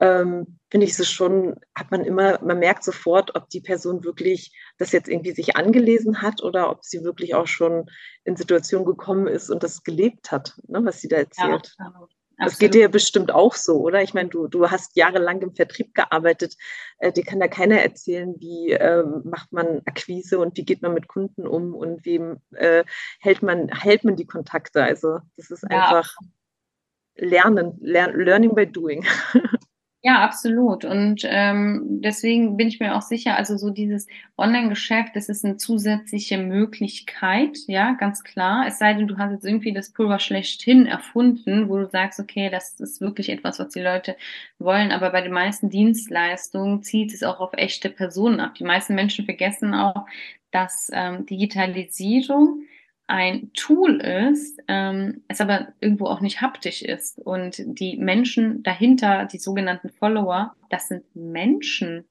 ähm, 0.00 0.58
finde 0.70 0.86
ich 0.86 0.98
es 0.98 1.10
schon, 1.10 1.56
hat 1.74 1.90
man 1.90 2.04
immer, 2.04 2.38
man 2.42 2.58
merkt 2.58 2.84
sofort, 2.84 3.34
ob 3.36 3.48
die 3.50 3.60
Person 3.60 4.04
wirklich 4.04 4.52
das 4.78 4.92
jetzt 4.92 5.08
irgendwie 5.08 5.32
sich 5.32 5.56
angelesen 5.56 6.20
hat 6.20 6.42
oder 6.42 6.70
ob 6.70 6.84
sie 6.84 7.04
wirklich 7.04 7.34
auch 7.34 7.46
schon 7.46 7.88
in 8.24 8.36
Situationen 8.36 8.86
gekommen 8.86 9.28
ist 9.28 9.50
und 9.50 9.62
das 9.62 9.84
gelebt 9.84 10.32
hat, 10.32 10.54
ne, 10.66 10.84
was 10.84 11.00
sie 11.00 11.08
da 11.08 11.16
erzählt. 11.16 11.74
Ja, 11.78 12.08
das 12.36 12.58
geht 12.58 12.74
dir 12.74 12.88
bestimmt 12.88 13.32
auch 13.32 13.54
so, 13.54 13.80
oder? 13.80 14.02
Ich 14.02 14.12
meine, 14.12 14.28
du, 14.28 14.48
du 14.48 14.68
hast 14.68 14.96
jahrelang 14.96 15.40
im 15.42 15.54
Vertrieb 15.54 15.94
gearbeitet. 15.94 16.56
Äh, 16.98 17.12
dir 17.12 17.22
kann 17.22 17.38
da 17.38 17.46
keiner 17.46 17.80
erzählen, 17.80 18.34
wie 18.38 18.72
äh, 18.72 19.04
macht 19.24 19.52
man 19.52 19.82
Akquise 19.86 20.40
und 20.40 20.56
wie 20.56 20.64
geht 20.64 20.82
man 20.82 20.94
mit 20.94 21.06
Kunden 21.06 21.46
um 21.46 21.74
und 21.74 22.04
wem 22.04 22.38
äh, 22.50 22.82
hält 23.20 23.42
man, 23.42 23.68
hält 23.68 24.02
man 24.02 24.16
die 24.16 24.26
Kontakte. 24.26 24.82
Also 24.82 25.20
das 25.36 25.50
ist 25.50 25.64
ja. 25.70 25.88
einfach 25.88 26.16
Lernen, 27.16 27.78
Lern, 27.80 28.18
Learning 28.18 28.54
by 28.56 28.66
Doing. 28.66 29.06
Ja, 30.06 30.22
absolut. 30.22 30.84
Und 30.84 31.22
ähm, 31.24 32.02
deswegen 32.02 32.58
bin 32.58 32.68
ich 32.68 32.78
mir 32.78 32.94
auch 32.94 33.00
sicher, 33.00 33.36
also 33.38 33.56
so 33.56 33.70
dieses 33.70 34.06
Online-Geschäft, 34.36 35.16
das 35.16 35.30
ist 35.30 35.46
eine 35.46 35.56
zusätzliche 35.56 36.36
Möglichkeit, 36.36 37.56
ja, 37.68 37.94
ganz 37.94 38.22
klar. 38.22 38.66
Es 38.68 38.78
sei 38.78 38.92
denn, 38.92 39.08
du 39.08 39.16
hast 39.16 39.32
jetzt 39.32 39.46
irgendwie 39.46 39.72
das 39.72 39.92
Pulver 39.92 40.18
schlechthin 40.18 40.84
erfunden, 40.84 41.70
wo 41.70 41.78
du 41.78 41.86
sagst, 41.88 42.20
okay, 42.20 42.50
das 42.50 42.78
ist 42.80 43.00
wirklich 43.00 43.30
etwas, 43.30 43.58
was 43.58 43.70
die 43.70 43.80
Leute 43.80 44.14
wollen. 44.58 44.92
Aber 44.92 45.08
bei 45.08 45.22
den 45.22 45.32
meisten 45.32 45.70
Dienstleistungen 45.70 46.82
zielt 46.82 47.14
es 47.14 47.22
auch 47.22 47.40
auf 47.40 47.54
echte 47.54 47.88
Personen 47.88 48.40
ab. 48.40 48.56
Die 48.56 48.64
meisten 48.64 48.94
Menschen 48.94 49.24
vergessen 49.24 49.72
auch, 49.72 50.04
dass 50.50 50.90
ähm, 50.92 51.24
Digitalisierung 51.24 52.64
ein 53.06 53.52
Tool 53.52 54.00
ist, 54.00 54.60
ähm, 54.66 55.24
es 55.28 55.40
aber 55.40 55.74
irgendwo 55.80 56.06
auch 56.06 56.20
nicht 56.20 56.40
haptisch 56.40 56.82
ist. 56.82 57.18
Und 57.18 57.56
die 57.58 57.96
Menschen 57.96 58.62
dahinter, 58.62 59.26
die 59.26 59.38
sogenannten 59.38 59.90
Follower, 59.90 60.54
das 60.70 60.88
sind 60.88 61.04
Menschen, 61.14 62.04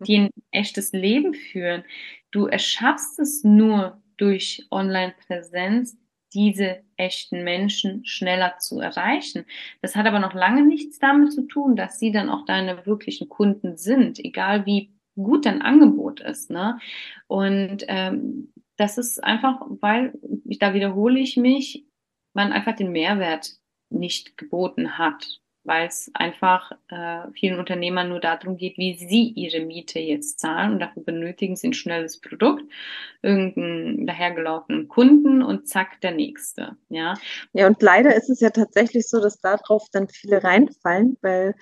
die 0.00 0.18
ein 0.18 0.30
echtes 0.50 0.92
Leben 0.92 1.34
führen. 1.34 1.84
Du 2.30 2.46
erschaffst 2.46 3.18
es 3.18 3.44
nur 3.44 4.00
durch 4.16 4.66
Online-Präsenz, 4.70 5.96
diese 6.32 6.82
echten 6.96 7.42
Menschen 7.42 8.04
schneller 8.04 8.56
zu 8.58 8.78
erreichen. 8.78 9.46
Das 9.82 9.96
hat 9.96 10.06
aber 10.06 10.20
noch 10.20 10.34
lange 10.34 10.64
nichts 10.64 10.98
damit 10.98 11.32
zu 11.32 11.42
tun, 11.42 11.76
dass 11.76 11.98
sie 11.98 12.12
dann 12.12 12.28
auch 12.28 12.44
deine 12.44 12.86
wirklichen 12.86 13.28
Kunden 13.28 13.76
sind, 13.76 14.18
egal 14.24 14.66
wie 14.66 14.92
gut 15.16 15.46
dein 15.46 15.62
Angebot 15.62 16.20
ist. 16.20 16.50
Ne? 16.50 16.78
Und 17.26 17.84
ähm, 17.88 18.52
das 18.80 18.96
ist 18.96 19.22
einfach, 19.22 19.60
weil, 19.80 20.14
da 20.22 20.72
wiederhole 20.72 21.20
ich 21.20 21.36
mich, 21.36 21.84
man 22.32 22.52
einfach 22.52 22.74
den 22.74 22.92
Mehrwert 22.92 23.52
nicht 23.90 24.38
geboten 24.38 24.96
hat, 24.96 25.40
weil 25.64 25.86
es 25.86 26.10
einfach 26.14 26.72
äh, 26.88 27.30
vielen 27.34 27.58
Unternehmern 27.58 28.08
nur 28.08 28.20
darum 28.20 28.56
geht, 28.56 28.78
wie 28.78 28.94
sie 28.94 29.28
ihre 29.36 29.60
Miete 29.60 29.98
jetzt 29.98 30.40
zahlen 30.40 30.72
und 30.72 30.78
dafür 30.78 31.02
benötigen 31.02 31.56
sie 31.56 31.68
ein 31.68 31.74
schnelles 31.74 32.22
Produkt, 32.22 32.64
irgendeinen 33.20 34.06
dahergelaufenen 34.06 34.88
Kunden 34.88 35.42
und 35.42 35.68
zack, 35.68 36.00
der 36.00 36.12
nächste. 36.12 36.78
Ja, 36.88 37.14
ja 37.52 37.66
und 37.66 37.82
leider 37.82 38.14
ist 38.16 38.30
es 38.30 38.40
ja 38.40 38.48
tatsächlich 38.48 39.06
so, 39.06 39.20
dass 39.20 39.40
darauf 39.40 39.88
dann 39.92 40.08
viele 40.08 40.42
reinfallen, 40.42 41.18
weil 41.20 41.54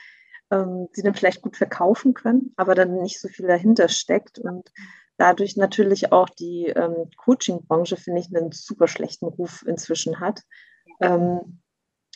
ähm, 0.53 0.87
sie 0.93 1.03
dann 1.03 1.15
vielleicht 1.15 1.43
gut 1.43 1.57
verkaufen 1.57 2.15
können, 2.15 2.53
aber 2.57 2.77
dann 2.77 3.03
nicht 3.03 3.19
so 3.19 3.27
viel 3.27 3.49
dahinter 3.49 3.89
steckt 3.89 4.39
und 4.39 4.71
dadurch 5.19 5.57
natürlich 5.57 6.13
auch 6.13 6.31
die 6.31 6.67
ähm, 6.69 7.11
Coaching-Branche, 7.17 7.97
finde 7.97 8.21
ich, 8.21 8.35
einen 8.35 8.53
super 8.53 8.89
schlechten 8.89 9.27
Ruf 9.27 9.65
inzwischen 9.67 10.21
hat. 10.21 10.43
Ähm, 11.01 11.61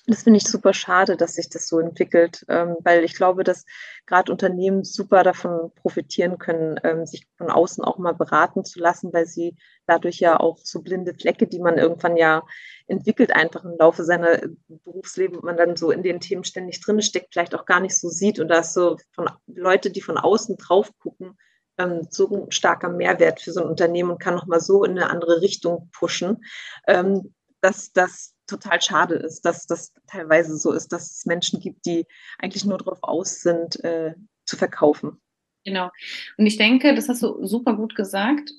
das 0.07 0.25
finde 0.25 0.39
ich 0.39 0.45
super 0.45 0.75
schade, 0.75 1.17
dass 1.17 1.37
sich 1.37 1.49
das 1.49 1.69
so 1.69 1.79
entwickelt, 1.79 2.45
ähm, 2.49 2.77
weil 2.83 3.05
ich 3.05 3.15
glaube, 3.15 3.45
dass 3.45 3.65
gerade 4.05 4.33
Unternehmen 4.33 4.83
super 4.83 5.23
davon 5.23 5.71
profitieren 5.77 6.39
können, 6.39 6.81
ähm, 6.83 7.07
sich 7.07 7.29
von 7.37 7.51
außen 7.51 7.85
auch 7.85 7.99
mal 7.99 8.15
beraten 8.15 8.65
zu 8.65 8.81
lassen, 8.81 9.13
weil 9.13 9.27
sie 9.27 9.55
dadurch 9.87 10.19
ja 10.19 10.41
auch 10.41 10.59
so 10.59 10.83
blinde 10.83 11.15
Flecke, 11.15 11.47
die 11.47 11.61
man 11.61 11.79
irgendwann 11.79 12.17
ja 12.17 12.43
entwickelt, 12.89 13.33
einfach 13.33 13.65
im 13.65 13.77
Laufe 13.79 14.03
seiner 14.03 14.41
Berufsleben, 14.67 15.39
man 15.43 15.57
dann 15.57 15.77
so 15.77 15.93
in 15.93 16.03
den 16.03 16.19
Themen 16.19 16.43
ständig 16.43 16.81
drin 16.81 17.01
steckt, 17.01 17.33
vielleicht 17.33 17.55
auch 17.55 17.65
gar 17.65 17.79
nicht 17.79 17.97
so 17.97 18.09
sieht 18.09 18.41
und 18.41 18.49
da 18.49 18.59
ist 18.59 18.75
so 18.75 18.97
von 19.13 19.31
Leute, 19.47 19.93
die 19.93 20.03
von 20.03 20.19
außen 20.19 20.57
drauf 20.57 20.91
gucken, 20.99 21.39
ähm, 21.79 22.07
so 22.11 22.29
ein 22.29 22.51
starker 22.51 22.89
Mehrwert 22.89 23.41
für 23.41 23.53
so 23.53 23.63
ein 23.63 23.69
Unternehmen 23.69 24.11
und 24.11 24.21
kann 24.21 24.35
nochmal 24.35 24.61
so 24.61 24.85
in 24.85 24.93
eine 24.93 25.11
andere 25.11 25.41
Richtung 25.41 25.91
pushen, 25.93 26.45
ähm, 26.87 27.35
dass 27.61 27.93
das 27.93 28.35
total 28.47 28.83
schade 28.83 29.15
ist, 29.15 29.43
dass 29.43 29.67
das 29.67 29.93
teilweise 30.07 30.57
so 30.57 30.73
ist, 30.73 30.93
dass 30.93 31.11
es 31.11 31.27
Menschen 31.27 31.61
gibt, 31.61 31.87
die 31.87 32.07
eigentlich 32.39 32.65
nur 32.65 32.79
darauf 32.79 32.99
aus 33.03 33.41
sind, 33.41 33.83
äh, 33.85 34.15
zu 34.45 34.57
verkaufen. 34.57 35.21
Genau. 35.65 35.91
Und 36.37 36.47
ich 36.47 36.57
denke, 36.57 36.95
das 36.95 37.09
hast 37.09 37.23
du 37.23 37.47
super 37.47 37.77
gut 37.77 37.95
gesagt 37.95 38.51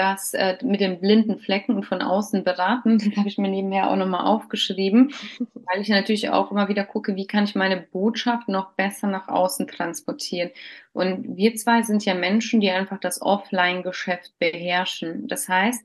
das 0.00 0.32
äh, 0.32 0.56
mit 0.62 0.80
den 0.80 0.98
blinden 0.98 1.38
Flecken 1.38 1.76
und 1.76 1.84
von 1.84 2.00
außen 2.00 2.42
beraten, 2.42 2.98
das 3.04 3.16
habe 3.16 3.28
ich 3.28 3.36
mir 3.36 3.50
nebenher 3.50 3.90
auch 3.90 3.96
nochmal 3.96 4.24
aufgeschrieben, 4.24 5.12
weil 5.54 5.82
ich 5.82 5.88
natürlich 5.88 6.30
auch 6.30 6.50
immer 6.50 6.68
wieder 6.68 6.84
gucke, 6.84 7.16
wie 7.16 7.26
kann 7.26 7.44
ich 7.44 7.54
meine 7.54 7.76
Botschaft 7.76 8.48
noch 8.48 8.72
besser 8.72 9.08
nach 9.08 9.28
außen 9.28 9.68
transportieren. 9.68 10.50
Und 10.92 11.36
wir 11.36 11.54
zwei 11.56 11.82
sind 11.82 12.04
ja 12.04 12.14
Menschen, 12.14 12.60
die 12.60 12.70
einfach 12.70 12.98
das 12.98 13.20
Offline-Geschäft 13.20 14.32
beherrschen. 14.38 15.28
Das 15.28 15.48
heißt, 15.48 15.84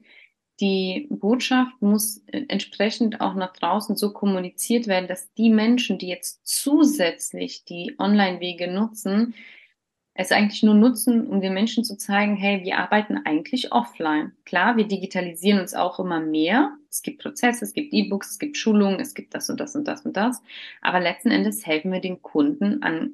die 0.62 1.08
Botschaft 1.10 1.82
muss 1.82 2.24
äh, 2.28 2.46
entsprechend 2.48 3.20
auch 3.20 3.36
nach 3.36 3.52
draußen 3.52 3.98
so 3.98 4.14
kommuniziert 4.14 4.88
werden, 4.88 5.08
dass 5.08 5.34
die 5.34 5.50
Menschen, 5.50 5.98
die 5.98 6.08
jetzt 6.08 6.48
zusätzlich 6.48 7.66
die 7.66 7.96
Online-Wege 8.00 8.72
nutzen, 8.72 9.34
es 10.18 10.32
eigentlich 10.32 10.64
nur 10.64 10.74
nutzen, 10.74 11.28
um 11.28 11.42
den 11.42 11.54
Menschen 11.54 11.84
zu 11.84 11.98
zeigen, 11.98 12.38
hey, 12.38 12.64
wir 12.64 12.78
arbeiten 12.78 13.20
eigentlich 13.26 13.74
offline. 13.74 14.32
Klar, 14.46 14.78
wir 14.78 14.88
digitalisieren 14.88 15.60
uns 15.60 15.74
auch 15.74 16.00
immer 16.00 16.22
mehr. 16.22 16.78
Es 16.90 17.02
gibt 17.02 17.22
Prozesse, 17.22 17.66
es 17.66 17.74
gibt 17.74 17.94
E-Books, 17.94 18.32
es 18.32 18.40
gibt 18.40 18.58
Schulungen, 18.58 19.02
es 19.02 19.14
gibt 19.14 19.36
das 19.36 19.50
und 19.50 19.60
das 19.60 19.76
und 19.76 19.86
das 19.86 20.06
und 20.06 20.16
das. 20.16 20.42
Aber 20.82 21.02
letzten 21.02 21.32
Endes 21.32 21.68
helfen 21.68 21.92
wir 21.92 22.00
den 22.00 22.22
Kunden 22.22 22.82
an 22.82 23.12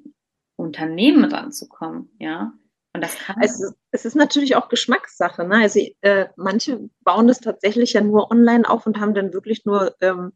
Unternehmen 0.56 1.26
ranzukommen, 1.26 2.10
ja. 2.20 2.54
Und 2.94 3.02
das 3.02 3.18
kann 3.18 3.38
also, 3.40 3.74
es 3.92 4.06
ist 4.06 4.16
natürlich 4.16 4.56
auch 4.56 4.68
Geschmackssache. 4.70 5.48
Ne? 5.48 5.56
Also 5.56 5.80
äh, 6.02 6.28
manche 6.36 6.90
bauen 7.00 7.28
das 7.28 7.40
tatsächlich 7.40 7.94
ja 7.94 8.02
nur 8.02 8.30
online 8.30 8.70
auf 8.70 8.86
und 8.86 9.00
haben 9.00 9.14
dann 9.14 9.34
wirklich 9.34 9.66
nur 9.66 9.96
ähm, 10.02 10.34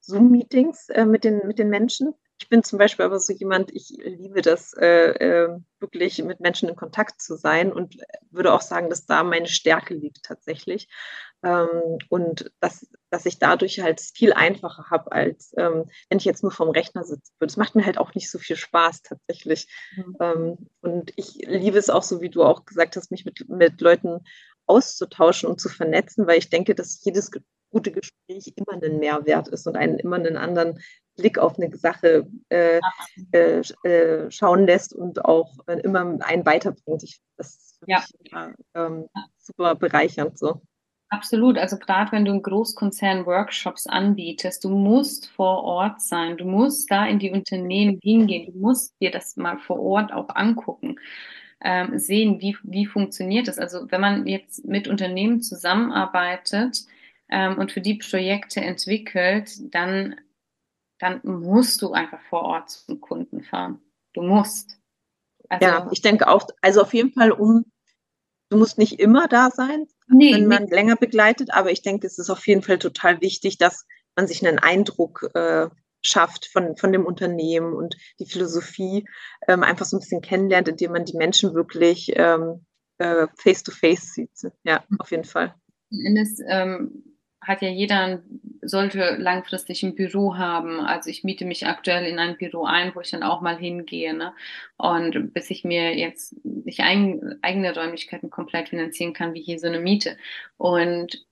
Zoom-Meetings 0.00 0.88
äh, 0.88 1.04
mit, 1.04 1.24
den, 1.24 1.46
mit 1.46 1.58
den 1.58 1.68
Menschen. 1.68 2.14
Ich 2.40 2.48
bin 2.48 2.62
zum 2.62 2.78
Beispiel 2.78 3.04
aber 3.04 3.20
so 3.20 3.34
jemand, 3.34 3.70
ich 3.70 3.90
liebe 4.02 4.40
das, 4.40 4.72
äh, 4.72 5.10
äh, 5.10 5.58
wirklich 5.78 6.22
mit 6.24 6.40
Menschen 6.40 6.70
in 6.70 6.74
Kontakt 6.74 7.20
zu 7.20 7.36
sein 7.36 7.70
und 7.70 7.98
würde 8.30 8.54
auch 8.54 8.62
sagen, 8.62 8.88
dass 8.88 9.04
da 9.04 9.22
meine 9.22 9.46
Stärke 9.46 9.92
liegt 9.92 10.22
tatsächlich. 10.22 10.88
Ähm, 11.42 11.98
und 12.08 12.50
dass, 12.60 12.90
dass 13.10 13.26
ich 13.26 13.38
dadurch 13.38 13.80
halt 13.80 14.00
viel 14.00 14.32
einfacher 14.32 14.86
habe, 14.90 15.12
als 15.12 15.52
ähm, 15.58 15.84
wenn 16.08 16.18
ich 16.18 16.24
jetzt 16.24 16.42
nur 16.42 16.52
vom 16.52 16.70
Rechner 16.70 17.04
sitze. 17.04 17.30
Das 17.40 17.58
macht 17.58 17.74
mir 17.74 17.84
halt 17.84 17.98
auch 17.98 18.14
nicht 18.14 18.30
so 18.30 18.38
viel 18.38 18.56
Spaß 18.56 19.02
tatsächlich. 19.02 19.68
Mhm. 19.96 20.16
Ähm, 20.20 20.58
und 20.80 21.12
ich 21.16 21.34
liebe 21.46 21.78
es 21.78 21.90
auch 21.90 22.02
so, 22.02 22.22
wie 22.22 22.30
du 22.30 22.42
auch 22.42 22.64
gesagt 22.64 22.96
hast, 22.96 23.10
mich 23.10 23.26
mit, 23.26 23.48
mit 23.50 23.82
Leuten 23.82 24.20
auszutauschen 24.66 25.48
und 25.48 25.60
zu 25.60 25.68
vernetzen, 25.68 26.26
weil 26.26 26.38
ich 26.38 26.48
denke, 26.48 26.74
dass 26.74 27.04
jedes 27.04 27.30
gute 27.70 27.92
Gespräch 27.92 28.52
immer 28.56 28.82
einen 28.82 28.98
Mehrwert 28.98 29.48
ist 29.48 29.66
und 29.66 29.76
einen 29.76 29.98
immer 29.98 30.16
einen 30.16 30.36
anderen 30.36 30.80
Blick 31.16 31.38
auf 31.38 31.58
eine 31.58 31.74
Sache 31.76 32.26
äh, 32.48 32.80
äh, 33.32 33.60
äh, 33.84 34.30
schauen 34.30 34.66
lässt 34.66 34.94
und 34.94 35.24
auch 35.24 35.58
äh, 35.66 35.80
immer 35.80 36.00
einen 36.00 36.46
weiterbringt. 36.46 37.02
Ich, 37.02 37.20
das 37.36 37.48
ist 37.54 37.80
ja. 37.86 38.04
Mich, 38.32 38.54
ähm, 38.74 39.06
super 39.38 39.74
bereichernd 39.74 40.38
so. 40.38 40.62
Absolut. 41.12 41.58
Also 41.58 41.76
gerade 41.76 42.12
wenn 42.12 42.24
du 42.24 42.32
in 42.32 42.42
Großkonzern 42.42 43.26
Workshops 43.26 43.88
anbietest, 43.88 44.62
du 44.62 44.68
musst 44.68 45.28
vor 45.30 45.64
Ort 45.64 46.00
sein, 46.00 46.36
du 46.36 46.44
musst 46.44 46.88
da 46.88 47.04
in 47.04 47.18
die 47.18 47.32
Unternehmen 47.32 47.98
hingehen, 48.00 48.52
du 48.52 48.58
musst 48.58 48.94
dir 49.00 49.10
das 49.10 49.36
mal 49.36 49.58
vor 49.58 49.80
Ort 49.80 50.12
auch 50.12 50.28
angucken, 50.28 51.00
ähm, 51.62 51.98
sehen, 51.98 52.40
wie, 52.40 52.56
wie 52.62 52.86
funktioniert 52.86 53.48
das. 53.48 53.58
Also 53.58 53.90
wenn 53.90 54.00
man 54.00 54.26
jetzt 54.28 54.64
mit 54.64 54.86
Unternehmen 54.86 55.42
zusammenarbeitet 55.42 56.84
ähm, 57.30 57.58
und 57.58 57.72
für 57.72 57.80
die 57.80 57.94
Projekte 57.94 58.60
entwickelt, 58.60 59.52
dann 59.74 60.16
dann 61.00 61.20
musst 61.24 61.82
du 61.82 61.92
einfach 61.92 62.20
vor 62.28 62.42
Ort 62.42 62.70
zum 62.70 63.00
Kunden 63.00 63.42
fahren. 63.42 63.80
Du 64.12 64.22
musst. 64.22 64.78
Also, 65.48 65.66
ja, 65.66 65.88
ich 65.90 66.02
denke 66.02 66.28
auch, 66.28 66.46
also 66.60 66.82
auf 66.82 66.94
jeden 66.94 67.12
Fall 67.12 67.32
um, 67.32 67.64
du 68.50 68.58
musst 68.58 68.78
nicht 68.78 69.00
immer 69.00 69.26
da 69.26 69.50
sein, 69.50 69.86
nee, 70.06 70.34
wenn 70.34 70.46
man 70.46 70.64
nee. 70.64 70.74
länger 70.74 70.96
begleitet, 70.96 71.52
aber 71.52 71.72
ich 71.72 71.82
denke, 71.82 72.06
es 72.06 72.18
ist 72.18 72.30
auf 72.30 72.46
jeden 72.46 72.62
Fall 72.62 72.78
total 72.78 73.20
wichtig, 73.20 73.58
dass 73.58 73.86
man 74.14 74.28
sich 74.28 74.46
einen 74.46 74.58
Eindruck 74.58 75.28
äh, 75.34 75.68
schafft 76.02 76.46
von, 76.46 76.76
von 76.76 76.92
dem 76.92 77.04
Unternehmen 77.04 77.72
und 77.72 77.96
die 78.20 78.26
Philosophie 78.26 79.08
ähm, 79.48 79.62
einfach 79.62 79.86
so 79.86 79.96
ein 79.96 80.00
bisschen 80.00 80.22
kennenlernt, 80.22 80.68
indem 80.68 80.92
man 80.92 81.04
die 81.04 81.16
Menschen 81.16 81.54
wirklich 81.54 82.12
ähm, 82.14 82.64
äh, 82.98 83.26
face 83.36 83.62
to 83.62 83.72
face 83.72 84.12
sieht. 84.12 84.30
Ja, 84.64 84.84
auf 84.98 85.10
jeden 85.10 85.24
Fall. 85.24 85.54
Endes 85.90 86.38
ähm, 86.48 87.09
hat 87.40 87.62
ja 87.62 87.68
jeder, 87.68 88.22
sollte 88.62 89.16
langfristig 89.18 89.82
ein 89.82 89.94
Büro 89.94 90.36
haben. 90.36 90.80
Also 90.80 91.10
ich 91.10 91.24
miete 91.24 91.44
mich 91.44 91.66
aktuell 91.66 92.04
in 92.04 92.18
ein 92.18 92.36
Büro 92.36 92.64
ein, 92.64 92.94
wo 92.94 93.00
ich 93.00 93.10
dann 93.10 93.22
auch 93.22 93.40
mal 93.40 93.56
hingehe. 93.56 94.14
Ne? 94.14 94.32
Und 94.76 95.32
bis 95.32 95.50
ich 95.50 95.64
mir 95.64 95.96
jetzt 95.96 96.34
nicht 96.44 96.80
ein, 96.80 97.38
eigene 97.42 97.74
Räumlichkeiten 97.74 98.30
komplett 98.30 98.68
finanzieren 98.68 99.14
kann, 99.14 99.34
wie 99.34 99.42
hier 99.42 99.58
so 99.58 99.68
eine 99.68 99.80
Miete. 99.80 100.16
Und 100.58 101.24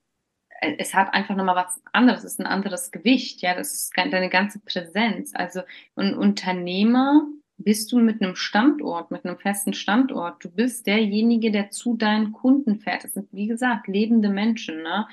es 0.60 0.94
hat 0.94 1.14
einfach 1.14 1.36
nochmal 1.36 1.56
was 1.56 1.80
anderes, 1.92 2.24
es 2.24 2.32
ist 2.32 2.40
ein 2.40 2.46
anderes 2.46 2.90
Gewicht, 2.90 3.42
ja, 3.42 3.54
das 3.54 3.74
ist 3.74 3.92
deine 3.96 4.28
ganze 4.28 4.58
Präsenz. 4.58 5.32
Also 5.34 5.60
ein 5.94 6.14
Unternehmer 6.14 7.22
bist 7.58 7.90
du 7.92 7.98
mit 7.98 8.22
einem 8.22 8.36
Standort, 8.36 9.10
mit 9.10 9.24
einem 9.24 9.38
festen 9.38 9.74
Standort. 9.74 10.44
Du 10.44 10.50
bist 10.50 10.86
derjenige, 10.86 11.50
der 11.50 11.70
zu 11.70 11.96
deinen 11.96 12.32
Kunden 12.32 12.80
fährt. 12.80 13.04
Das 13.04 13.14
sind, 13.14 13.28
wie 13.32 13.48
gesagt, 13.48 13.88
lebende 13.88 14.28
Menschen, 14.28 14.82
ne? 14.82 15.06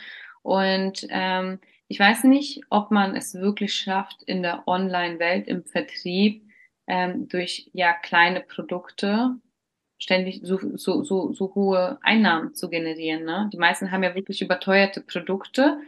Und 0.45 1.07
ähm, 1.09 1.57
ich 1.87 1.99
weiß 1.99 2.25
nicht, 2.25 2.61
ob 2.69 2.91
man 2.91 3.15
es 3.15 3.33
wirklich 3.33 3.73
schafft, 3.73 4.21
in 4.21 4.43
der 4.43 4.67
Online-Welt, 4.67 5.47
im 5.47 5.63
Vertrieb, 5.63 6.43
ähm, 6.85 7.27
durch 7.27 7.71
ja 7.73 7.93
kleine 7.93 8.41
Produkte 8.41 9.37
ständig 9.97 10.41
so, 10.43 10.59
so, 10.75 11.03
so, 11.03 11.33
so 11.33 11.55
hohe 11.55 11.97
Einnahmen 12.03 12.53
zu 12.53 12.69
generieren. 12.69 13.23
Ne? 13.23 13.49
Die 13.51 13.57
meisten 13.57 13.89
haben 13.89 14.03
ja 14.03 14.13
wirklich 14.13 14.43
überteuerte 14.43 15.01
Produkte 15.01 15.79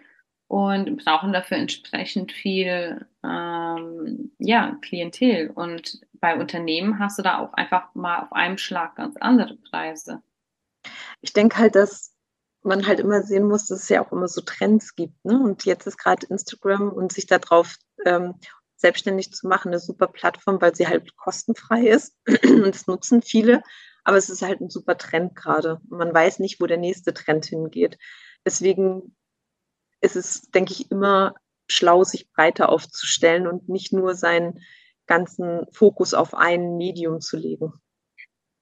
und 0.47 1.05
brauchen 1.05 1.33
dafür 1.33 1.57
entsprechend 1.57 2.31
viel 2.31 3.05
ähm, 3.23 4.31
ja, 4.39 4.75
Klientel. 4.81 5.51
Und 5.51 6.01
bei 6.13 6.35
Unternehmen 6.35 6.97
hast 6.97 7.19
du 7.19 7.21
da 7.21 7.37
auch 7.37 7.53
einfach 7.53 7.93
mal 7.93 8.23
auf 8.23 8.33
einem 8.33 8.57
Schlag 8.57 8.95
ganz 8.95 9.17
andere 9.17 9.55
Preise. 9.69 10.23
Ich 11.21 11.33
denke 11.33 11.59
halt, 11.59 11.75
dass 11.75 12.16
man 12.63 12.85
halt 12.87 12.99
immer 12.99 13.23
sehen 13.23 13.47
muss, 13.47 13.67
dass 13.67 13.83
es 13.83 13.89
ja 13.89 14.05
auch 14.05 14.11
immer 14.11 14.27
so 14.27 14.41
Trends 14.41 14.95
gibt. 14.95 15.23
Ne? 15.25 15.39
Und 15.41 15.65
jetzt 15.65 15.87
ist 15.87 15.97
gerade 15.97 16.25
Instagram 16.27 16.89
und 16.89 17.11
sich 17.13 17.25
darauf 17.25 17.75
ähm, 18.05 18.35
selbstständig 18.75 19.31
zu 19.31 19.47
machen 19.47 19.69
eine 19.69 19.79
super 19.79 20.07
Plattform, 20.07 20.61
weil 20.61 20.75
sie 20.75 20.87
halt 20.87 21.15
kostenfrei 21.15 21.87
ist 21.87 22.15
und 22.27 22.75
es 22.75 22.87
nutzen 22.87 23.21
viele. 23.21 23.63
Aber 24.03 24.17
es 24.17 24.29
ist 24.29 24.41
halt 24.41 24.61
ein 24.61 24.69
super 24.69 24.97
Trend 24.97 25.35
gerade. 25.35 25.81
Man 25.89 26.13
weiß 26.13 26.39
nicht, 26.39 26.61
wo 26.61 26.65
der 26.65 26.77
nächste 26.77 27.13
Trend 27.13 27.45
hingeht. 27.45 27.97
Deswegen 28.45 29.15
ist 29.99 30.15
es, 30.15 30.43
denke 30.51 30.73
ich, 30.73 30.91
immer 30.91 31.33
schlau, 31.67 32.03
sich 32.03 32.31
breiter 32.31 32.69
aufzustellen 32.69 33.47
und 33.47 33.67
nicht 33.67 33.91
nur 33.91 34.15
seinen 34.15 34.61
ganzen 35.07 35.65
Fokus 35.71 36.13
auf 36.13 36.33
ein 36.33 36.77
Medium 36.77 37.19
zu 37.19 37.37
legen. 37.37 37.73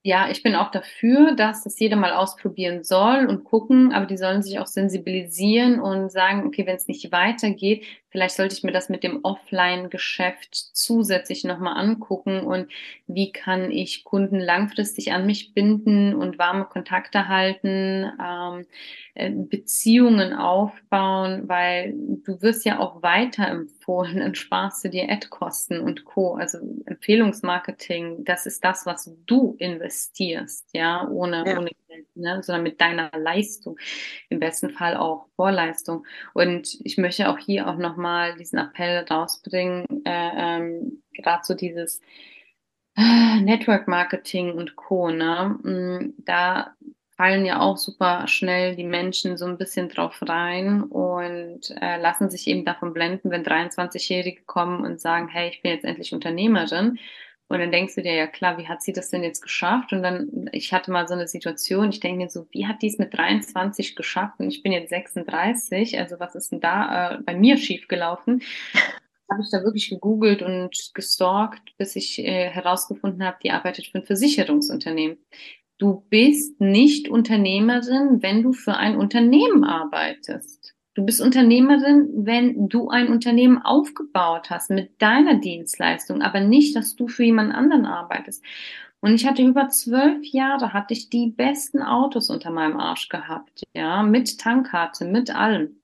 Ja, 0.08 0.30
ich 0.30 0.44
bin 0.44 0.54
auch 0.54 0.70
dafür, 0.70 1.34
dass 1.36 1.64
das 1.64 1.80
jeder 1.80 1.96
mal 1.96 2.14
ausprobieren 2.14 2.84
soll 2.84 3.26
und 3.26 3.44
gucken, 3.44 3.92
aber 3.92 4.06
die 4.06 4.18
sollen 4.18 4.44
sich 4.44 4.60
auch 4.60 4.68
sensibilisieren 4.68 5.80
und 5.80 6.12
sagen, 6.12 6.46
okay, 6.46 6.68
wenn 6.68 6.76
es 6.76 6.88
nicht 6.88 7.12
weitergeht, 7.12 7.84
vielleicht 8.10 8.36
sollte 8.36 8.54
ich 8.56 8.62
mir 8.62 8.72
das 8.72 8.88
mit 8.88 9.04
dem 9.04 9.22
Offline-Geschäft 9.24 10.54
zusätzlich 10.54 11.44
nochmal 11.44 11.78
angucken 11.84 12.42
und 12.42 12.72
wie 13.08 13.32
kann 13.32 13.72
ich 13.72 14.04
Kunden 14.04 14.40
langfristig 14.40 15.12
an 15.12 15.26
mich 15.26 15.56
binden 15.56 16.14
und 16.14 16.38
warme 16.38 16.66
Kontakte 16.66 17.28
halten, 17.28 18.06
ähm, 18.24 18.68
äh, 19.16 19.32
Beziehungen 19.32 20.34
aufbauen, 20.34 21.50
weil 21.50 21.96
du 22.24 22.40
wirst 22.44 22.64
ja 22.64 22.78
auch 22.78 23.02
weiterempfohlen, 23.02 23.75
dann 23.88 24.36
sparst 24.36 24.84
du 24.84 24.90
dir 24.90 25.10
Ad-Kosten 25.10 25.80
und 25.80 26.06
Co. 26.06 26.36
Also 26.36 26.60
Empfehlungsmarketing, 26.86 28.24
das 28.26 28.46
ist 28.46 28.64
das, 28.64 28.86
was 28.86 29.12
du 29.26 29.56
investierst 29.60 30.16
investierst, 30.16 30.70
ja, 30.74 31.08
ohne, 31.08 31.44
ja. 31.46 31.58
ohne 31.58 31.72
Geld, 31.88 32.08
ne? 32.16 32.42
sondern 32.44 32.64
mit 32.64 32.82
deiner 32.82 33.12
Leistung, 33.18 33.78
im 34.30 34.40
besten 34.40 34.70
Fall 34.70 34.98
auch 34.98 35.28
Vorleistung. 35.36 36.06
Und 36.34 36.80
ich 36.84 36.98
möchte 36.98 37.30
auch 37.30 37.38
hier 37.38 37.68
auch 37.68 37.78
nochmal 37.78 38.36
diesen 38.36 38.60
Appell 38.60 39.06
rausbringen, 39.10 39.86
äh, 40.06 40.32
ähm, 40.36 41.04
gerade 41.14 41.44
so 41.44 41.54
dieses 41.54 42.02
äh, 42.98 43.42
Network 43.42 43.88
Marketing 43.88 44.54
und 44.54 44.76
Co. 44.76 45.10
Ne? 45.10 45.60
Mm, 45.64 46.14
da 46.26 46.74
fallen 47.18 47.46
ja 47.46 47.62
auch 47.62 47.78
super 47.78 48.28
schnell 48.28 48.76
die 48.76 48.84
Menschen 48.84 49.38
so 49.38 49.46
ein 49.46 49.58
bisschen 49.58 49.90
drauf 49.90 50.20
rein 50.22 50.84
und 50.84 51.72
äh, 51.82 52.00
lassen 52.00 52.30
sich 52.30 52.48
eben 52.48 52.66
davon 52.66 52.94
blenden, 52.94 53.32
wenn 53.32 53.46
23-Jährige 53.46 54.44
kommen 54.44 54.86
und 54.86 55.00
sagen, 55.00 55.28
hey, 55.30 55.50
ich 55.50 55.62
bin 55.62 55.72
jetzt 55.72 55.86
endlich 55.86 56.14
Unternehmerin 56.14 57.00
und 57.48 57.60
dann 57.60 57.72
denkst 57.72 57.96
du 57.96 58.02
dir, 58.02 58.14
ja 58.14 58.28
klar, 58.28 58.58
wie 58.58 58.68
hat 58.68 58.82
sie 58.82 58.92
das 58.92 59.10
denn 59.10 59.24
jetzt 59.24 59.42
geschafft? 59.42 59.94
Und 59.94 60.02
dann, 60.02 60.50
ich 60.52 60.74
hatte 60.74 60.92
mal 60.92 61.08
so 61.08 61.14
eine 61.14 61.28
Situation, 61.28 61.90
ich 61.90 62.00
denke 62.00 62.24
mir 62.24 62.30
so, 62.30 62.48
wie 62.52 62.66
hat 62.66 62.82
die 62.82 62.88
es 62.88 62.98
mit 62.98 63.16
23 63.16 63.96
geschafft? 63.96 64.40
Und 64.40 64.48
ich 64.48 64.64
bin 64.64 64.72
jetzt 64.72 64.90
36, 64.90 66.00
also 66.00 66.20
was 66.20 66.34
ist 66.36 66.52
denn 66.52 66.60
da 66.60 67.14
äh, 67.14 67.18
bei 67.22 67.36
mir 67.36 67.58
schiefgelaufen? 67.58 68.42
habe 69.32 69.42
ich 69.42 69.50
da 69.52 69.64
wirklich 69.64 69.90
gegoogelt 69.90 70.42
und 70.42 70.92
gestalkt, 70.94 71.76
bis 71.78 71.96
ich 71.96 72.20
äh, 72.20 72.50
herausgefunden 72.50 73.24
habe, 73.26 73.38
die 73.44 73.52
arbeitet 73.52 73.88
für 73.88 74.00
ein 74.00 74.06
Versicherungsunternehmen. 74.06 75.18
Du 75.78 76.06
bist 76.10 76.62
nicht 76.62 77.10
Unternehmerin, 77.10 78.22
wenn 78.22 78.44
du 78.44 78.54
für 78.54 78.78
ein 78.78 78.96
Unternehmen 78.96 79.66
arbeitest. 79.66 80.74
Du 80.94 81.06
bist 81.06 81.20
Unternehmerin, 81.20 82.08
wenn 82.16 82.70
du 82.70 82.88
ein 82.88 83.10
Unternehmen 83.10 83.62
aufgebaut 83.62 84.50
hast 84.50 84.70
mit 84.70 85.02
deiner 85.02 85.36
Dienstleistung, 85.36 86.22
aber 86.22 86.40
nicht, 86.40 86.78
dass 86.78 86.96
du 86.96 87.10
für 87.10 87.26
jemand 87.26 87.54
anderen 87.54 87.86
arbeitest. 87.86 88.42
Und 89.02 89.14
ich 89.14 89.28
hatte 89.28 89.44
über 89.44 89.68
zwölf 89.68 90.24
Jahre, 90.24 90.72
hatte 90.72 90.94
ich 90.94 91.10
die 91.10 91.28
besten 91.30 91.82
Autos 91.82 92.30
unter 92.30 92.52
meinem 92.52 92.80
Arsch 92.80 93.10
gehabt, 93.10 93.64
ja, 93.76 94.02
mit 94.02 94.40
Tankkarte, 94.40 95.04
mit 95.04 95.36
allem. 95.36 95.82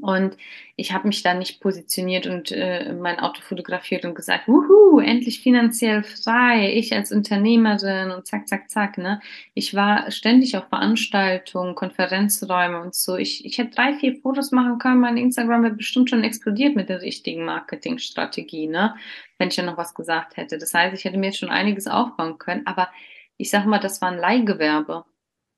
Und 0.00 0.36
ich 0.74 0.92
habe 0.92 1.06
mich 1.06 1.22
dann 1.22 1.38
nicht 1.38 1.60
positioniert 1.60 2.26
und 2.26 2.50
äh, 2.50 2.92
mein 2.92 3.20
Auto 3.20 3.40
fotografiert 3.42 4.04
und 4.04 4.16
gesagt, 4.16 4.48
wuhu, 4.48 4.98
endlich 4.98 5.40
finanziell 5.40 6.02
frei, 6.02 6.72
ich 6.74 6.92
als 6.92 7.12
Unternehmerin 7.12 8.10
und 8.10 8.26
zack, 8.26 8.48
zack, 8.48 8.68
zack. 8.70 8.98
Ne? 8.98 9.20
Ich 9.54 9.74
war 9.74 10.10
ständig 10.10 10.56
auf 10.56 10.68
Veranstaltungen, 10.68 11.76
Konferenzräume 11.76 12.80
und 12.80 12.94
so. 12.94 13.16
Ich, 13.16 13.44
ich 13.44 13.58
hätte 13.58 13.76
drei, 13.76 13.94
vier 13.94 14.16
Fotos 14.16 14.50
machen 14.50 14.78
können, 14.78 15.00
mein 15.00 15.16
Instagram 15.16 15.62
wäre 15.62 15.74
bestimmt 15.74 16.10
schon 16.10 16.24
explodiert 16.24 16.74
mit 16.74 16.88
der 16.88 17.00
richtigen 17.00 17.44
Marketingstrategie, 17.44 18.66
ne? 18.66 18.96
wenn 19.38 19.48
ich 19.48 19.56
ja 19.56 19.64
noch 19.64 19.76
was 19.76 19.94
gesagt 19.94 20.36
hätte. 20.36 20.58
Das 20.58 20.74
heißt, 20.74 20.94
ich 20.94 21.04
hätte 21.04 21.18
mir 21.18 21.26
jetzt 21.26 21.38
schon 21.38 21.50
einiges 21.50 21.86
aufbauen 21.86 22.38
können, 22.38 22.66
aber 22.66 22.88
ich 23.36 23.50
sag 23.50 23.64
mal, 23.66 23.78
das 23.78 24.00
war 24.02 24.10
ein 24.10 24.18
Leihgewerbe. 24.18 25.04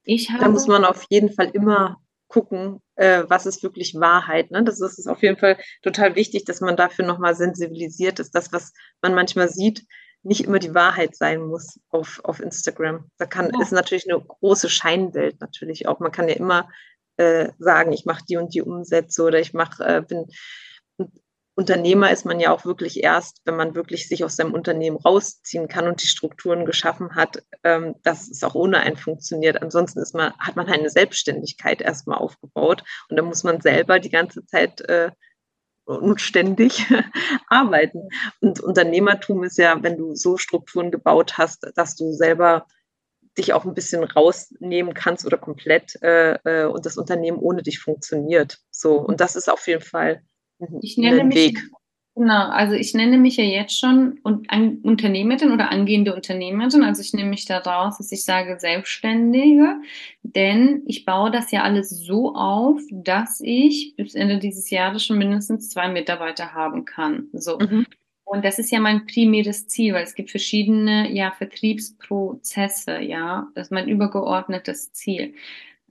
Ich 0.02 0.30
habe, 0.30 0.44
da 0.44 0.50
muss 0.50 0.66
man 0.66 0.84
auf 0.84 1.06
jeden 1.10 1.32
Fall 1.32 1.50
immer 1.52 2.00
gucken, 2.28 2.80
äh, 2.96 3.24
was 3.28 3.46
ist 3.46 3.62
wirklich 3.62 3.94
Wahrheit. 3.94 4.50
Ne? 4.50 4.64
Das 4.64 4.80
ist, 4.80 4.98
ist 4.98 5.06
auf 5.06 5.22
jeden 5.22 5.36
Fall 5.36 5.58
total 5.82 6.16
wichtig, 6.16 6.44
dass 6.44 6.60
man 6.60 6.76
dafür 6.76 7.06
nochmal 7.06 7.34
sensibilisiert 7.34 8.18
ist. 8.18 8.34
Das, 8.34 8.52
was 8.52 8.72
man 9.02 9.14
manchmal 9.14 9.48
sieht, 9.48 9.86
nicht 10.22 10.44
immer 10.44 10.58
die 10.58 10.74
Wahrheit 10.74 11.14
sein 11.14 11.42
muss 11.42 11.78
auf, 11.90 12.20
auf 12.24 12.40
Instagram. 12.40 13.08
Da 13.16 13.26
kann, 13.26 13.50
ja. 13.52 13.62
ist 13.62 13.72
natürlich 13.72 14.10
eine 14.10 14.20
große 14.20 14.68
Scheinwelt 14.68 15.40
natürlich 15.40 15.86
auch. 15.86 16.00
Man 16.00 16.10
kann 16.10 16.28
ja 16.28 16.34
immer 16.34 16.68
äh, 17.16 17.50
sagen, 17.58 17.92
ich 17.92 18.06
mache 18.06 18.24
die 18.28 18.36
und 18.36 18.52
die 18.52 18.62
Umsätze 18.62 19.22
oder 19.22 19.38
ich 19.38 19.54
mache, 19.54 19.84
äh, 19.84 20.02
bin 20.02 20.26
Unternehmer 21.56 22.10
ist 22.10 22.26
man 22.26 22.38
ja 22.38 22.52
auch 22.52 22.66
wirklich 22.66 23.02
erst, 23.02 23.40
wenn 23.46 23.56
man 23.56 23.74
wirklich 23.74 24.08
sich 24.08 24.22
aus 24.24 24.36
seinem 24.36 24.52
Unternehmen 24.52 24.98
rausziehen 24.98 25.68
kann 25.68 25.88
und 25.88 26.02
die 26.02 26.06
Strukturen 26.06 26.66
geschaffen 26.66 27.14
hat, 27.14 27.42
ähm, 27.64 27.94
dass 28.02 28.28
es 28.28 28.44
auch 28.44 28.54
ohne 28.54 28.80
einen 28.80 28.98
funktioniert. 28.98 29.62
Ansonsten 29.62 30.00
ist 30.00 30.14
man, 30.14 30.34
hat 30.38 30.56
man 30.56 30.68
eine 30.68 30.90
Selbstständigkeit 30.90 31.80
erstmal 31.80 32.18
aufgebaut 32.18 32.84
und 33.08 33.16
da 33.16 33.22
muss 33.22 33.42
man 33.42 33.62
selber 33.62 33.98
die 34.00 34.10
ganze 34.10 34.44
Zeit 34.44 34.82
äh, 34.82 35.10
und 35.86 36.20
ständig 36.20 36.84
arbeiten. 37.48 38.10
Und 38.42 38.60
Unternehmertum 38.60 39.42
ist 39.42 39.56
ja, 39.56 39.82
wenn 39.82 39.96
du 39.96 40.14
so 40.14 40.36
Strukturen 40.36 40.90
gebaut 40.90 41.38
hast, 41.38 41.72
dass 41.74 41.96
du 41.96 42.12
selber 42.12 42.66
dich 43.38 43.54
auch 43.54 43.64
ein 43.64 43.74
bisschen 43.74 44.04
rausnehmen 44.04 44.92
kannst 44.92 45.24
oder 45.24 45.38
komplett 45.38 45.96
äh, 46.02 46.34
äh 46.44 46.66
und 46.66 46.84
das 46.84 46.98
Unternehmen 46.98 47.38
ohne 47.38 47.62
dich 47.62 47.78
funktioniert. 47.78 48.58
So 48.70 48.96
und 48.96 49.22
das 49.22 49.36
ist 49.36 49.50
auf 49.50 49.66
jeden 49.66 49.82
Fall. 49.82 50.22
Ich 50.80 50.96
nenne 50.96 51.24
mich, 51.24 51.36
Weg. 51.36 51.70
Genau, 52.16 52.48
also 52.48 52.74
ich 52.74 52.94
nenne 52.94 53.18
mich 53.18 53.36
ja 53.36 53.44
jetzt 53.44 53.78
schon 53.78 54.18
Unternehmerin 54.22 55.52
oder 55.52 55.70
angehende 55.70 56.14
Unternehmerin. 56.14 56.82
Also 56.82 57.02
ich 57.02 57.12
nehme 57.12 57.28
mich 57.28 57.44
da 57.44 57.58
raus, 57.58 57.98
dass 57.98 58.10
ich 58.10 58.24
sage 58.24 58.58
Selbstständige, 58.58 59.76
denn 60.22 60.82
ich 60.86 61.04
baue 61.04 61.30
das 61.30 61.50
ja 61.50 61.62
alles 61.62 61.90
so 61.90 62.34
auf, 62.34 62.80
dass 62.90 63.42
ich 63.42 63.94
bis 63.98 64.14
Ende 64.14 64.38
dieses 64.38 64.70
Jahres 64.70 65.04
schon 65.04 65.18
mindestens 65.18 65.68
zwei 65.68 65.88
Mitarbeiter 65.88 66.54
haben 66.54 66.86
kann. 66.86 67.28
So. 67.34 67.58
Mhm. 67.58 67.84
Und 68.24 68.46
das 68.46 68.58
ist 68.58 68.72
ja 68.72 68.80
mein 68.80 69.06
primäres 69.06 69.68
Ziel, 69.68 69.92
weil 69.92 70.04
es 70.04 70.14
gibt 70.14 70.30
verschiedene 70.30 71.12
ja, 71.12 71.32
Vertriebsprozesse, 71.32 72.98
ja, 73.00 73.46
das 73.54 73.66
ist 73.66 73.72
mein 73.72 73.88
übergeordnetes 73.88 74.90
Ziel. 74.92 75.34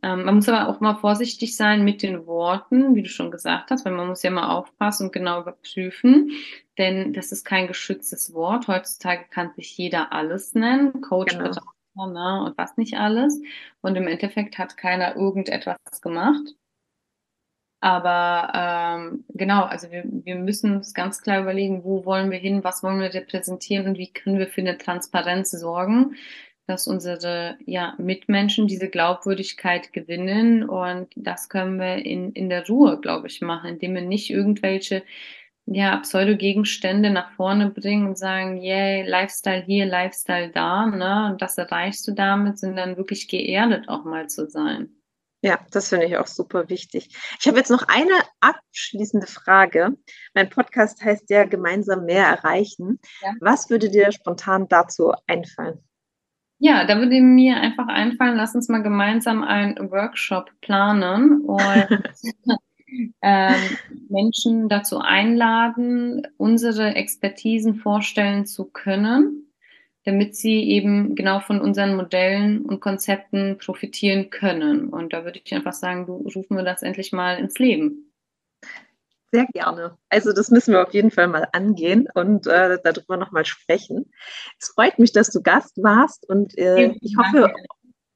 Ähm, 0.05 0.23
man 0.23 0.35
muss 0.35 0.47
aber 0.47 0.69
auch 0.69 0.81
mal 0.81 0.93
vorsichtig 0.93 1.57
sein 1.57 1.83
mit 1.83 2.03
den 2.03 2.27
Worten, 2.27 2.93
wie 2.93 3.01
du 3.01 3.09
schon 3.09 3.31
gesagt 3.31 3.71
hast, 3.71 3.85
weil 3.85 3.93
man 3.93 4.07
muss 4.07 4.21
ja 4.21 4.29
mal 4.29 4.55
aufpassen 4.55 5.07
und 5.07 5.13
genau 5.13 5.41
überprüfen, 5.41 6.31
denn 6.77 7.11
das 7.11 7.31
ist 7.31 7.43
kein 7.43 7.65
geschütztes 7.65 8.31
Wort. 8.31 8.67
Heutzutage 8.67 9.25
kann 9.31 9.53
sich 9.55 9.75
jeder 9.75 10.13
alles 10.13 10.53
nennen, 10.53 11.01
Coach, 11.01 11.35
genau. 11.35 11.45
Berater, 11.45 12.13
ne, 12.13 12.45
und 12.45 12.55
was 12.55 12.77
nicht 12.77 12.97
alles. 12.97 13.41
Und 13.81 13.95
im 13.95 14.07
Endeffekt 14.07 14.59
hat 14.59 14.77
keiner 14.77 15.15
irgendetwas 15.15 15.77
gemacht. 16.01 16.53
Aber 17.79 18.51
ähm, 18.53 19.25
genau, 19.29 19.63
also 19.63 19.89
wir, 19.89 20.03
wir 20.05 20.35
müssen 20.35 20.75
uns 20.75 20.93
ganz 20.93 21.21
klar 21.23 21.41
überlegen, 21.41 21.83
wo 21.83 22.05
wollen 22.05 22.29
wir 22.29 22.37
hin, 22.37 22.63
was 22.63 22.83
wollen 22.83 22.99
wir 22.99 23.13
repräsentieren 23.13 23.87
und 23.87 23.97
wie 23.97 24.13
können 24.13 24.37
wir 24.37 24.47
für 24.47 24.61
eine 24.61 24.77
Transparenz 24.77 25.49
sorgen, 25.49 26.15
dass 26.67 26.87
unsere 26.87 27.57
ja, 27.65 27.93
Mitmenschen 27.97 28.67
diese 28.67 28.89
Glaubwürdigkeit 28.89 29.93
gewinnen. 29.93 30.67
Und 30.67 31.09
das 31.15 31.49
können 31.49 31.79
wir 31.79 32.05
in, 32.05 32.31
in 32.33 32.49
der 32.49 32.67
Ruhe, 32.67 32.99
glaube 32.99 33.27
ich, 33.27 33.41
machen, 33.41 33.71
indem 33.71 33.95
wir 33.95 34.01
nicht 34.01 34.29
irgendwelche 34.29 35.03
ja, 35.67 35.97
Pseudo-Gegenstände 35.97 37.09
nach 37.09 37.31
vorne 37.31 37.69
bringen 37.71 38.07
und 38.07 38.17
sagen, 38.17 38.57
yay, 38.57 39.01
yeah, 39.01 39.09
Lifestyle 39.09 39.63
hier, 39.63 39.85
Lifestyle 39.85 40.51
da, 40.51 40.85
ne? 40.85 41.31
Und 41.31 41.41
das 41.41 41.57
erreichst 41.57 42.07
du 42.07 42.11
damit, 42.11 42.59
sondern 42.59 42.97
wirklich 42.97 43.27
geerdet 43.27 43.89
auch 43.89 44.03
mal 44.05 44.27
zu 44.27 44.47
sein. 44.47 44.89
Ja, 45.41 45.59
das 45.69 45.89
finde 45.89 46.07
ich 46.07 46.17
auch 46.17 46.27
super 46.27 46.69
wichtig. 46.69 47.09
Ich 47.39 47.47
habe 47.47 47.57
jetzt 47.57 47.69
noch 47.69 47.87
eine 47.87 48.19
abschließende 48.39 49.27
Frage. 49.27 49.95
Mein 50.33 50.49
Podcast 50.49 51.03
heißt 51.03 51.29
ja 51.29 51.43
gemeinsam 51.43 52.05
mehr 52.05 52.25
erreichen. 52.25 52.99
Ja. 53.21 53.33
Was 53.41 53.69
würde 53.69 53.89
dir 53.91 54.11
spontan 54.11 54.67
dazu 54.67 55.13
einfallen? 55.27 55.83
Ja, 56.59 56.85
da 56.85 56.97
würde 56.99 57.21
mir 57.21 57.57
einfach 57.57 57.87
einfallen, 57.87 58.37
lass 58.37 58.55
uns 58.55 58.69
mal 58.69 58.81
gemeinsam 58.81 59.43
einen 59.43 59.91
Workshop 59.91 60.51
planen 60.61 61.41
und 61.41 61.87
ähm, 63.21 63.77
Menschen 64.09 64.69
dazu 64.69 64.99
einladen, 64.99 66.25
unsere 66.37 66.95
Expertisen 66.95 67.75
vorstellen 67.75 68.45
zu 68.45 68.65
können, 68.65 69.51
damit 70.05 70.35
sie 70.35 70.63
eben 70.69 71.15
genau 71.15 71.41
von 71.41 71.59
unseren 71.59 71.95
Modellen 71.97 72.65
und 72.65 72.79
Konzepten 72.79 73.57
profitieren 73.57 74.29
können. 74.29 74.87
Und 74.89 75.11
da 75.11 75.25
würde 75.25 75.41
ich 75.43 75.53
einfach 75.53 75.73
sagen, 75.73 76.05
du 76.05 76.13
rufen 76.13 76.55
wir 76.55 76.63
das 76.63 76.83
endlich 76.83 77.11
mal 77.11 77.37
ins 77.37 77.59
Leben. 77.59 78.04
Sehr 79.35 79.47
gerne. 79.53 79.97
Also 80.09 80.33
das 80.33 80.49
müssen 80.49 80.73
wir 80.73 80.83
auf 80.83 80.93
jeden 80.93 81.11
Fall 81.11 81.27
mal 81.27 81.47
angehen 81.51 82.07
und 82.13 82.47
äh, 82.47 82.77
darüber 82.83 83.17
nochmal 83.17 83.45
sprechen. 83.45 84.11
Es 84.59 84.69
freut 84.69 84.99
mich, 84.99 85.11
dass 85.11 85.29
du 85.29 85.41
Gast 85.41 85.81
warst 85.83 86.27
und 86.29 86.57
äh, 86.57 86.95
ich 87.01 87.15
hoffe, 87.17 87.51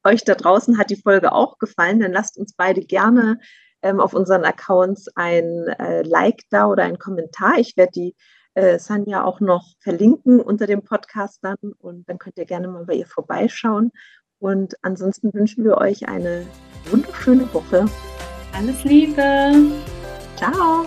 euch 0.04 0.24
da 0.24 0.34
draußen 0.34 0.78
hat 0.78 0.90
die 0.90 1.00
Folge 1.00 1.32
auch 1.32 1.58
gefallen. 1.58 2.00
Dann 2.00 2.12
lasst 2.12 2.38
uns 2.38 2.54
beide 2.54 2.80
gerne 2.80 3.38
ähm, 3.82 4.00
auf 4.00 4.14
unseren 4.14 4.44
Accounts 4.44 5.08
ein 5.14 5.68
äh, 5.78 6.02
Like 6.02 6.42
da 6.50 6.66
oder 6.66 6.84
einen 6.84 6.98
Kommentar. 6.98 7.58
Ich 7.58 7.76
werde 7.76 7.92
die 7.92 8.16
äh, 8.54 8.78
Sanja 8.78 9.24
auch 9.24 9.40
noch 9.40 9.74
verlinken 9.80 10.40
unter 10.40 10.66
dem 10.66 10.82
Podcast 10.82 11.40
dann 11.42 11.56
und 11.78 12.08
dann 12.08 12.18
könnt 12.18 12.38
ihr 12.38 12.46
gerne 12.46 12.68
mal 12.68 12.84
bei 12.84 12.94
ihr 12.94 13.06
vorbeischauen. 13.06 13.92
Und 14.38 14.74
ansonsten 14.82 15.32
wünschen 15.34 15.64
wir 15.64 15.76
euch 15.78 16.08
eine 16.08 16.46
wunderschöne 16.90 17.52
Woche. 17.52 17.86
Alles 18.54 18.82
Liebe. 18.84 19.52
Ciao. 20.36 20.86